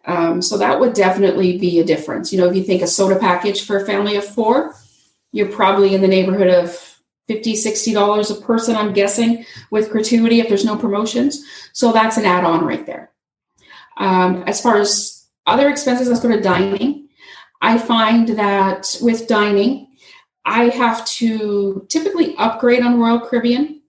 Um, 0.06 0.42
so 0.42 0.58
that 0.58 0.80
would 0.80 0.94
definitely 0.94 1.58
be 1.58 1.80
a 1.80 1.86
difference. 1.86 2.32
You 2.32 2.40
know, 2.40 2.48
if 2.48 2.56
you 2.56 2.64
think 2.64 2.82
a 2.82 2.88
soda 2.88 3.20
package 3.20 3.66
for 3.66 3.78
a 3.78 3.86
family 3.86 4.16
of 4.16 4.26
four, 4.26 4.74
you're 5.32 5.52
probably 5.52 5.94
in 5.94 6.02
the 6.02 6.08
neighborhood 6.08 6.48
of 6.48 6.72
50 7.28 7.54
$60 7.54 8.32
a 8.32 8.42
person, 8.42 8.76
I'm 8.76 8.94
guessing, 8.94 9.46
with 9.70 9.92
gratuity 9.92 10.40
if 10.40 10.48
there's 10.48 10.66
no 10.66 10.76
promotions. 10.76 11.46
So 11.74 11.92
that's 11.92 12.18
an 12.18 12.26
add 12.26 12.44
on 12.44 12.66
right 12.66 12.86
there. 12.86 13.12
Um, 13.98 14.44
as 14.48 14.62
far 14.62 14.78
as 14.78 15.28
other 15.46 15.70
expenses, 15.70 16.08
let's 16.08 16.22
go 16.22 16.30
to 16.30 16.42
dining. 16.42 17.10
I 17.62 17.78
find 17.78 18.30
that 18.30 18.96
with 19.02 19.28
dining, 19.28 19.89
I 20.46 20.66
have 20.66 21.06
to 21.06 21.86
typically 21.90 22.36
upgrade 22.38 22.84
on 22.84 23.00
Royal 23.00 23.20
Caribbean 23.20 23.82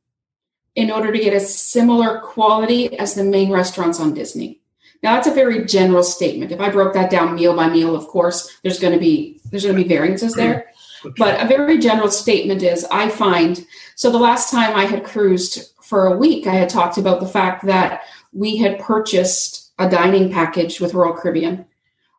in 0.74 0.90
order 0.90 1.12
to 1.12 1.18
get 1.18 1.34
a 1.34 1.40
similar 1.40 2.20
quality 2.20 2.98
as 2.98 3.14
the 3.14 3.24
main 3.24 3.50
restaurants 3.50 4.00
on 4.00 4.14
Disney. 4.14 4.60
Now 5.02 5.14
that's 5.14 5.26
a 5.26 5.34
very 5.34 5.64
general 5.64 6.02
statement. 6.02 6.52
If 6.52 6.60
I 6.60 6.70
broke 6.70 6.92
that 6.94 7.10
down 7.10 7.34
meal 7.34 7.56
by 7.56 7.68
meal, 7.68 7.96
of 7.96 8.06
course, 8.06 8.58
there's 8.62 8.78
going 8.78 8.92
to 8.92 9.00
be 9.00 9.40
there's 9.50 9.64
going 9.64 9.76
to 9.76 9.82
be 9.82 9.88
variances 9.88 10.34
there. 10.34 10.72
But 11.16 11.40
a 11.40 11.48
very 11.48 11.78
general 11.78 12.10
statement 12.10 12.62
is 12.62 12.84
I 12.90 13.08
find 13.08 13.66
so 13.94 14.10
the 14.10 14.18
last 14.18 14.50
time 14.50 14.76
I 14.76 14.84
had 14.84 15.04
cruised 15.04 15.72
for 15.82 16.06
a 16.06 16.16
week, 16.16 16.46
I 16.46 16.54
had 16.54 16.68
talked 16.68 16.98
about 16.98 17.20
the 17.20 17.26
fact 17.26 17.64
that 17.66 18.02
we 18.32 18.58
had 18.58 18.78
purchased 18.78 19.72
a 19.78 19.88
dining 19.88 20.30
package 20.30 20.80
with 20.80 20.94
Royal 20.94 21.14
Caribbean 21.14 21.64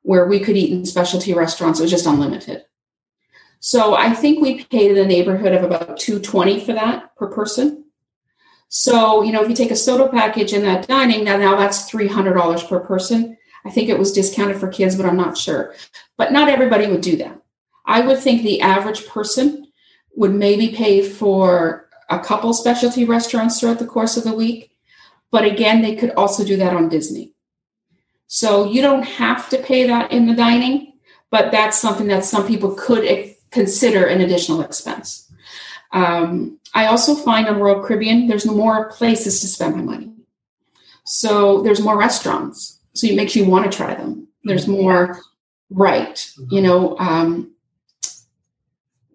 where 0.01 0.25
we 0.25 0.39
could 0.39 0.57
eat 0.57 0.71
in 0.71 0.85
specialty 0.85 1.33
restaurants. 1.33 1.79
It 1.79 1.83
was 1.83 1.91
just 1.91 2.07
unlimited. 2.07 2.65
So 3.63 3.93
I 3.93 4.13
think 4.13 4.41
we 4.41 4.65
paid 4.65 4.89
in 4.89 4.97
the 4.97 5.05
neighborhood 5.05 5.53
of 5.53 5.63
about 5.63 5.99
220 5.99 6.65
for 6.65 6.73
that 6.73 7.15
per 7.15 7.27
person. 7.27 7.85
So, 8.69 9.21
you 9.21 9.31
know, 9.31 9.43
if 9.43 9.49
you 9.49 9.55
take 9.55 9.69
a 9.69 9.75
soda 9.75 10.09
package 10.09 10.51
in 10.51 10.63
that 10.63 10.87
dining, 10.87 11.23
now, 11.23 11.37
now 11.37 11.55
that's 11.55 11.89
$300 11.89 12.67
per 12.67 12.79
person. 12.79 13.37
I 13.63 13.69
think 13.69 13.87
it 13.87 13.99
was 13.99 14.13
discounted 14.13 14.57
for 14.57 14.67
kids, 14.67 14.95
but 14.95 15.05
I'm 15.05 15.15
not 15.15 15.37
sure. 15.37 15.75
But 16.17 16.31
not 16.31 16.49
everybody 16.49 16.87
would 16.87 17.01
do 17.01 17.17
that. 17.17 17.39
I 17.85 18.01
would 18.01 18.17
think 18.17 18.41
the 18.41 18.61
average 18.61 19.05
person 19.05 19.67
would 20.15 20.33
maybe 20.33 20.69
pay 20.69 21.07
for 21.07 21.87
a 22.09 22.17
couple 22.17 22.53
specialty 22.55 23.05
restaurants 23.05 23.59
throughout 23.59 23.77
the 23.77 23.85
course 23.85 24.17
of 24.17 24.23
the 24.23 24.33
week. 24.33 24.75
But 25.29 25.45
again, 25.45 25.83
they 25.83 25.95
could 25.95 26.11
also 26.11 26.43
do 26.43 26.57
that 26.57 26.75
on 26.75 26.89
Disney. 26.89 27.35
So 28.25 28.65
you 28.65 28.81
don't 28.81 29.03
have 29.03 29.49
to 29.49 29.59
pay 29.59 29.85
that 29.85 30.11
in 30.11 30.25
the 30.25 30.33
dining, 30.33 30.93
but 31.29 31.51
that's 31.51 31.77
something 31.77 32.07
that 32.07 32.25
some 32.25 32.47
people 32.47 32.73
could 32.73 33.03
consider 33.51 34.05
an 34.05 34.21
additional 34.21 34.61
expense. 34.61 35.31
Um, 35.91 36.59
I 36.73 36.87
also 36.87 37.15
find 37.15 37.47
on 37.47 37.59
Royal 37.59 37.83
Caribbean, 37.83 38.27
there's 38.27 38.45
more 38.45 38.89
places 38.91 39.41
to 39.41 39.47
spend 39.47 39.75
my 39.75 39.81
money. 39.81 40.13
So 41.03 41.61
there's 41.61 41.81
more 41.81 41.97
restaurants. 41.97 42.79
So 42.93 43.07
it 43.07 43.15
makes 43.15 43.35
you 43.35 43.45
want 43.45 43.69
to 43.69 43.75
try 43.75 43.93
them. 43.93 44.27
There's 44.43 44.67
more, 44.67 45.19
right. 45.69 46.31
You 46.49 46.61
know, 46.61 46.97
um, 46.97 47.51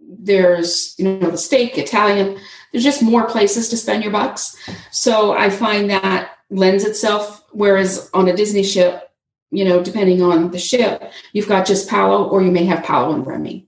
there's, 0.00 0.94
you 0.98 1.04
know, 1.04 1.30
the 1.30 1.38
steak, 1.38 1.78
Italian. 1.78 2.38
There's 2.72 2.84
just 2.84 3.02
more 3.02 3.26
places 3.26 3.68
to 3.70 3.76
spend 3.76 4.02
your 4.02 4.12
bucks. 4.12 4.56
So 4.90 5.32
I 5.32 5.50
find 5.50 5.90
that 5.90 6.32
lends 6.50 6.84
itself, 6.84 7.44
whereas 7.52 8.10
on 8.12 8.28
a 8.28 8.36
Disney 8.36 8.62
ship, 8.62 9.10
you 9.50 9.64
know, 9.64 9.82
depending 9.82 10.22
on 10.22 10.50
the 10.50 10.58
ship, 10.58 11.12
you've 11.32 11.48
got 11.48 11.66
just 11.66 11.88
Palo 11.88 12.28
or 12.28 12.42
you 12.42 12.50
may 12.50 12.64
have 12.64 12.84
Palo 12.84 13.14
and 13.14 13.26
Remy. 13.26 13.66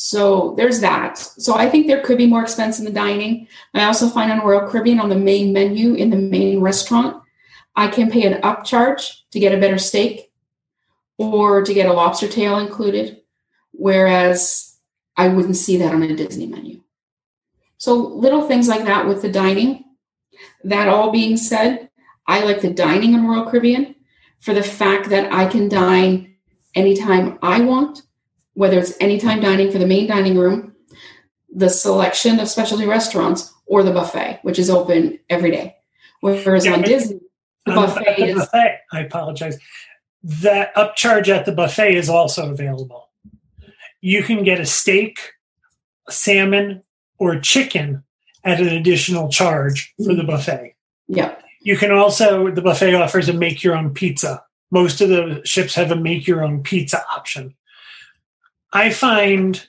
So 0.00 0.54
there's 0.56 0.78
that. 0.78 1.18
So 1.18 1.56
I 1.56 1.68
think 1.68 1.88
there 1.88 2.02
could 2.02 2.18
be 2.18 2.28
more 2.28 2.40
expense 2.40 2.78
in 2.78 2.84
the 2.84 2.90
dining. 2.92 3.48
I 3.74 3.82
also 3.82 4.08
find 4.08 4.30
on 4.30 4.46
Royal 4.46 4.68
Caribbean 4.68 5.00
on 5.00 5.08
the 5.08 5.18
main 5.18 5.52
menu 5.52 5.94
in 5.94 6.10
the 6.10 6.16
main 6.16 6.60
restaurant, 6.60 7.20
I 7.74 7.88
can 7.88 8.08
pay 8.08 8.22
an 8.22 8.40
upcharge 8.42 9.22
to 9.32 9.40
get 9.40 9.52
a 9.52 9.60
better 9.60 9.76
steak 9.76 10.30
or 11.16 11.64
to 11.64 11.74
get 11.74 11.88
a 11.88 11.92
lobster 11.92 12.28
tail 12.28 12.60
included, 12.60 13.22
whereas 13.72 14.76
I 15.16 15.26
wouldn't 15.30 15.56
see 15.56 15.78
that 15.78 15.92
on 15.92 16.04
a 16.04 16.14
Disney 16.14 16.46
menu. 16.46 16.80
So 17.78 17.94
little 17.94 18.46
things 18.46 18.68
like 18.68 18.84
that 18.84 19.04
with 19.04 19.20
the 19.20 19.32
dining. 19.32 19.84
That 20.62 20.86
all 20.86 21.10
being 21.10 21.36
said, 21.36 21.90
I 22.24 22.44
like 22.44 22.60
the 22.60 22.72
dining 22.72 23.14
in 23.14 23.26
Royal 23.26 23.50
Caribbean 23.50 23.96
for 24.38 24.54
the 24.54 24.62
fact 24.62 25.08
that 25.08 25.32
I 25.32 25.46
can 25.46 25.68
dine 25.68 26.36
anytime 26.76 27.40
I 27.42 27.62
want 27.62 28.02
whether 28.58 28.76
it's 28.76 28.94
anytime 28.98 29.40
dining 29.40 29.70
for 29.70 29.78
the 29.78 29.86
main 29.86 30.08
dining 30.08 30.36
room, 30.36 30.74
the 31.54 31.70
selection 31.70 32.40
of 32.40 32.48
specialty 32.48 32.86
restaurants, 32.86 33.54
or 33.66 33.84
the 33.84 33.92
buffet, 33.92 34.40
which 34.42 34.58
is 34.58 34.68
open 34.68 35.16
every 35.30 35.52
day. 35.52 35.76
Whereas 36.22 36.66
Yeah, 36.66 36.72
on 36.72 36.82
Disney, 36.82 37.20
the 37.66 37.72
On 37.72 37.86
buffet 37.86 38.16
the 38.16 38.24
is 38.24 38.34
buffet, 38.34 38.80
I 38.92 39.00
apologize. 39.02 39.58
That 40.24 40.74
upcharge 40.74 41.28
at 41.28 41.46
the 41.46 41.52
buffet 41.52 41.94
is 41.94 42.08
also 42.08 42.50
available. 42.50 43.10
You 44.00 44.24
can 44.24 44.42
get 44.42 44.58
a 44.58 44.66
steak, 44.66 45.20
salmon, 46.10 46.82
or 47.16 47.38
chicken 47.38 48.02
at 48.42 48.60
an 48.60 48.70
additional 48.70 49.28
charge 49.28 49.94
for 50.04 50.14
the 50.14 50.24
buffet. 50.24 50.74
yeah. 51.06 51.36
You 51.60 51.76
can 51.76 51.92
also, 51.92 52.50
the 52.50 52.62
buffet 52.62 52.94
offers 52.94 53.28
a 53.28 53.32
make 53.32 53.62
your 53.62 53.76
own 53.76 53.94
pizza. 53.94 54.42
Most 54.72 55.00
of 55.00 55.10
the 55.10 55.42
ships 55.44 55.76
have 55.76 55.92
a 55.92 55.96
make 55.96 56.26
your 56.26 56.42
own 56.42 56.64
pizza 56.64 57.04
option. 57.14 57.54
I 58.72 58.90
find 58.90 59.66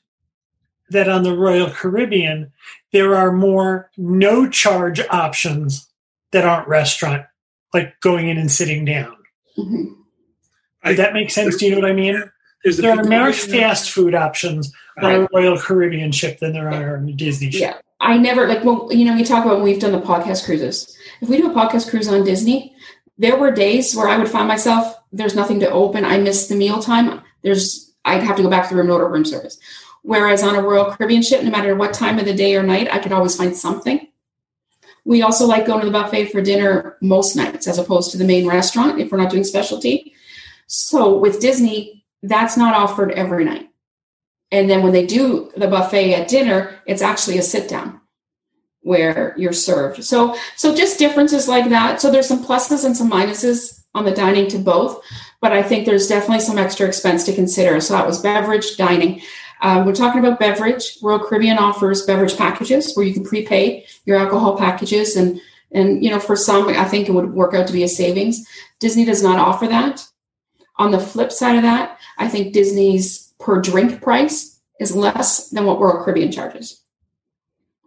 that 0.90 1.08
on 1.08 1.24
the 1.24 1.36
Royal 1.36 1.70
Caribbean, 1.70 2.52
there 2.92 3.16
are 3.16 3.32
more 3.32 3.90
no 3.98 4.50
charge 4.50 5.00
options 5.10 5.88
that 6.32 6.46
aren't 6.46 6.68
restaurant, 6.68 7.26
like 7.74 8.00
going 8.02 8.28
in 8.28 8.38
and 8.38 8.52
sitting 8.52 8.86
down. 8.86 9.16
Mhm. 9.58 9.96
Does 10.84 10.98
that 10.98 11.14
make 11.14 11.30
sense? 11.30 11.58
Do 11.58 11.66
you 11.66 11.72
know 11.72 11.82
what 11.82 11.90
I 11.90 11.94
mean? 11.94 12.24
There 12.64 12.98
are 12.98 13.04
more 13.04 13.32
fast 13.34 13.90
food 13.92 14.16
options 14.16 14.72
on 15.02 15.12
a 15.12 15.28
Royal 15.34 15.58
Caribbean 15.58 16.12
ship 16.12 16.40
than 16.40 16.54
there 16.54 16.70
are 16.70 16.98
on 16.98 17.08
a 17.08 17.14
Disney 17.14 17.52
ship. 17.52 17.62
Yeah. 17.62 17.74
I 18.02 18.18
never 18.18 18.48
like 18.48 18.64
when 18.64 18.98
you 18.98 19.06
know 19.06 19.16
we 19.16 19.24
talk 19.24 19.44
about 19.46 19.56
when 19.56 19.64
we've 19.64 19.80
done 19.80 19.92
the 19.92 20.00
podcast 20.00 20.46
cruises. 20.46 20.96
If 21.22 21.30
we 21.30 21.38
do 21.38 21.52
a 21.52 21.54
podcast 21.54 21.90
cruise 21.90 22.08
on 22.08 22.24
Disney, 22.24 22.74
there 23.18 23.38
were 23.38 23.52
days 23.52 23.96
where 23.96 24.08
I 24.08 24.18
would 24.18 24.30
find 24.30 24.48
myself 24.48 24.96
there's 25.12 25.36
nothing 25.36 25.60
to 25.62 25.70
open. 25.70 26.06
I 26.06 26.18
missed 26.18 26.50
the 26.50 26.56
meal 26.56 26.82
time. 26.82 27.22
There's 27.44 27.89
I'd 28.10 28.24
have 28.24 28.36
to 28.38 28.44
go 28.44 28.50
back 28.50 28.68
to 28.68 28.70
the 28.70 28.76
room 28.76 28.88
and 28.88 28.94
order 28.94 29.08
room 29.08 29.26
service. 29.26 29.60
Whereas 30.02 30.44
on 30.44 30.56
a 30.56 30.62
Royal 30.62 30.92
Caribbean 30.92 31.22
ship, 31.22 31.44
no 31.44 31.52
matter 31.52 31.76
what 31.76 31.94
time 31.94 32.20
of 32.20 32.26
the 32.26 32.34
day 32.34 32.56
or 32.56 32.64
night, 32.64 32.88
I 32.92 33.00
could 33.00 33.12
always 33.12 33.36
find 33.36 33.56
something. 33.56 34.08
We 35.06 35.22
also 35.22 35.46
like 35.46 35.66
going 35.66 35.82
to 35.82 35.86
the 35.86 35.92
buffet 35.92 36.28
for 36.28 36.42
dinner 36.42 36.98
most 37.02 37.36
nights 37.36 37.68
as 37.68 37.78
opposed 37.78 38.12
to 38.12 38.18
the 38.18 38.26
main 38.26 38.48
restaurant 38.48 39.00
if 39.00 39.12
we're 39.12 39.18
not 39.18 39.32
doing 39.32 39.44
specialty. 39.44 40.14
So 40.68 41.18
with 41.18 41.40
Disney, 41.40 42.06
that's 42.22 42.58
not 42.58 42.76
offered 42.76 43.12
every 43.12 43.44
night. 43.44 43.70
And 44.52 44.70
then 44.70 44.84
when 44.84 44.94
they 44.94 45.06
do 45.06 45.52
the 45.56 45.68
buffet 45.68 46.14
at 46.14 46.28
dinner, 46.28 46.80
it's 46.86 47.02
actually 47.02 47.38
a 47.38 47.42
sit 47.42 47.70
down 47.70 48.02
where 48.82 49.36
you're 49.38 49.54
served. 49.54 50.04
So 50.04 50.36
so 50.56 50.76
just 50.76 51.00
differences 51.00 51.48
like 51.48 51.70
that. 51.70 52.02
So 52.02 52.12
there's 52.12 52.28
some 52.28 52.44
pluses 52.44 52.86
and 52.86 52.96
some 52.96 53.12
minuses 53.12 53.84
on 53.94 54.06
the 54.06 54.12
dining 54.12 54.48
to 54.50 54.58
both, 54.58 55.04
but 55.42 55.54
I 55.54 55.64
think 55.64 55.86
there's 55.86 56.08
definitely 56.08 56.42
some 56.42 56.58
extra 56.58 56.88
expense 56.88 57.24
to 57.26 57.34
consider. 57.34 57.80
So 57.82 57.94
that 57.94 58.08
was 58.08 58.22
beverage, 58.22 58.78
dining. 58.78 59.22
Um, 59.62 59.86
we're 59.86 59.96
talking 59.96 60.20
about 60.20 60.40
beverage. 60.40 60.98
Royal 61.02 61.20
Caribbean 61.20 61.58
offers 61.58 62.06
beverage 62.06 62.38
packages 62.38 62.96
where 62.96 63.06
you 63.06 63.14
can 63.14 63.24
prepay 63.24 63.86
your 64.06 64.18
alcohol 64.18 64.58
packages, 64.58 65.16
and 65.16 65.40
and 65.72 66.04
you 66.04 66.10
know 66.10 66.20
for 66.20 66.36
some, 66.36 66.70
I 66.70 66.86
think 66.86 67.08
it 67.08 67.14
would 67.14 67.34
work 67.34 67.54
out 67.54 67.68
to 67.68 67.74
be 67.74 67.84
a 67.84 67.88
savings. 67.88 68.48
Disney 68.80 69.06
does 69.06 69.22
not 69.22 69.40
offer 69.40 69.68
that. 69.68 70.06
On 70.78 70.92
the 70.92 71.00
flip 71.00 71.32
side 71.32 71.58
of 71.58 71.64
that, 71.64 72.00
I 72.18 72.30
think 72.30 72.54
Disney's 72.54 73.34
per 73.40 73.62
drink 73.62 74.02
price 74.02 74.60
is 74.80 74.96
less 74.96 75.50
than 75.50 75.66
what 75.66 75.80
Royal 75.80 76.04
Caribbean 76.04 76.32
charges. 76.32 76.82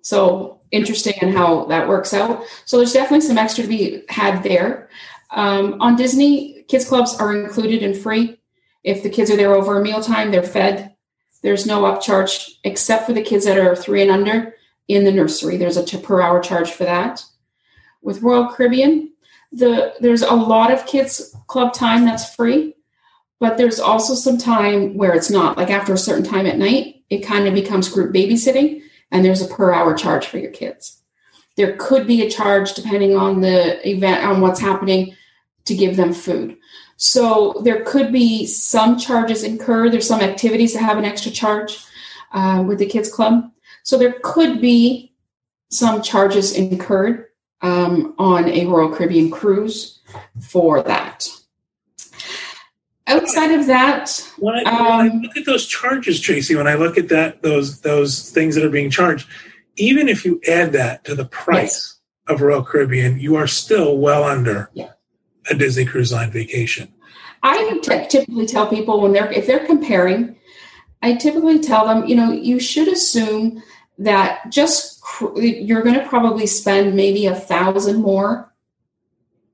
So 0.02 0.60
interesting 0.70 1.14
in 1.22 1.32
how 1.32 1.64
that 1.66 1.88
works 1.88 2.12
out. 2.12 2.44
So 2.66 2.76
there's 2.76 2.92
definitely 2.92 3.22
some 3.22 3.38
extra 3.38 3.62
to 3.62 3.68
be 3.68 4.02
had 4.08 4.42
there. 4.42 4.90
Um, 5.30 5.80
on 5.80 5.96
Disney, 5.96 6.51
kids 6.68 6.88
clubs 6.88 7.14
are 7.16 7.36
included 7.36 7.82
and 7.82 7.96
free. 7.96 8.40
If 8.84 9.02
the 9.02 9.10
kids 9.10 9.30
are 9.30 9.36
there 9.36 9.54
over 9.54 9.78
a 9.78 9.82
mealtime, 9.82 10.30
they're 10.30 10.42
fed. 10.42 10.94
There's 11.42 11.66
no 11.66 11.82
upcharge 11.82 12.58
except 12.64 13.06
for 13.06 13.12
the 13.12 13.22
kids 13.22 13.44
that 13.44 13.58
are 13.58 13.76
three 13.76 14.02
and 14.02 14.10
under 14.10 14.54
in 14.88 15.04
the 15.04 15.12
nursery. 15.12 15.56
There's 15.56 15.76
a 15.76 15.98
per 15.98 16.20
hour 16.20 16.40
charge 16.40 16.70
for 16.70 16.84
that. 16.84 17.24
With 18.00 18.22
Royal 18.22 18.48
Caribbean, 18.48 19.12
the 19.52 19.94
there's 20.00 20.22
a 20.22 20.34
lot 20.34 20.72
of 20.72 20.86
kids 20.86 21.36
club 21.46 21.74
time 21.74 22.04
that's 22.04 22.34
free, 22.34 22.74
but 23.38 23.56
there's 23.56 23.80
also 23.80 24.14
some 24.14 24.38
time 24.38 24.96
where 24.96 25.14
it's 25.14 25.30
not. 25.30 25.56
Like 25.56 25.70
after 25.70 25.92
a 25.92 25.98
certain 25.98 26.24
time 26.24 26.46
at 26.46 26.58
night, 26.58 27.04
it 27.10 27.20
kind 27.20 27.46
of 27.46 27.54
becomes 27.54 27.88
group 27.88 28.14
babysitting, 28.14 28.82
and 29.10 29.24
there's 29.24 29.42
a 29.42 29.48
per 29.48 29.72
hour 29.72 29.94
charge 29.94 30.26
for 30.26 30.38
your 30.38 30.50
kids. 30.50 31.02
There 31.56 31.76
could 31.76 32.06
be 32.06 32.22
a 32.22 32.30
charge 32.30 32.74
depending 32.74 33.16
on 33.16 33.40
the 33.40 33.86
event 33.86 34.24
on 34.24 34.40
what's 34.40 34.60
happening 34.60 35.14
to 35.64 35.74
give 35.74 35.96
them 35.96 36.12
food. 36.12 36.56
So 36.96 37.60
there 37.64 37.84
could 37.84 38.12
be 38.12 38.46
some 38.46 38.98
charges 38.98 39.42
incurred. 39.42 39.92
There's 39.92 40.06
some 40.06 40.20
activities 40.20 40.74
that 40.74 40.80
have 40.82 40.98
an 40.98 41.04
extra 41.04 41.32
charge 41.32 41.84
uh, 42.32 42.64
with 42.66 42.78
the 42.78 42.86
kids 42.86 43.12
club. 43.12 43.50
So 43.82 43.98
there 43.98 44.16
could 44.22 44.60
be 44.60 45.12
some 45.70 46.02
charges 46.02 46.52
incurred 46.56 47.26
um, 47.60 48.14
on 48.18 48.48
a 48.48 48.66
Royal 48.66 48.94
Caribbean 48.94 49.30
cruise 49.30 50.00
for 50.40 50.82
that. 50.82 51.28
Outside 53.08 53.50
of 53.50 53.66
that, 53.66 54.32
When 54.38 54.54
I, 54.54 54.62
when 54.62 54.74
I 54.74 55.08
Um, 55.08 55.22
look 55.22 55.36
at 55.36 55.44
those 55.44 55.66
charges, 55.66 56.20
Tracy, 56.20 56.54
when 56.54 56.68
I 56.68 56.74
look 56.74 56.96
at 56.96 57.08
that 57.08 57.42
those 57.42 57.80
those 57.80 58.30
things 58.30 58.54
that 58.54 58.64
are 58.64 58.70
being 58.70 58.90
charged, 58.90 59.28
even 59.76 60.08
if 60.08 60.24
you 60.24 60.40
add 60.48 60.72
that 60.72 61.04
to 61.04 61.14
the 61.14 61.24
price 61.24 61.98
of 62.28 62.40
Royal 62.42 62.62
Caribbean, 62.62 63.18
you 63.18 63.34
are 63.34 63.48
still 63.48 63.98
well 63.98 64.22
under 64.22 64.70
Yeah. 64.72 64.90
A 65.50 65.54
Disney 65.54 65.84
Cruise 65.84 66.12
Line 66.12 66.30
vacation. 66.30 66.92
I 67.42 67.78
t- 67.82 68.06
typically 68.08 68.46
tell 68.46 68.68
people 68.68 69.00
when 69.00 69.12
they're 69.12 69.30
if 69.32 69.46
they're 69.46 69.66
comparing, 69.66 70.36
I 71.02 71.14
typically 71.14 71.58
tell 71.58 71.86
them, 71.86 72.06
you 72.06 72.14
know, 72.14 72.30
you 72.30 72.60
should 72.60 72.88
assume 72.88 73.62
that 73.98 74.50
just 74.50 75.00
cr- 75.00 75.38
you're 75.40 75.82
going 75.82 75.98
to 75.98 76.06
probably 76.06 76.46
spend 76.46 76.94
maybe 76.94 77.26
a 77.26 77.34
thousand 77.34 78.00
more 78.00 78.52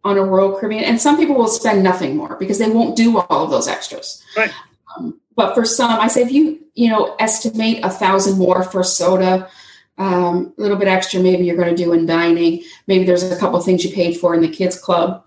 on 0.04 0.16
a 0.18 0.24
Royal 0.24 0.58
Caribbean, 0.58 0.84
and 0.84 1.00
some 1.00 1.16
people 1.16 1.34
will 1.34 1.48
spend 1.48 1.82
nothing 1.82 2.16
more 2.16 2.36
because 2.36 2.58
they 2.58 2.68
won't 2.68 2.96
do 2.96 3.18
all 3.18 3.44
of 3.44 3.50
those 3.50 3.68
extras. 3.68 4.22
Right. 4.36 4.52
Um, 4.96 5.20
but 5.34 5.54
for 5.54 5.64
some, 5.64 5.98
I 6.00 6.08
say 6.08 6.22
if 6.22 6.32
you 6.32 6.60
you 6.74 6.88
know 6.88 7.16
estimate 7.18 7.84
a 7.84 7.90
thousand 7.90 8.38
more 8.38 8.62
for 8.62 8.82
soda, 8.82 9.50
um, 9.96 10.52
a 10.56 10.60
little 10.60 10.76
bit 10.76 10.88
extra, 10.88 11.20
maybe 11.20 11.44
you're 11.44 11.56
going 11.56 11.74
to 11.74 11.82
do 11.82 11.92
in 11.92 12.06
dining. 12.06 12.62
Maybe 12.86 13.04
there's 13.04 13.24
a 13.24 13.38
couple 13.38 13.60
things 13.60 13.84
you 13.84 13.92
paid 13.92 14.18
for 14.18 14.34
in 14.34 14.40
the 14.40 14.48
kids 14.48 14.78
club. 14.78 15.24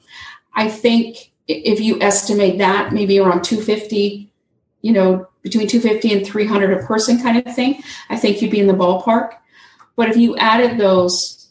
I 0.54 0.70
think 0.70 1.32
if 1.47 1.80
you 1.80 2.02
estimate 2.02 2.58
that 2.60 2.93
maybe 2.93 3.20
around 3.20 3.43
250, 3.43 4.32
you 4.82 4.91
know, 4.91 5.28
between 5.41 5.68
250 5.68 6.14
and 6.18 6.26
300 6.26 6.74
a 6.78 6.86
person 6.86 7.22
kind 7.22 7.38
of 7.38 7.56
thing, 7.56 7.82
I 8.10 8.18
think 8.18 8.41
you'd 8.41 8.52
be 8.52 8.60
in 8.60 8.68
the 8.68 8.74
ballpark. 8.74 9.34
But 9.95 10.10
if 10.10 10.18
you 10.18 10.38
added 10.38 10.78
those 10.78 11.49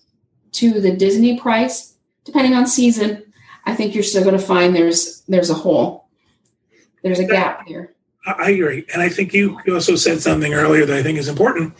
to 0.52 0.80
the 0.80 0.94
Disney 0.96 1.38
price, 1.38 1.94
depending 2.24 2.54
on 2.54 2.66
season, 2.66 3.32
I 3.64 3.74
think 3.74 3.94
you're 3.94 4.04
still 4.04 4.24
going 4.24 4.38
to 4.38 4.44
find 4.44 4.74
there's 4.74 5.22
there's 5.28 5.50
a 5.50 5.54
hole. 5.54 6.08
There's 7.02 7.18
a 7.18 7.24
gap 7.24 7.66
here. 7.66 7.94
I 8.26 8.32
I 8.32 8.50
agree. 8.50 8.86
And 8.92 9.02
I 9.02 9.08
think 9.08 9.32
you 9.32 9.60
also 9.68 9.96
said 9.96 10.20
something 10.20 10.52
earlier 10.54 10.84
that 10.86 10.96
I 10.96 11.02
think 11.02 11.18
is 11.18 11.28
important. 11.28 11.74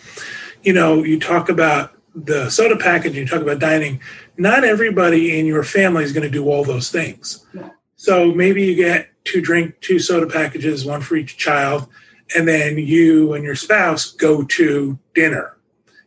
You 0.63 0.73
know, 0.73 1.03
you 1.03 1.19
talk 1.19 1.49
about 1.49 1.93
the 2.15 2.51
soda 2.51 2.77
package, 2.77 3.17
you 3.17 3.27
talk 3.27 3.43
about 3.43 3.59
dining. 3.59 4.01
Not 4.37 4.65
everybody 4.65 5.39
in 5.39 5.47
your 5.47 5.63
family 5.63 6.05
is 6.05 6.13
going 6.13 6.25
to 6.25 6.31
do 6.31 6.49
all 6.49 6.65
those 6.65 6.91
things. 6.91 7.47
Yeah. 7.55 7.71
So 7.97 8.33
maybe 8.33 8.65
you 8.65 8.75
get 8.75 9.11
two 9.25 9.41
drink, 9.41 9.81
two 9.81 9.99
soda 9.99 10.27
packages, 10.27 10.85
one 10.85 11.03
for 11.03 11.17
each 11.17 11.37
child, 11.37 11.87
and 12.35 12.49
then 12.49 12.79
you 12.79 13.35
and 13.35 13.45
your 13.45 13.55
spouse 13.55 14.13
go 14.13 14.43
to 14.45 14.99
dinner. 15.15 15.57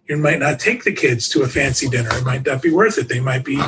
You 0.09 0.17
might 0.17 0.39
not 0.39 0.59
take 0.59 0.83
the 0.83 0.91
kids 0.91 1.29
to 1.29 1.43
a 1.43 1.47
fancy 1.47 1.87
dinner. 1.87 2.09
It 2.13 2.25
might 2.25 2.45
not 2.45 2.61
be 2.61 2.71
worth 2.71 2.97
it. 2.97 3.07
They 3.07 3.19
might 3.19 3.45
be 3.45 3.61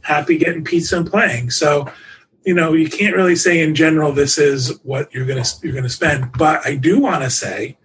happy 0.00 0.38
getting 0.38 0.64
pizza 0.64 0.96
and 0.96 1.10
playing. 1.10 1.50
So 1.50 1.90
you 2.44 2.54
know 2.54 2.72
you 2.72 2.88
can't 2.88 3.16
really 3.16 3.36
say 3.36 3.60
in 3.60 3.74
general 3.74 4.12
this 4.12 4.38
is 4.38 4.78
what 4.82 5.12
you're 5.14 5.26
gonna 5.26 5.44
you're 5.62 5.74
gonna 5.74 5.88
spend 5.88 6.30
but 6.32 6.64
i 6.66 6.74
do 6.74 7.00
want 7.00 7.22
to 7.22 7.30
say 7.30 7.76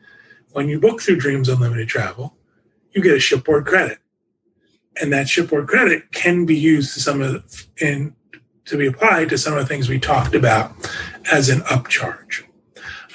when 0.52 0.68
you 0.68 0.80
book 0.80 1.02
through 1.02 1.16
dreams 1.16 1.50
unlimited 1.50 1.88
travel 1.88 2.36
you 2.98 3.04
get 3.04 3.16
a 3.16 3.20
shipboard 3.20 3.66
credit. 3.66 4.00
And 5.00 5.14
that 5.14 5.30
shipboard 5.30 5.68
credit 5.68 6.12
can 6.12 6.48
be 6.48 6.58
used 6.58 6.96
to 6.96 7.00
some 7.00 7.22
of 7.22 7.32
the, 7.32 7.86
in 7.86 8.16
to 8.66 8.78
be 8.78 8.88
applied 8.88 9.30
to 9.30 9.38
some 9.38 9.54
of 9.54 9.60
the 9.60 9.66
things 9.66 9.88
we 9.88 10.00
talked 10.00 10.36
about 10.36 10.74
as 11.32 11.48
an 11.50 11.60
upcharge. 11.62 12.44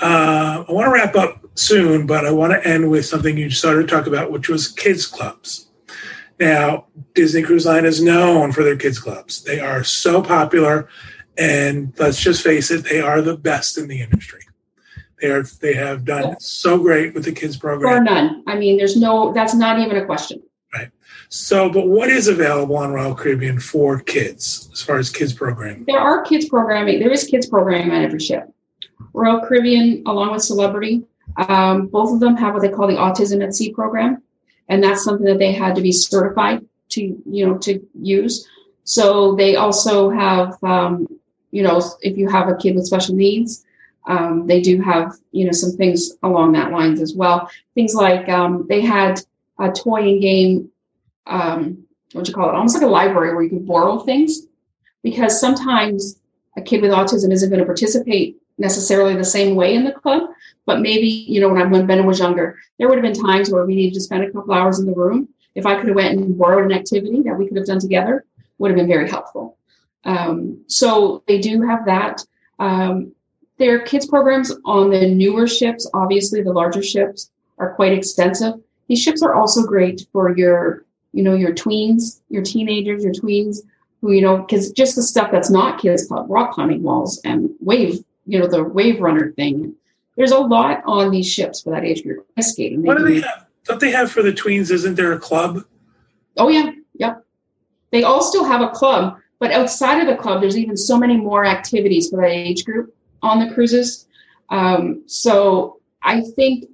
Uh, 0.01 0.65
i 0.67 0.73
want 0.73 0.87
to 0.87 0.93
wrap 0.93 1.15
up 1.15 1.45
soon 1.55 2.07
but 2.07 2.25
i 2.25 2.31
want 2.31 2.53
to 2.53 2.67
end 2.67 2.91
with 2.91 3.05
something 3.05 3.37
you 3.37 3.51
started 3.51 3.83
to 3.83 3.95
talk 3.95 4.07
about 4.07 4.33
which 4.33 4.49
was 4.49 4.69
kids 4.69 5.07
clubs. 5.07 5.69
Now 6.41 6.87
disney 7.15 7.43
cruise 7.43 7.67
line 7.67 7.85
is 7.85 8.03
known 8.03 8.53
for 8.53 8.63
their 8.63 8.77
kids 8.77 8.99
clubs. 8.99 9.43
They 9.43 9.61
are 9.61 9.85
so 9.85 10.23
popular 10.23 10.89
and 11.37 11.93
let's 11.99 12.21
just 12.21 12.43
face 12.43 12.71
it, 12.71 12.85
they 12.85 13.01
are 13.01 13.21
the 13.21 13.37
best 13.37 13.77
in 13.77 13.89
the 13.89 14.01
industry. 14.01 14.43
They 15.23 15.31
are 15.31 15.45
they 15.61 15.73
have 15.73 16.05
done 16.05 16.39
so 16.41 16.77
great 16.79 17.15
with 17.15 17.25
the 17.25 17.33
kids 17.33 17.57
program. 17.57 17.91
Or 17.91 18.03
none. 18.03 18.43
I 18.47 18.57
mean, 18.57 18.77
there's 18.77 18.97
no. 18.97 19.33
That's 19.33 19.55
not 19.55 19.79
even 19.79 19.97
a 19.97 20.05
question. 20.05 20.43
Right. 20.75 20.91
So, 21.29 21.71
but 21.71 21.87
what 21.87 22.11
is 22.11 22.27
available 22.27 22.77
on 22.77 22.93
Royal 22.93 23.15
Caribbean 23.15 23.61
for 23.61 24.01
kids 24.01 24.69
as 24.73 24.83
far 24.83 24.99
as 24.99 25.09
kids 25.09 25.33
programming? 25.33 25.85
There 25.87 25.99
are 26.01 26.23
kids 26.23 26.49
programming. 26.49 26.99
There 26.99 27.13
is 27.13 27.25
kids 27.25 27.47
programming 27.47 27.93
on 27.93 28.03
every 28.03 28.19
ship. 28.19 28.53
Royal 29.15 29.41
Caribbean, 29.47 30.03
along 30.07 30.33
with 30.33 30.43
Celebrity, 30.43 31.05
Um, 31.37 31.87
both 31.87 32.13
of 32.13 32.21
them 32.21 32.37
have 32.37 32.55
what 32.55 32.63
they 32.63 32.69
call 32.69 32.89
the 32.89 32.95
Autism 32.95 33.43
at 33.43 33.55
Sea 33.55 33.73
program, 33.73 34.23
and 34.69 34.83
that's 34.83 35.05
something 35.05 35.27
that 35.27 35.39
they 35.39 35.53
had 35.53 35.75
to 35.77 35.81
be 35.81 35.93
certified 35.93 36.65
to, 36.91 37.01
you 37.25 37.47
know, 37.47 37.59
to 37.59 37.81
use. 38.01 38.47
So 38.85 39.35
they 39.37 39.57
also 39.57 40.11
have, 40.11 40.63
um, 40.63 41.07
you 41.51 41.63
know, 41.63 41.81
if 42.01 42.17
you 42.17 42.29
have 42.29 42.49
a 42.49 42.57
kid 42.57 42.75
with 42.75 42.87
special 42.87 43.15
needs, 43.15 43.65
um, 44.07 44.47
they 44.47 44.61
do 44.61 44.81
have, 44.81 45.13
you 45.31 45.45
know, 45.45 45.53
some 45.53 45.73
things 45.73 46.13
along 46.23 46.53
that 46.53 46.73
lines 46.73 47.01
as 47.01 47.15
well. 47.15 47.51
Things 47.75 47.95
like 47.95 48.29
um, 48.29 48.67
they 48.69 48.81
had 48.81 49.21
a 49.59 49.71
toy 49.71 50.03
and 50.09 50.21
game, 50.21 50.71
um, 51.27 51.85
what 52.13 52.27
you 52.27 52.35
call 52.35 52.49
it, 52.49 52.55
almost 52.55 52.75
like 52.75 52.85
a 52.85 52.87
library 52.87 53.35
where 53.35 53.43
you 53.43 53.49
can 53.49 53.65
borrow 53.65 53.99
things, 54.01 54.47
because 55.03 55.41
sometimes 55.41 56.19
a 56.57 56.63
kid 56.63 56.83
with 56.83 56.91
autism 56.91 57.33
isn't 57.33 57.49
going 57.49 57.61
to 57.61 57.67
participate 57.67 58.37
necessarily 58.59 59.15
the 59.15 59.25
same 59.25 59.55
way 59.57 59.75
in 59.75 59.85
the 59.85 59.93
club, 59.93 60.31
but 60.67 60.81
maybe 60.81 61.07
you 61.07 61.41
know 61.41 61.49
when 61.49 61.63
I 61.63 61.65
when 61.65 61.87
Ben 61.87 62.05
was 62.07 62.19
younger, 62.19 62.59
there 62.79 62.89
would 62.89 63.03
have 63.03 63.15
been 63.15 63.25
times 63.27 63.51
where 63.51 63.65
we 63.65 63.75
needed 63.75 63.95
to 63.95 64.01
spend 64.01 64.25
a 64.25 64.31
couple 64.31 64.53
hours 64.53 64.79
in 64.79 64.87
the 64.87 64.95
room. 64.95 65.29
If 65.55 65.67
I 65.67 65.77
could 65.77 65.89
have 65.89 65.97
went 65.97 66.19
and 66.19 66.39
borrowed 66.39 66.71
an 66.71 66.77
activity 66.77 67.23
that 67.23 67.37
we 67.37 67.47
could 67.47 67.57
have 67.57 67.67
done 67.67 67.81
together, 67.81 68.25
would 68.59 68.71
have 68.71 68.77
been 68.77 68.89
very 68.89 69.09
helpful. 69.09 69.57
Um, 70.05 70.65
so 70.67 71.23
they 71.27 71.39
do 71.39 71.63
have 71.63 71.87
that. 71.87 72.25
Um, 72.59 73.13
their 73.59 73.81
kids 73.81 74.07
programs 74.07 74.53
on 74.65 74.91
the 74.91 75.15
newer 75.15 75.47
ships, 75.47 75.89
obviously 75.95 76.43
the 76.43 76.53
larger 76.53 76.83
ships, 76.83 77.31
are 77.59 77.75
quite 77.75 77.93
extensive. 77.93 78.55
These 78.89 79.03
ships 79.03 79.23
are 79.23 79.35
also 79.35 79.63
great 79.63 80.07
for 80.13 80.37
your, 80.37 80.85
you 81.13 81.23
know, 81.23 81.35
your 81.35 81.55
tweens, 81.55 82.21
your 82.29 82.43
teenagers, 82.43 83.05
your 83.05 83.13
tweens, 83.13 83.59
who 84.01 84.13
you 84.13 84.21
know, 84.21 84.39
because 84.39 84.73
just 84.73 84.97
the 84.97 85.03
stuff 85.03 85.31
that's 85.31 85.51
not 85.51 85.81
kids 85.81 86.07
club, 86.07 86.27
rock 86.29 86.53
climbing 86.53 86.83
walls 86.83 87.21
and 87.25 87.51
wave, 87.61 88.05
you 88.27 88.39
know, 88.39 88.49
the 88.49 88.65
wave 88.65 89.01
runner 89.01 89.33
thing. 89.33 89.75
There's 90.17 90.33
a 90.33 90.39
lot 90.39 90.83
on 90.85 91.11
these 91.11 91.31
ships 91.31 91.63
for 91.63 91.71
that 91.71 91.85
age 91.85 92.03
group. 92.03 92.27
Ice 92.37 92.53
skating. 92.53 92.83
What 92.83 92.99
do 92.99 93.05
they 93.05 93.21
have? 93.21 93.47
Don't 93.65 93.81
they 93.81 93.93
have 93.93 94.11
for 94.11 94.23
the 94.23 94.33
tweens? 94.33 94.71
Isn't 94.71 94.97
there 94.97 95.13
a 95.13 95.19
club? 95.19 95.65
Oh 96.37 96.49
yeah, 96.49 96.73
yep. 96.95 97.25
They 97.93 98.03
all 98.03 98.23
still 98.23 98.45
have 98.45 98.61
a 98.61 98.71
club, 98.71 99.19
but 99.39 99.53
outside 99.53 100.01
of 100.01 100.07
the 100.09 100.21
club, 100.21 100.41
there's 100.41 100.59
even 100.59 100.77
so 100.77 100.99
many 100.99 101.17
more 101.17 101.45
activities 101.45 102.11
for 102.11 102.17
that 102.17 102.31
age 102.31 102.65
group 102.65 102.95
on 103.23 103.39
the 103.39 103.55
cruises. 103.55 104.07
Um, 104.51 105.03
so 105.07 105.81
I 106.03 106.21
think 106.21 106.67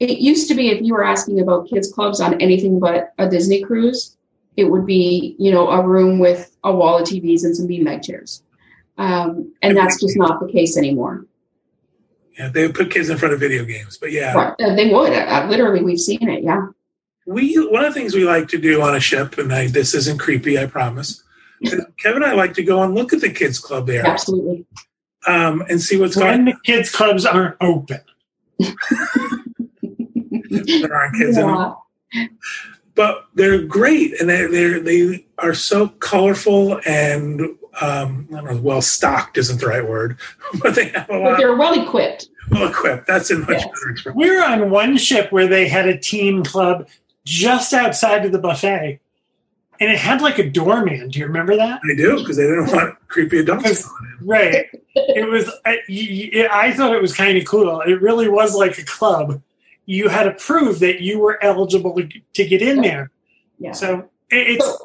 it 0.00 0.18
used 0.18 0.48
to 0.48 0.54
be 0.54 0.70
if 0.70 0.80
you 0.82 0.94
were 0.94 1.04
asking 1.04 1.40
about 1.40 1.68
kids 1.68 1.92
clubs 1.92 2.20
on 2.20 2.40
anything 2.40 2.78
but 2.78 3.12
a 3.18 3.28
Disney 3.28 3.62
cruise, 3.62 4.16
it 4.56 4.64
would 4.64 4.86
be 4.86 5.36
you 5.38 5.50
know 5.50 5.68
a 5.68 5.86
room 5.86 6.18
with 6.18 6.56
a 6.64 6.72
wall 6.74 6.98
of 6.98 7.08
TVs 7.08 7.44
and 7.44 7.56
some 7.56 7.68
beanbag 7.68 8.04
chairs, 8.04 8.42
um, 8.96 9.52
and 9.62 9.76
that's 9.76 10.00
just 10.00 10.16
not 10.16 10.40
the 10.40 10.50
case 10.50 10.76
anymore. 10.76 11.26
Yeah, 12.38 12.48
they 12.48 12.66
would 12.66 12.74
put 12.74 12.90
kids 12.90 13.10
in 13.10 13.18
front 13.18 13.34
of 13.34 13.40
video 13.40 13.64
games, 13.64 13.98
but 13.98 14.12
yeah, 14.12 14.32
right. 14.32 14.54
uh, 14.60 14.74
they 14.74 14.92
would. 14.92 15.12
Uh, 15.12 15.46
literally, 15.48 15.82
we've 15.82 16.00
seen 16.00 16.28
it. 16.28 16.42
Yeah 16.42 16.68
we 17.28 17.54
one 17.56 17.84
of 17.84 17.92
the 17.92 18.00
things 18.00 18.14
we 18.14 18.24
like 18.24 18.48
to 18.48 18.58
do 18.58 18.80
on 18.80 18.96
a 18.96 19.00
ship, 19.00 19.38
and 19.38 19.52
I, 19.52 19.66
this 19.66 19.94
isn't 19.94 20.18
creepy, 20.18 20.58
I 20.58 20.66
promise. 20.66 21.22
Kevin 21.98 22.22
and 22.22 22.24
I 22.24 22.34
like 22.34 22.54
to 22.54 22.62
go 22.62 22.82
and 22.82 22.94
look 22.94 23.12
at 23.12 23.20
the 23.20 23.30
kids 23.30 23.58
club 23.58 23.86
there, 23.86 24.06
absolutely, 24.06 24.66
um, 25.28 25.62
and 25.68 25.80
see 25.80 25.98
what's 25.98 26.16
when 26.16 26.26
going. 26.26 26.44
When 26.44 26.54
the 26.54 26.60
kids 26.64 26.90
clubs 26.90 27.24
aren't 27.26 27.56
open, 27.60 28.00
there 28.58 28.68
aren't 30.94 31.16
kids 31.16 31.36
yeah. 31.36 31.42
in 31.42 31.46
them, 31.46 31.74
but 32.94 33.26
they're 33.34 33.62
great, 33.62 34.20
and 34.20 34.28
they 34.28 34.46
they 34.46 34.78
they 34.78 35.26
are 35.38 35.54
so 35.54 35.88
colorful 35.88 36.80
and 36.86 37.40
um, 37.80 38.28
I 38.30 38.34
don't 38.34 38.44
know, 38.44 38.56
well 38.60 38.82
stocked 38.82 39.38
isn't 39.38 39.60
the 39.60 39.66
right 39.66 39.86
word, 39.86 40.18
but 40.62 40.74
they 40.74 40.88
have 40.88 41.08
a 41.10 41.18
lot. 41.18 41.30
But 41.30 41.36
they're 41.38 41.56
well 41.56 41.80
equipped. 41.80 42.28
Well 42.50 42.70
equipped. 42.70 43.06
That's 43.06 43.30
a 43.30 43.38
much 43.38 43.50
yes. 43.50 43.64
better 43.64 43.90
expression. 43.90 44.18
We 44.18 44.30
were 44.30 44.42
on 44.42 44.70
one 44.70 44.96
ship 44.96 45.30
where 45.30 45.46
they 45.46 45.68
had 45.68 45.86
a 45.86 45.98
team 45.98 46.42
club 46.42 46.88
just 47.24 47.72
outside 47.72 48.24
of 48.24 48.32
the 48.32 48.38
buffet. 48.38 49.00
And 49.80 49.90
it 49.90 49.98
had 49.98 50.20
like 50.20 50.38
a 50.38 50.48
doorman. 50.48 51.08
Do 51.08 51.18
you 51.18 51.26
remember 51.26 51.56
that? 51.56 51.80
I 51.88 51.94
do, 51.94 52.18
because 52.18 52.36
they 52.36 52.46
didn't 52.46 52.72
want 52.72 52.96
creepy 53.08 53.38
adults. 53.38 53.84
On 53.84 53.92
it. 53.92 54.14
Right. 54.20 54.66
it 54.96 55.28
was, 55.28 55.48
I, 55.64 55.78
I 56.50 56.72
thought 56.72 56.92
it 56.92 57.00
was 57.00 57.14
kind 57.14 57.38
of 57.38 57.44
cool. 57.44 57.80
It 57.82 58.02
really 58.02 58.28
was 58.28 58.56
like 58.56 58.76
a 58.76 58.84
club. 58.84 59.40
You 59.86 60.08
had 60.08 60.24
to 60.24 60.32
prove 60.32 60.80
that 60.80 61.00
you 61.00 61.20
were 61.20 61.42
eligible 61.42 61.94
to 61.94 62.44
get 62.44 62.60
in 62.60 62.80
there. 62.80 63.12
Yeah. 63.60 63.72
So 63.72 64.10
it's, 64.28 64.82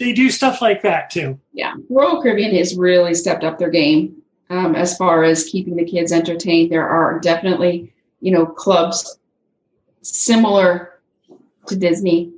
they 0.00 0.12
do 0.12 0.30
stuff 0.30 0.60
like 0.60 0.82
that 0.82 1.10
too. 1.10 1.38
Yeah. 1.52 1.74
Royal 1.88 2.20
Caribbean 2.20 2.56
has 2.56 2.76
really 2.76 3.14
stepped 3.14 3.44
up 3.44 3.58
their 3.58 3.70
game 3.70 4.20
um, 4.50 4.74
as 4.74 4.96
far 4.96 5.22
as 5.22 5.44
keeping 5.44 5.76
the 5.76 5.84
kids 5.84 6.10
entertained. 6.10 6.72
There 6.72 6.88
are 6.88 7.20
definitely, 7.20 7.92
you 8.20 8.32
know, 8.32 8.46
clubs 8.46 9.16
similar 10.02 11.00
to 11.68 11.76
Disney. 11.76 12.32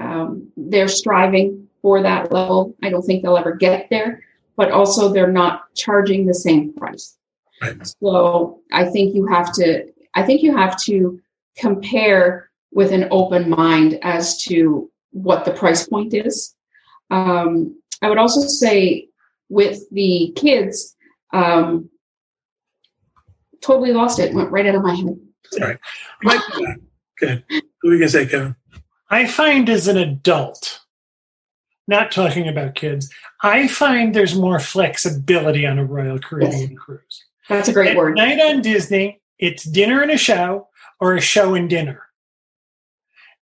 Um, 0.00 0.50
they're 0.56 0.88
striving 0.88 1.68
for 1.82 2.02
that 2.02 2.32
level. 2.32 2.74
I 2.82 2.90
don't 2.90 3.02
think 3.02 3.22
they'll 3.22 3.36
ever 3.36 3.54
get 3.54 3.88
there, 3.90 4.22
but 4.56 4.72
also 4.72 5.12
they're 5.12 5.30
not 5.30 5.72
charging 5.74 6.26
the 6.26 6.34
same 6.34 6.72
price. 6.74 7.16
Right. 7.62 7.86
So 8.02 8.60
I 8.72 8.86
think 8.86 9.14
you 9.14 9.26
have 9.26 9.52
to. 9.54 9.86
I 10.14 10.24
think 10.24 10.42
you 10.42 10.56
have 10.56 10.80
to 10.84 11.20
compare 11.56 12.50
with 12.72 12.92
an 12.92 13.06
open 13.10 13.50
mind 13.50 13.98
as 14.02 14.42
to 14.44 14.90
what 15.12 15.44
the 15.44 15.52
price 15.52 15.86
point 15.86 16.14
is. 16.14 16.54
Um, 17.10 17.78
I 18.02 18.08
would 18.08 18.18
also 18.18 18.40
say 18.40 19.08
with 19.48 19.82
the 19.90 20.32
kids, 20.36 20.96
um, 21.32 21.90
totally 23.60 23.92
lost 23.92 24.18
it. 24.18 24.32
Went 24.32 24.50
right 24.50 24.66
out 24.66 24.76
of 24.76 24.82
my 24.82 24.94
head. 24.94 25.18
Sorry. 25.52 25.78
Good. 27.18 27.44
What 27.48 27.62
were 27.84 27.92
you 27.92 27.98
gonna 27.98 28.08
say, 28.08 28.26
Kevin? 28.26 28.56
I 29.10 29.26
find 29.26 29.68
as 29.68 29.88
an 29.88 29.96
adult, 29.96 30.80
not 31.88 32.12
talking 32.12 32.48
about 32.48 32.76
kids, 32.76 33.10
I 33.42 33.66
find 33.66 34.14
there's 34.14 34.36
more 34.36 34.60
flexibility 34.60 35.66
on 35.66 35.78
a 35.78 35.84
Royal 35.84 36.18
Caribbean 36.18 36.70
yes. 36.70 36.78
cruise. 36.78 37.24
That's 37.48 37.68
a 37.68 37.72
great 37.72 37.90
At 37.90 37.96
word. 37.96 38.16
Night 38.16 38.40
on 38.40 38.62
Disney, 38.62 39.20
it's 39.38 39.64
dinner 39.64 40.00
and 40.00 40.12
a 40.12 40.16
show 40.16 40.68
or 41.00 41.14
a 41.14 41.20
show 41.20 41.54
and 41.54 41.68
dinner. 41.68 42.02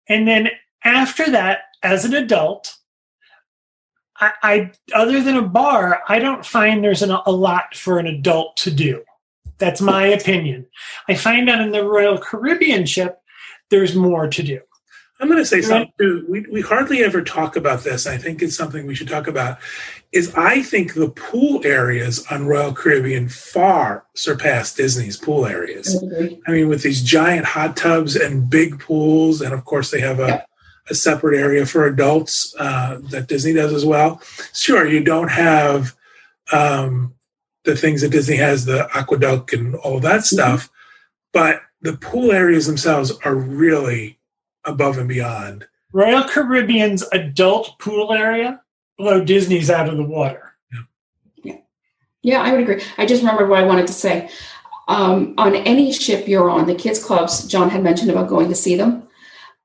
And 0.08 0.28
then 0.28 0.50
after 0.84 1.32
that, 1.32 1.62
as 1.82 2.06
an 2.06 2.14
adult, 2.14 2.76
I, 4.20 4.32
I 4.44 4.72
other 4.94 5.22
than 5.22 5.36
a 5.36 5.42
bar, 5.42 6.04
I 6.08 6.20
don't 6.20 6.46
find 6.46 6.84
there's 6.84 7.02
an, 7.02 7.12
a 7.26 7.32
lot 7.32 7.76
for 7.76 7.98
an 7.98 8.06
adult 8.06 8.58
to 8.58 8.72
do. 8.72 9.04
That's 9.58 9.82
my 9.82 10.06
opinion. 10.06 10.68
I 11.08 11.16
find 11.16 11.48
that 11.48 11.62
in 11.62 11.72
the 11.72 11.84
Royal 11.84 12.18
Caribbean 12.18 12.86
ship, 12.86 13.20
there's 13.72 13.96
more 13.96 14.28
to 14.28 14.44
do. 14.44 14.60
I'm 15.20 15.30
going 15.30 15.40
to 15.40 15.46
say 15.46 15.62
something 15.62 15.94
too. 15.98 16.26
We, 16.28 16.46
we 16.52 16.62
hardly 16.62 17.04
ever 17.04 17.22
talk 17.22 17.56
about 17.56 17.84
this. 17.84 18.06
I 18.06 18.18
think 18.18 18.42
it's 18.42 18.56
something 18.56 18.86
we 18.86 18.96
should 18.96 19.08
talk 19.08 19.28
about. 19.28 19.60
Is 20.12 20.34
I 20.36 20.62
think 20.62 20.94
the 20.94 21.10
pool 21.10 21.66
areas 21.66 22.26
on 22.30 22.46
Royal 22.46 22.74
Caribbean 22.74 23.30
far 23.30 24.06
surpass 24.14 24.74
Disney's 24.74 25.16
pool 25.16 25.46
areas. 25.46 26.04
I 26.48 26.52
mean, 26.52 26.68
with 26.68 26.84
these 26.84 27.02
giant 27.02 27.46
hot 27.46 27.78
tubs 27.78 28.16
and 28.16 28.50
big 28.50 28.80
pools, 28.80 29.42
and 29.42 29.54
of 29.54 29.64
course 29.64 29.90
they 29.90 30.02
have 30.02 30.20
a, 30.20 30.28
yeah. 30.28 30.42
a 30.90 30.96
separate 30.96 31.40
area 31.40 31.66
for 31.66 31.86
adults 31.86 32.54
uh, 32.60 33.00
that 33.10 33.28
Disney 33.28 33.54
does 33.54 33.74
as 33.74 33.86
well. 33.86 34.22
Sure, 34.54 34.86
you 34.86 35.02
don't 35.04 35.32
have 35.32 35.96
um, 36.52 37.14
the 37.64 37.76
things 37.76 38.02
that 38.02 38.12
Disney 38.12 38.38
has, 38.38 38.66
the 38.66 38.88
AquaDuck 38.94 39.54
and 39.54 39.76
all 39.76 40.00
that 40.02 40.22
mm-hmm. 40.22 40.36
stuff, 40.36 40.66
mm-hmm. 40.66 40.74
but 41.32 41.62
the 41.82 41.98
pool 41.98 42.32
areas 42.32 42.68
themselves 42.68 43.12
are 43.24 43.36
really 43.36 44.20
above 44.66 44.98
and 44.98 45.08
beyond. 45.08 45.68
Royal 45.94 46.24
Caribbean's 46.24 47.04
adult 47.12 47.80
pool 47.80 48.12
area 48.12 48.62
below 48.98 49.24
Disney's 49.24 49.70
out 49.70 49.90
of 49.90 49.98
the 49.98 50.04
water. 50.04 50.56
Yeah, 50.72 50.82
yeah, 51.44 51.58
yeah 52.22 52.42
I 52.42 52.52
would 52.52 52.62
agree. 52.62 52.82
I 52.98 53.06
just 53.06 53.22
remembered 53.22 53.50
what 53.50 53.60
I 53.60 53.68
wanted 53.68 53.88
to 53.88 53.94
say. 53.94 54.30
Um, 54.88 55.34
on 55.38 55.56
any 55.56 55.92
ship 55.92 56.28
you're 56.28 56.50
on, 56.50 56.68
the 56.68 56.76
kids' 56.76 57.04
clubs, 57.04 57.48
John 57.48 57.70
had 57.70 57.84
mentioned 57.84 58.12
about 58.12 58.30
going 58.30 58.50
to 58.50 58.56
see 58.56 58.76
them. 58.76 59.08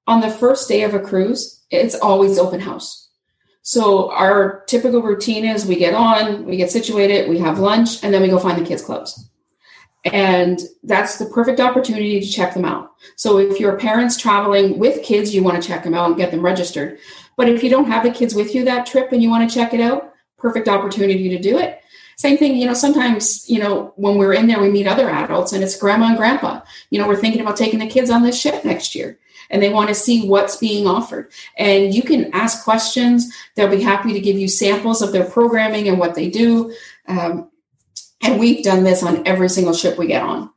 On 0.07 0.21
the 0.21 0.31
first 0.31 0.69
day 0.69 0.83
of 0.83 0.95
a 0.95 1.01
cruise, 1.01 1.63
it's 1.71 1.95
always 1.95 2.39
open 2.39 2.61
house. 2.61 3.09
So 3.63 4.11
our 4.11 4.65
typical 4.67 5.03
routine 5.03 5.45
is 5.45 5.67
we 5.67 5.77
get 5.77 5.95
on, 5.95 6.47
we 6.47 6.57
get 6.57 6.71
situated, 6.71 7.29
we 7.29 7.39
have 7.39 7.59
lunch, 7.59 8.03
and 8.03 8.13
then 8.13 8.23
we 8.23 8.29
go 8.29 8.39
find 8.39 8.61
the 8.61 8.67
kids' 8.67 8.83
clubs. 8.83 9.30
And 10.05 10.61
that's 10.83 11.19
the 11.19 11.27
perfect 11.27 11.61
opportunity 11.61 12.21
to 12.21 12.27
check 12.27 12.55
them 12.55 12.65
out. 12.65 12.93
So 13.17 13.39
if 13.39 13.61
your 13.61 13.77
parents 13.77 14.17
traveling 14.17 14.79
with 14.79 15.03
kids, 15.03 15.35
you 15.35 15.43
want 15.43 15.63
to 15.63 15.69
check 15.69 15.85
them 15.85 15.95
out 15.95 16.09
and 16.09 16.17
get 16.17 16.31
them 16.31 16.45
registered. 16.45 16.99
But 17.37 17.49
if 17.49 17.63
you 17.63 17.71
don't 17.71 17.87
have 17.87 18.03
the 18.03 18.11
kids 18.11 18.35
with 18.35 18.55
you 18.55 18.65
that 18.65 18.87
trip 18.87 19.13
and 19.13 19.23
you 19.23 19.29
want 19.29 19.49
to 19.49 19.55
check 19.55 19.75
it 19.75 19.81
out, 19.81 20.15
perfect 20.39 20.69
opportunity 20.69 21.29
to 21.29 21.39
do 21.39 21.59
it. 21.59 21.81
Same 22.17 22.37
thing, 22.37 22.57
you 22.57 22.67
know, 22.67 22.75
sometimes, 22.75 23.49
you 23.49 23.59
know, 23.59 23.95
when 23.97 24.19
we're 24.19 24.35
in 24.35 24.47
there, 24.47 24.61
we 24.61 24.71
meet 24.71 24.87
other 24.87 25.09
adults 25.09 25.53
and 25.53 25.65
it's 25.65 25.79
grandma 25.79 26.09
and 26.09 26.19
grandpa. 26.19 26.61
You 26.91 26.99
know, 26.99 27.09
we're 27.09 27.17
thinking 27.17 27.41
about 27.41 27.57
taking 27.57 27.79
the 27.79 27.87
kids 27.87 28.11
on 28.11 28.23
this 28.23 28.39
ship 28.39 28.65
next 28.65 28.95
year 28.95 29.19
and 29.51 29.63
they 29.63 29.71
want 29.71 29.89
to 29.89 29.95
see 29.95 30.29
what's 30.29 30.57
being 30.57 30.87
offered. 30.87 31.33
And 31.57 31.95
you 31.95 32.03
can 32.03 32.33
ask 32.33 32.65
questions. 32.65 33.35
They'll 33.55 33.69
be 33.69 33.83
happy 33.83 34.13
to 34.13 34.21
give 34.21 34.39
you 34.39 34.49
samples 34.49 35.03
of 35.03 35.13
their 35.13 35.29
programming 35.29 35.89
and 35.89 35.99
what 35.99 36.15
they 36.15 36.31
do. 36.31 36.75
Um, 37.09 37.50
and 38.23 38.39
we've 38.39 38.63
done 38.65 38.85
this 38.85 39.03
on 39.03 39.27
every 39.27 39.49
single 39.49 39.73
ship 39.75 39.99
we 39.99 40.07
get 40.07 40.23
on. 40.23 40.51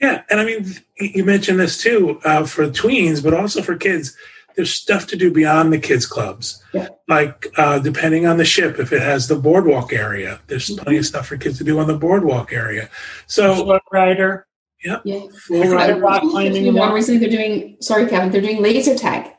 Yeah, 0.00 0.22
and 0.30 0.40
I 0.40 0.44
mean, 0.44 0.66
you 0.98 1.24
mentioned 1.24 1.58
this 1.58 1.80
too 1.82 2.20
uh, 2.24 2.44
for 2.44 2.66
tweens, 2.68 3.22
but 3.22 3.32
also 3.34 3.62
for 3.62 3.76
kids. 3.76 4.16
There's 4.54 4.72
stuff 4.72 5.06
to 5.08 5.16
do 5.16 5.30
beyond 5.30 5.70
the 5.70 5.78
kids 5.78 6.06
clubs. 6.06 6.62
Yeah. 6.72 6.88
Like 7.08 7.46
uh, 7.58 7.78
depending 7.78 8.26
on 8.26 8.38
the 8.38 8.44
ship, 8.46 8.78
if 8.78 8.90
it 8.90 9.02
has 9.02 9.28
the 9.28 9.36
boardwalk 9.36 9.92
area, 9.92 10.40
there's 10.46 10.68
Mm-hmm. 10.68 10.82
plenty 10.82 10.98
of 10.98 11.04
stuff 11.06 11.26
for 11.26 11.36
kids 11.36 11.58
to 11.58 11.64
do 11.64 11.78
on 11.78 11.86
the 11.88 11.96
boardwalk 11.98 12.52
area. 12.54 12.88
So 13.26 13.54
Float 13.54 13.82
rider. 13.92 14.46
Yeah. 14.82 15.00
full 15.46 15.76
I 15.78 15.92
rock 15.92 16.22
climbing 16.22 16.64
You 16.64 16.72
know, 16.72 16.92
recently 16.92 17.18
they're 17.18 17.28
doing. 17.30 17.76
Sorry, 17.80 18.06
Kevin. 18.06 18.30
They're 18.30 18.40
doing 18.40 18.62
laser 18.62 18.96
tag. 18.96 19.30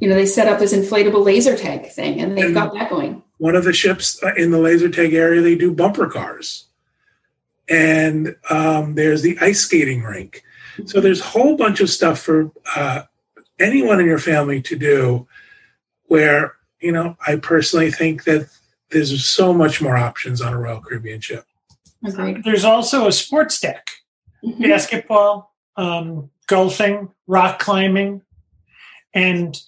You 0.00 0.08
know, 0.10 0.14
they 0.14 0.26
set 0.26 0.48
up 0.48 0.58
this 0.58 0.74
inflatable 0.74 1.24
laser 1.24 1.56
tag 1.56 1.90
thing, 1.90 2.20
and 2.20 2.36
they've 2.36 2.46
And- 2.46 2.54
got 2.54 2.74
that 2.74 2.90
going. 2.90 3.22
One 3.38 3.56
of 3.56 3.64
the 3.64 3.72
ships 3.72 4.22
uh, 4.22 4.34
in 4.36 4.50
the 4.50 4.58
laser 4.58 4.88
tag 4.88 5.14
area, 5.14 5.40
they 5.40 5.54
do 5.54 5.74
bumper 5.74 6.06
cars. 6.06 6.66
And 7.68 8.36
um, 8.48 8.94
there's 8.94 9.22
the 9.22 9.36
ice 9.40 9.60
skating 9.60 10.02
rink. 10.02 10.42
So 10.84 11.00
there's 11.00 11.20
a 11.20 11.24
whole 11.24 11.56
bunch 11.56 11.80
of 11.80 11.90
stuff 11.90 12.20
for 12.20 12.50
uh, 12.74 13.02
anyone 13.58 13.98
in 13.98 14.06
your 14.06 14.18
family 14.18 14.60
to 14.62 14.76
do 14.76 15.26
where, 16.04 16.54
you 16.80 16.92
know, 16.92 17.16
I 17.26 17.36
personally 17.36 17.90
think 17.90 18.24
that 18.24 18.48
there's 18.90 19.26
so 19.26 19.52
much 19.52 19.80
more 19.80 19.96
options 19.96 20.40
on 20.40 20.52
a 20.52 20.58
Royal 20.58 20.80
Caribbean 20.80 21.20
ship. 21.20 21.44
Agreed. 22.04 22.44
There's 22.44 22.64
also 22.64 23.08
a 23.08 23.12
sports 23.12 23.58
deck. 23.60 23.88
Mhm. 24.44 24.68
basketball, 24.68 25.54
um, 25.76 26.30
golfing, 26.46 27.10
rock 27.26 27.58
climbing, 27.58 28.22
and 29.12 29.58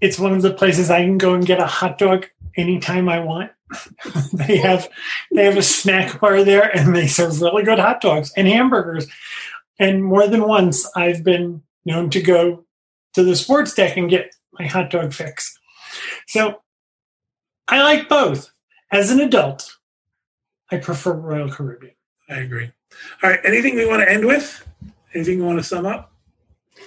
it's 0.00 0.18
one 0.18 0.32
of 0.32 0.42
the 0.42 0.52
places 0.52 0.90
I 0.90 1.02
can 1.02 1.18
go 1.18 1.34
and 1.34 1.44
get 1.44 1.58
a 1.58 1.66
hot 1.66 1.98
dog 1.98 2.26
anytime 2.56 3.08
I 3.08 3.20
want. 3.20 3.52
they 4.32 4.56
have 4.56 4.88
they 5.32 5.44
have 5.44 5.56
a 5.56 5.62
snack 5.62 6.20
bar 6.20 6.42
there, 6.42 6.74
and 6.76 6.94
they 6.94 7.06
serve 7.06 7.40
really 7.40 7.62
good 7.62 7.78
hot 7.78 8.00
dogs 8.00 8.32
and 8.36 8.48
hamburgers. 8.48 9.06
And 9.78 10.04
more 10.04 10.26
than 10.26 10.46
once, 10.46 10.88
I've 10.96 11.24
been 11.24 11.62
known 11.84 12.10
to 12.10 12.20
go 12.20 12.64
to 13.14 13.24
the 13.24 13.36
sports 13.36 13.74
deck 13.74 13.96
and 13.96 14.10
get 14.10 14.34
my 14.52 14.66
hot 14.66 14.90
dog 14.90 15.12
fix. 15.12 15.56
So 16.26 16.62
I 17.68 17.82
like 17.82 18.08
both. 18.08 18.50
As 18.92 19.10
an 19.10 19.20
adult, 19.20 19.76
I 20.70 20.78
prefer 20.78 21.12
Royal 21.12 21.48
Caribbean. 21.48 21.94
I 22.28 22.38
agree. 22.38 22.70
All 23.22 23.30
right. 23.30 23.40
Anything 23.44 23.76
we 23.76 23.86
want 23.86 24.02
to 24.02 24.10
end 24.10 24.24
with? 24.24 24.66
Anything 25.14 25.38
you 25.38 25.44
want 25.44 25.58
to 25.58 25.64
sum 25.64 25.86
up? 25.86 26.12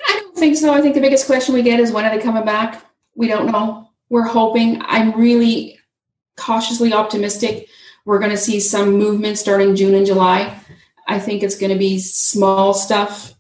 I 0.07 0.20
don't 0.20 0.36
think 0.36 0.57
so. 0.57 0.74
I 0.74 0.82
think 0.82 0.95
the 0.95 1.01
biggest 1.01 1.26
question 1.26 1.53
we 1.53 1.61
get 1.61 1.80
is 1.80 1.91
when 1.91 2.05
are 2.05 2.16
they 2.16 2.22
coming 2.22 2.45
back? 2.45 2.86
We 3.16 3.28
don't 3.28 3.51
know. 3.51 3.82
We're 4.14 4.28
hoping. 4.28 4.80
I'm 4.84 5.20
really 5.20 5.80
cautiously 6.38 6.93
optimistic. 6.93 7.68
We're 8.05 8.20
going 8.20 8.30
to 8.30 8.38
see 8.38 8.59
some 8.59 8.91
movement 8.91 9.39
starting 9.39 9.76
June 9.76 9.95
and 9.95 10.05
July. 10.05 10.55
I 11.07 11.18
think 11.18 11.41
it's 11.41 11.57
going 11.57 11.72
to 11.72 11.80
be 11.80 11.97
small 11.97 12.76
stuff, 12.76 13.34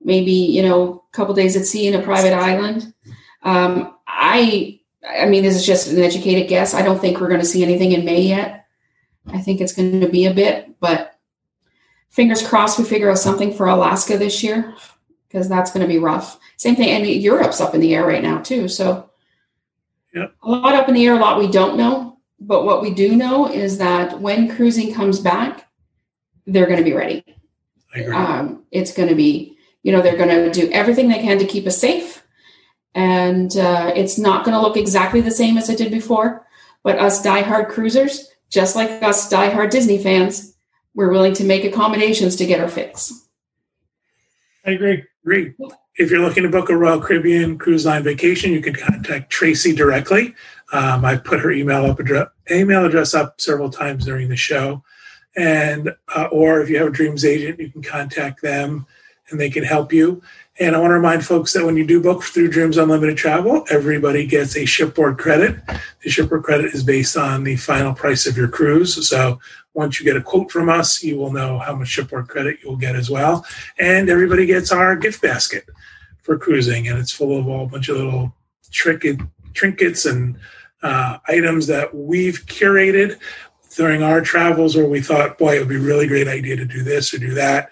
maybe 0.00 0.30
you 0.30 0.62
know, 0.62 1.02
a 1.12 1.16
couple 1.16 1.34
days 1.34 1.56
at 1.56 1.66
sea 1.66 1.88
in 1.88 2.00
a 2.00 2.04
private 2.04 2.32
island. 2.32 2.94
Um, 3.42 3.96
I, 4.06 4.78
I 5.04 5.26
mean, 5.26 5.42
this 5.42 5.56
is 5.56 5.66
just 5.66 5.90
an 5.90 5.98
educated 5.98 6.48
guess. 6.48 6.74
I 6.74 6.82
don't 6.82 7.00
think 7.00 7.18
we're 7.18 7.26
going 7.26 7.40
to 7.40 7.44
see 7.44 7.64
anything 7.64 7.90
in 7.90 8.04
May 8.04 8.20
yet. 8.20 8.66
I 9.26 9.40
think 9.40 9.60
it's 9.60 9.72
going 9.72 10.00
to 10.00 10.08
be 10.08 10.26
a 10.26 10.32
bit, 10.32 10.78
but 10.78 11.18
fingers 12.08 12.46
crossed 12.46 12.78
we 12.78 12.84
figure 12.84 13.10
out 13.10 13.18
something 13.18 13.52
for 13.52 13.66
Alaska 13.66 14.16
this 14.16 14.44
year 14.44 14.76
because 15.26 15.48
that's 15.48 15.72
going 15.72 15.82
to 15.82 15.92
be 15.92 15.98
rough. 15.98 16.38
Same 16.56 16.76
thing, 16.76 16.90
and 16.90 17.04
Europe's 17.04 17.60
up 17.60 17.74
in 17.74 17.80
the 17.80 17.96
air 17.96 18.06
right 18.06 18.22
now 18.22 18.38
too. 18.38 18.68
So, 18.68 19.09
Yep. 20.14 20.34
a 20.42 20.50
lot 20.50 20.74
up 20.74 20.88
in 20.88 20.94
the 20.94 21.06
air, 21.06 21.14
a 21.14 21.18
lot 21.18 21.38
we 21.38 21.46
don't 21.46 21.76
know. 21.76 22.18
But 22.40 22.64
what 22.64 22.82
we 22.82 22.92
do 22.92 23.14
know 23.14 23.52
is 23.52 23.78
that 23.78 24.20
when 24.20 24.54
cruising 24.54 24.94
comes 24.94 25.20
back, 25.20 25.68
they're 26.46 26.66
going 26.66 26.78
to 26.78 26.84
be 26.84 26.94
ready. 26.94 27.24
I 27.94 28.00
agree. 28.00 28.14
Um, 28.14 28.64
it's 28.70 28.92
going 28.92 29.08
to 29.08 29.14
be, 29.14 29.58
you 29.82 29.92
know, 29.92 30.00
they're 30.00 30.16
going 30.16 30.30
to 30.30 30.50
do 30.50 30.70
everything 30.72 31.08
they 31.08 31.20
can 31.20 31.38
to 31.38 31.44
keep 31.44 31.66
us 31.66 31.78
safe, 31.78 32.24
and 32.94 33.54
uh, 33.56 33.92
it's 33.94 34.18
not 34.18 34.44
going 34.44 34.56
to 34.56 34.60
look 34.60 34.76
exactly 34.76 35.20
the 35.20 35.30
same 35.30 35.58
as 35.58 35.68
it 35.68 35.78
did 35.78 35.90
before. 35.90 36.46
But 36.82 36.98
us 36.98 37.22
diehard 37.22 37.68
cruisers, 37.68 38.28
just 38.48 38.74
like 38.74 39.02
us 39.02 39.30
diehard 39.30 39.70
Disney 39.70 40.02
fans, 40.02 40.56
we're 40.94 41.10
willing 41.10 41.34
to 41.34 41.44
make 41.44 41.64
accommodations 41.64 42.36
to 42.36 42.46
get 42.46 42.60
our 42.60 42.68
fix. 42.68 43.28
I 44.64 44.72
agree. 44.72 45.04
Great. 45.24 45.54
If 45.96 46.10
you're 46.10 46.20
looking 46.20 46.44
to 46.44 46.48
book 46.48 46.70
a 46.70 46.76
Royal 46.76 47.00
Caribbean 47.00 47.58
cruise 47.58 47.84
line 47.84 48.04
vacation, 48.04 48.52
you 48.52 48.60
can 48.60 48.74
contact 48.74 49.30
Tracy 49.30 49.74
directly. 49.74 50.34
Um, 50.72 51.04
I 51.04 51.16
put 51.16 51.40
her 51.40 51.50
email 51.50 51.84
up 51.84 51.98
address, 51.98 52.28
email 52.50 52.86
address 52.86 53.12
up 53.12 53.40
several 53.40 53.70
times 53.70 54.04
during 54.04 54.28
the 54.28 54.36
show, 54.36 54.84
and 55.36 55.92
uh, 56.14 56.28
or 56.30 56.60
if 56.60 56.70
you 56.70 56.78
have 56.78 56.86
a 56.86 56.92
Dreams 56.92 57.24
agent, 57.24 57.58
you 57.58 57.70
can 57.70 57.82
contact 57.82 58.40
them, 58.40 58.86
and 59.30 59.40
they 59.40 59.50
can 59.50 59.64
help 59.64 59.92
you. 59.92 60.22
And 60.60 60.76
I 60.76 60.78
want 60.78 60.90
to 60.90 60.94
remind 60.94 61.24
folks 61.24 61.54
that 61.54 61.64
when 61.64 61.78
you 61.78 61.86
do 61.86 62.02
book 62.02 62.22
through 62.22 62.50
Dreams 62.50 62.76
Unlimited 62.76 63.16
Travel, 63.16 63.64
everybody 63.70 64.26
gets 64.26 64.58
a 64.58 64.66
shipboard 64.66 65.16
credit. 65.16 65.56
The 66.02 66.10
shipboard 66.10 66.42
credit 66.42 66.74
is 66.74 66.84
based 66.84 67.16
on 67.16 67.44
the 67.44 67.56
final 67.56 67.94
price 67.94 68.26
of 68.26 68.36
your 68.36 68.46
cruise. 68.46 69.08
So 69.08 69.40
once 69.72 69.98
you 69.98 70.04
get 70.04 70.18
a 70.18 70.22
quote 70.22 70.50
from 70.50 70.68
us, 70.68 71.02
you 71.02 71.16
will 71.16 71.32
know 71.32 71.58
how 71.58 71.74
much 71.74 71.88
shipboard 71.88 72.28
credit 72.28 72.58
you 72.62 72.68
will 72.68 72.76
get 72.76 72.94
as 72.94 73.08
well. 73.08 73.46
And 73.78 74.10
everybody 74.10 74.44
gets 74.44 74.70
our 74.70 74.96
gift 74.96 75.22
basket 75.22 75.64
for 76.20 76.36
cruising, 76.36 76.88
and 76.88 76.98
it's 76.98 77.10
full 77.10 77.38
of 77.38 77.48
all 77.48 77.64
a 77.64 77.68
bunch 77.68 77.88
of 77.88 77.96
little 77.96 78.34
trinket, 78.70 79.18
trinkets 79.54 80.04
and 80.04 80.38
uh, 80.82 81.16
items 81.26 81.68
that 81.68 81.94
we've 81.94 82.44
curated 82.44 83.18
during 83.76 84.02
our 84.02 84.20
travels 84.20 84.76
where 84.76 84.86
we 84.86 85.00
thought, 85.00 85.38
boy, 85.38 85.56
it 85.56 85.60
would 85.60 85.68
be 85.70 85.76
a 85.76 85.80
really 85.80 86.06
great 86.06 86.28
idea 86.28 86.56
to 86.56 86.66
do 86.66 86.82
this 86.82 87.14
or 87.14 87.18
do 87.18 87.32
that. 87.32 87.70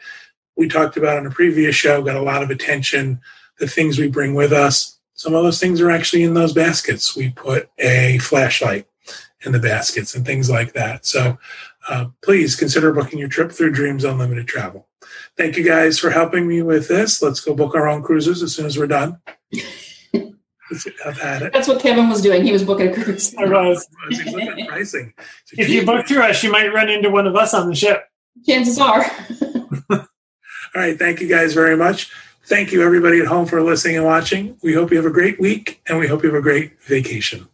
We 0.59 0.69
talked 0.69 0.97
about 0.97 1.19
on 1.19 1.27
a 1.27 1.31
previous 1.31 1.77
show, 1.77 2.03
got 2.03 2.17
a 2.17 2.21
lot 2.21 2.43
of 2.43 2.51
attention, 2.51 3.21
the 3.59 3.69
things 3.69 3.97
we 3.97 4.09
bring 4.09 4.35
with 4.35 4.53
us. 4.53 4.99
Some 5.15 5.35
of 5.35 5.45
those 5.45 5.61
things 5.61 5.81
are 5.81 5.91
actually 5.91 6.25
in 6.25 6.35
those 6.35 6.53
baskets. 6.53 7.17
We 7.17 7.31
put 7.31 7.71
a 7.79 8.19
flashlight 8.19 8.89
in 9.43 9.53
the 9.53 9.61
baskets 9.61 10.17
and 10.17 10.27
things 10.27 10.51
like 10.51 10.73
that. 10.73 11.07
So 11.07 11.39
uh, 11.89 12.07
please 12.23 12.57
consider 12.57 12.93
booking 12.93 13.21
your 13.21 13.29
trip 13.29 13.53
through 13.53 13.71
Dreams 13.71 14.03
Unlimited 14.03 14.49
Travel. 14.49 14.89
Thank 15.37 15.57
you 15.57 15.65
guys 15.65 15.99
for 15.99 16.11
helping 16.11 16.49
me 16.49 16.63
with 16.63 16.89
this. 16.89 17.23
Let's 17.23 17.41
go 17.41 17.55
book 17.55 17.77
our 17.77 17.89
own 17.89 18.03
cruises 18.03 18.43
as 18.43 18.55
soon 18.55 18.67
as 18.67 18.77
we're 18.77 18.89
done. 18.89 19.21
I've 21.07 21.19
had 21.19 21.43
it. 21.43 21.53
That's 21.53 21.69
what 21.69 21.81
Kevin 21.81 22.11
was 22.11 22.21
doing. 22.21 22.45
He 22.45 22.53
was 22.53 22.65
booking 22.65 22.89
a 22.89 22.93
cruise. 22.93 23.35
I 23.37 23.45
was. 23.47 23.89
He's 24.11 24.27
looking 24.27 24.61
at 24.61 24.69
pricing. 24.69 25.15
So 25.47 25.55
If 25.57 25.69
you 25.71 25.87
book 25.87 26.07
through 26.07 26.23
us, 26.23 26.43
you 26.43 26.51
might 26.51 26.75
run 26.75 26.91
into 26.91 27.11
one 27.11 27.27
of 27.27 27.37
us 27.37 27.55
on 27.55 27.69
the 27.69 27.75
ship. 27.75 28.05
Chances 28.45 28.79
are. 28.79 29.07
All 30.79 30.85
right. 30.85 30.97
Thank 30.97 31.21
you 31.21 31.27
guys 31.27 31.55
very 31.55 31.77
much. 31.77 32.09
Thank 32.45 32.71
you, 32.71 32.85
everybody 32.85 33.19
at 33.19 33.27
home, 33.27 33.47
for 33.47 33.61
listening 33.61 33.97
and 33.97 34.05
watching. 34.05 34.57
We 34.63 34.75
hope 34.75 34.93
you 34.93 34.97
have 34.97 35.07
a 35.07 35.11
great 35.11 35.41
week 35.41 35.83
and 35.89 35.99
we 35.99 36.07
hope 36.07 36.23
you 36.23 36.29
have 36.29 36.39
a 36.39 36.41
great 36.41 36.81
vacation. 36.83 37.49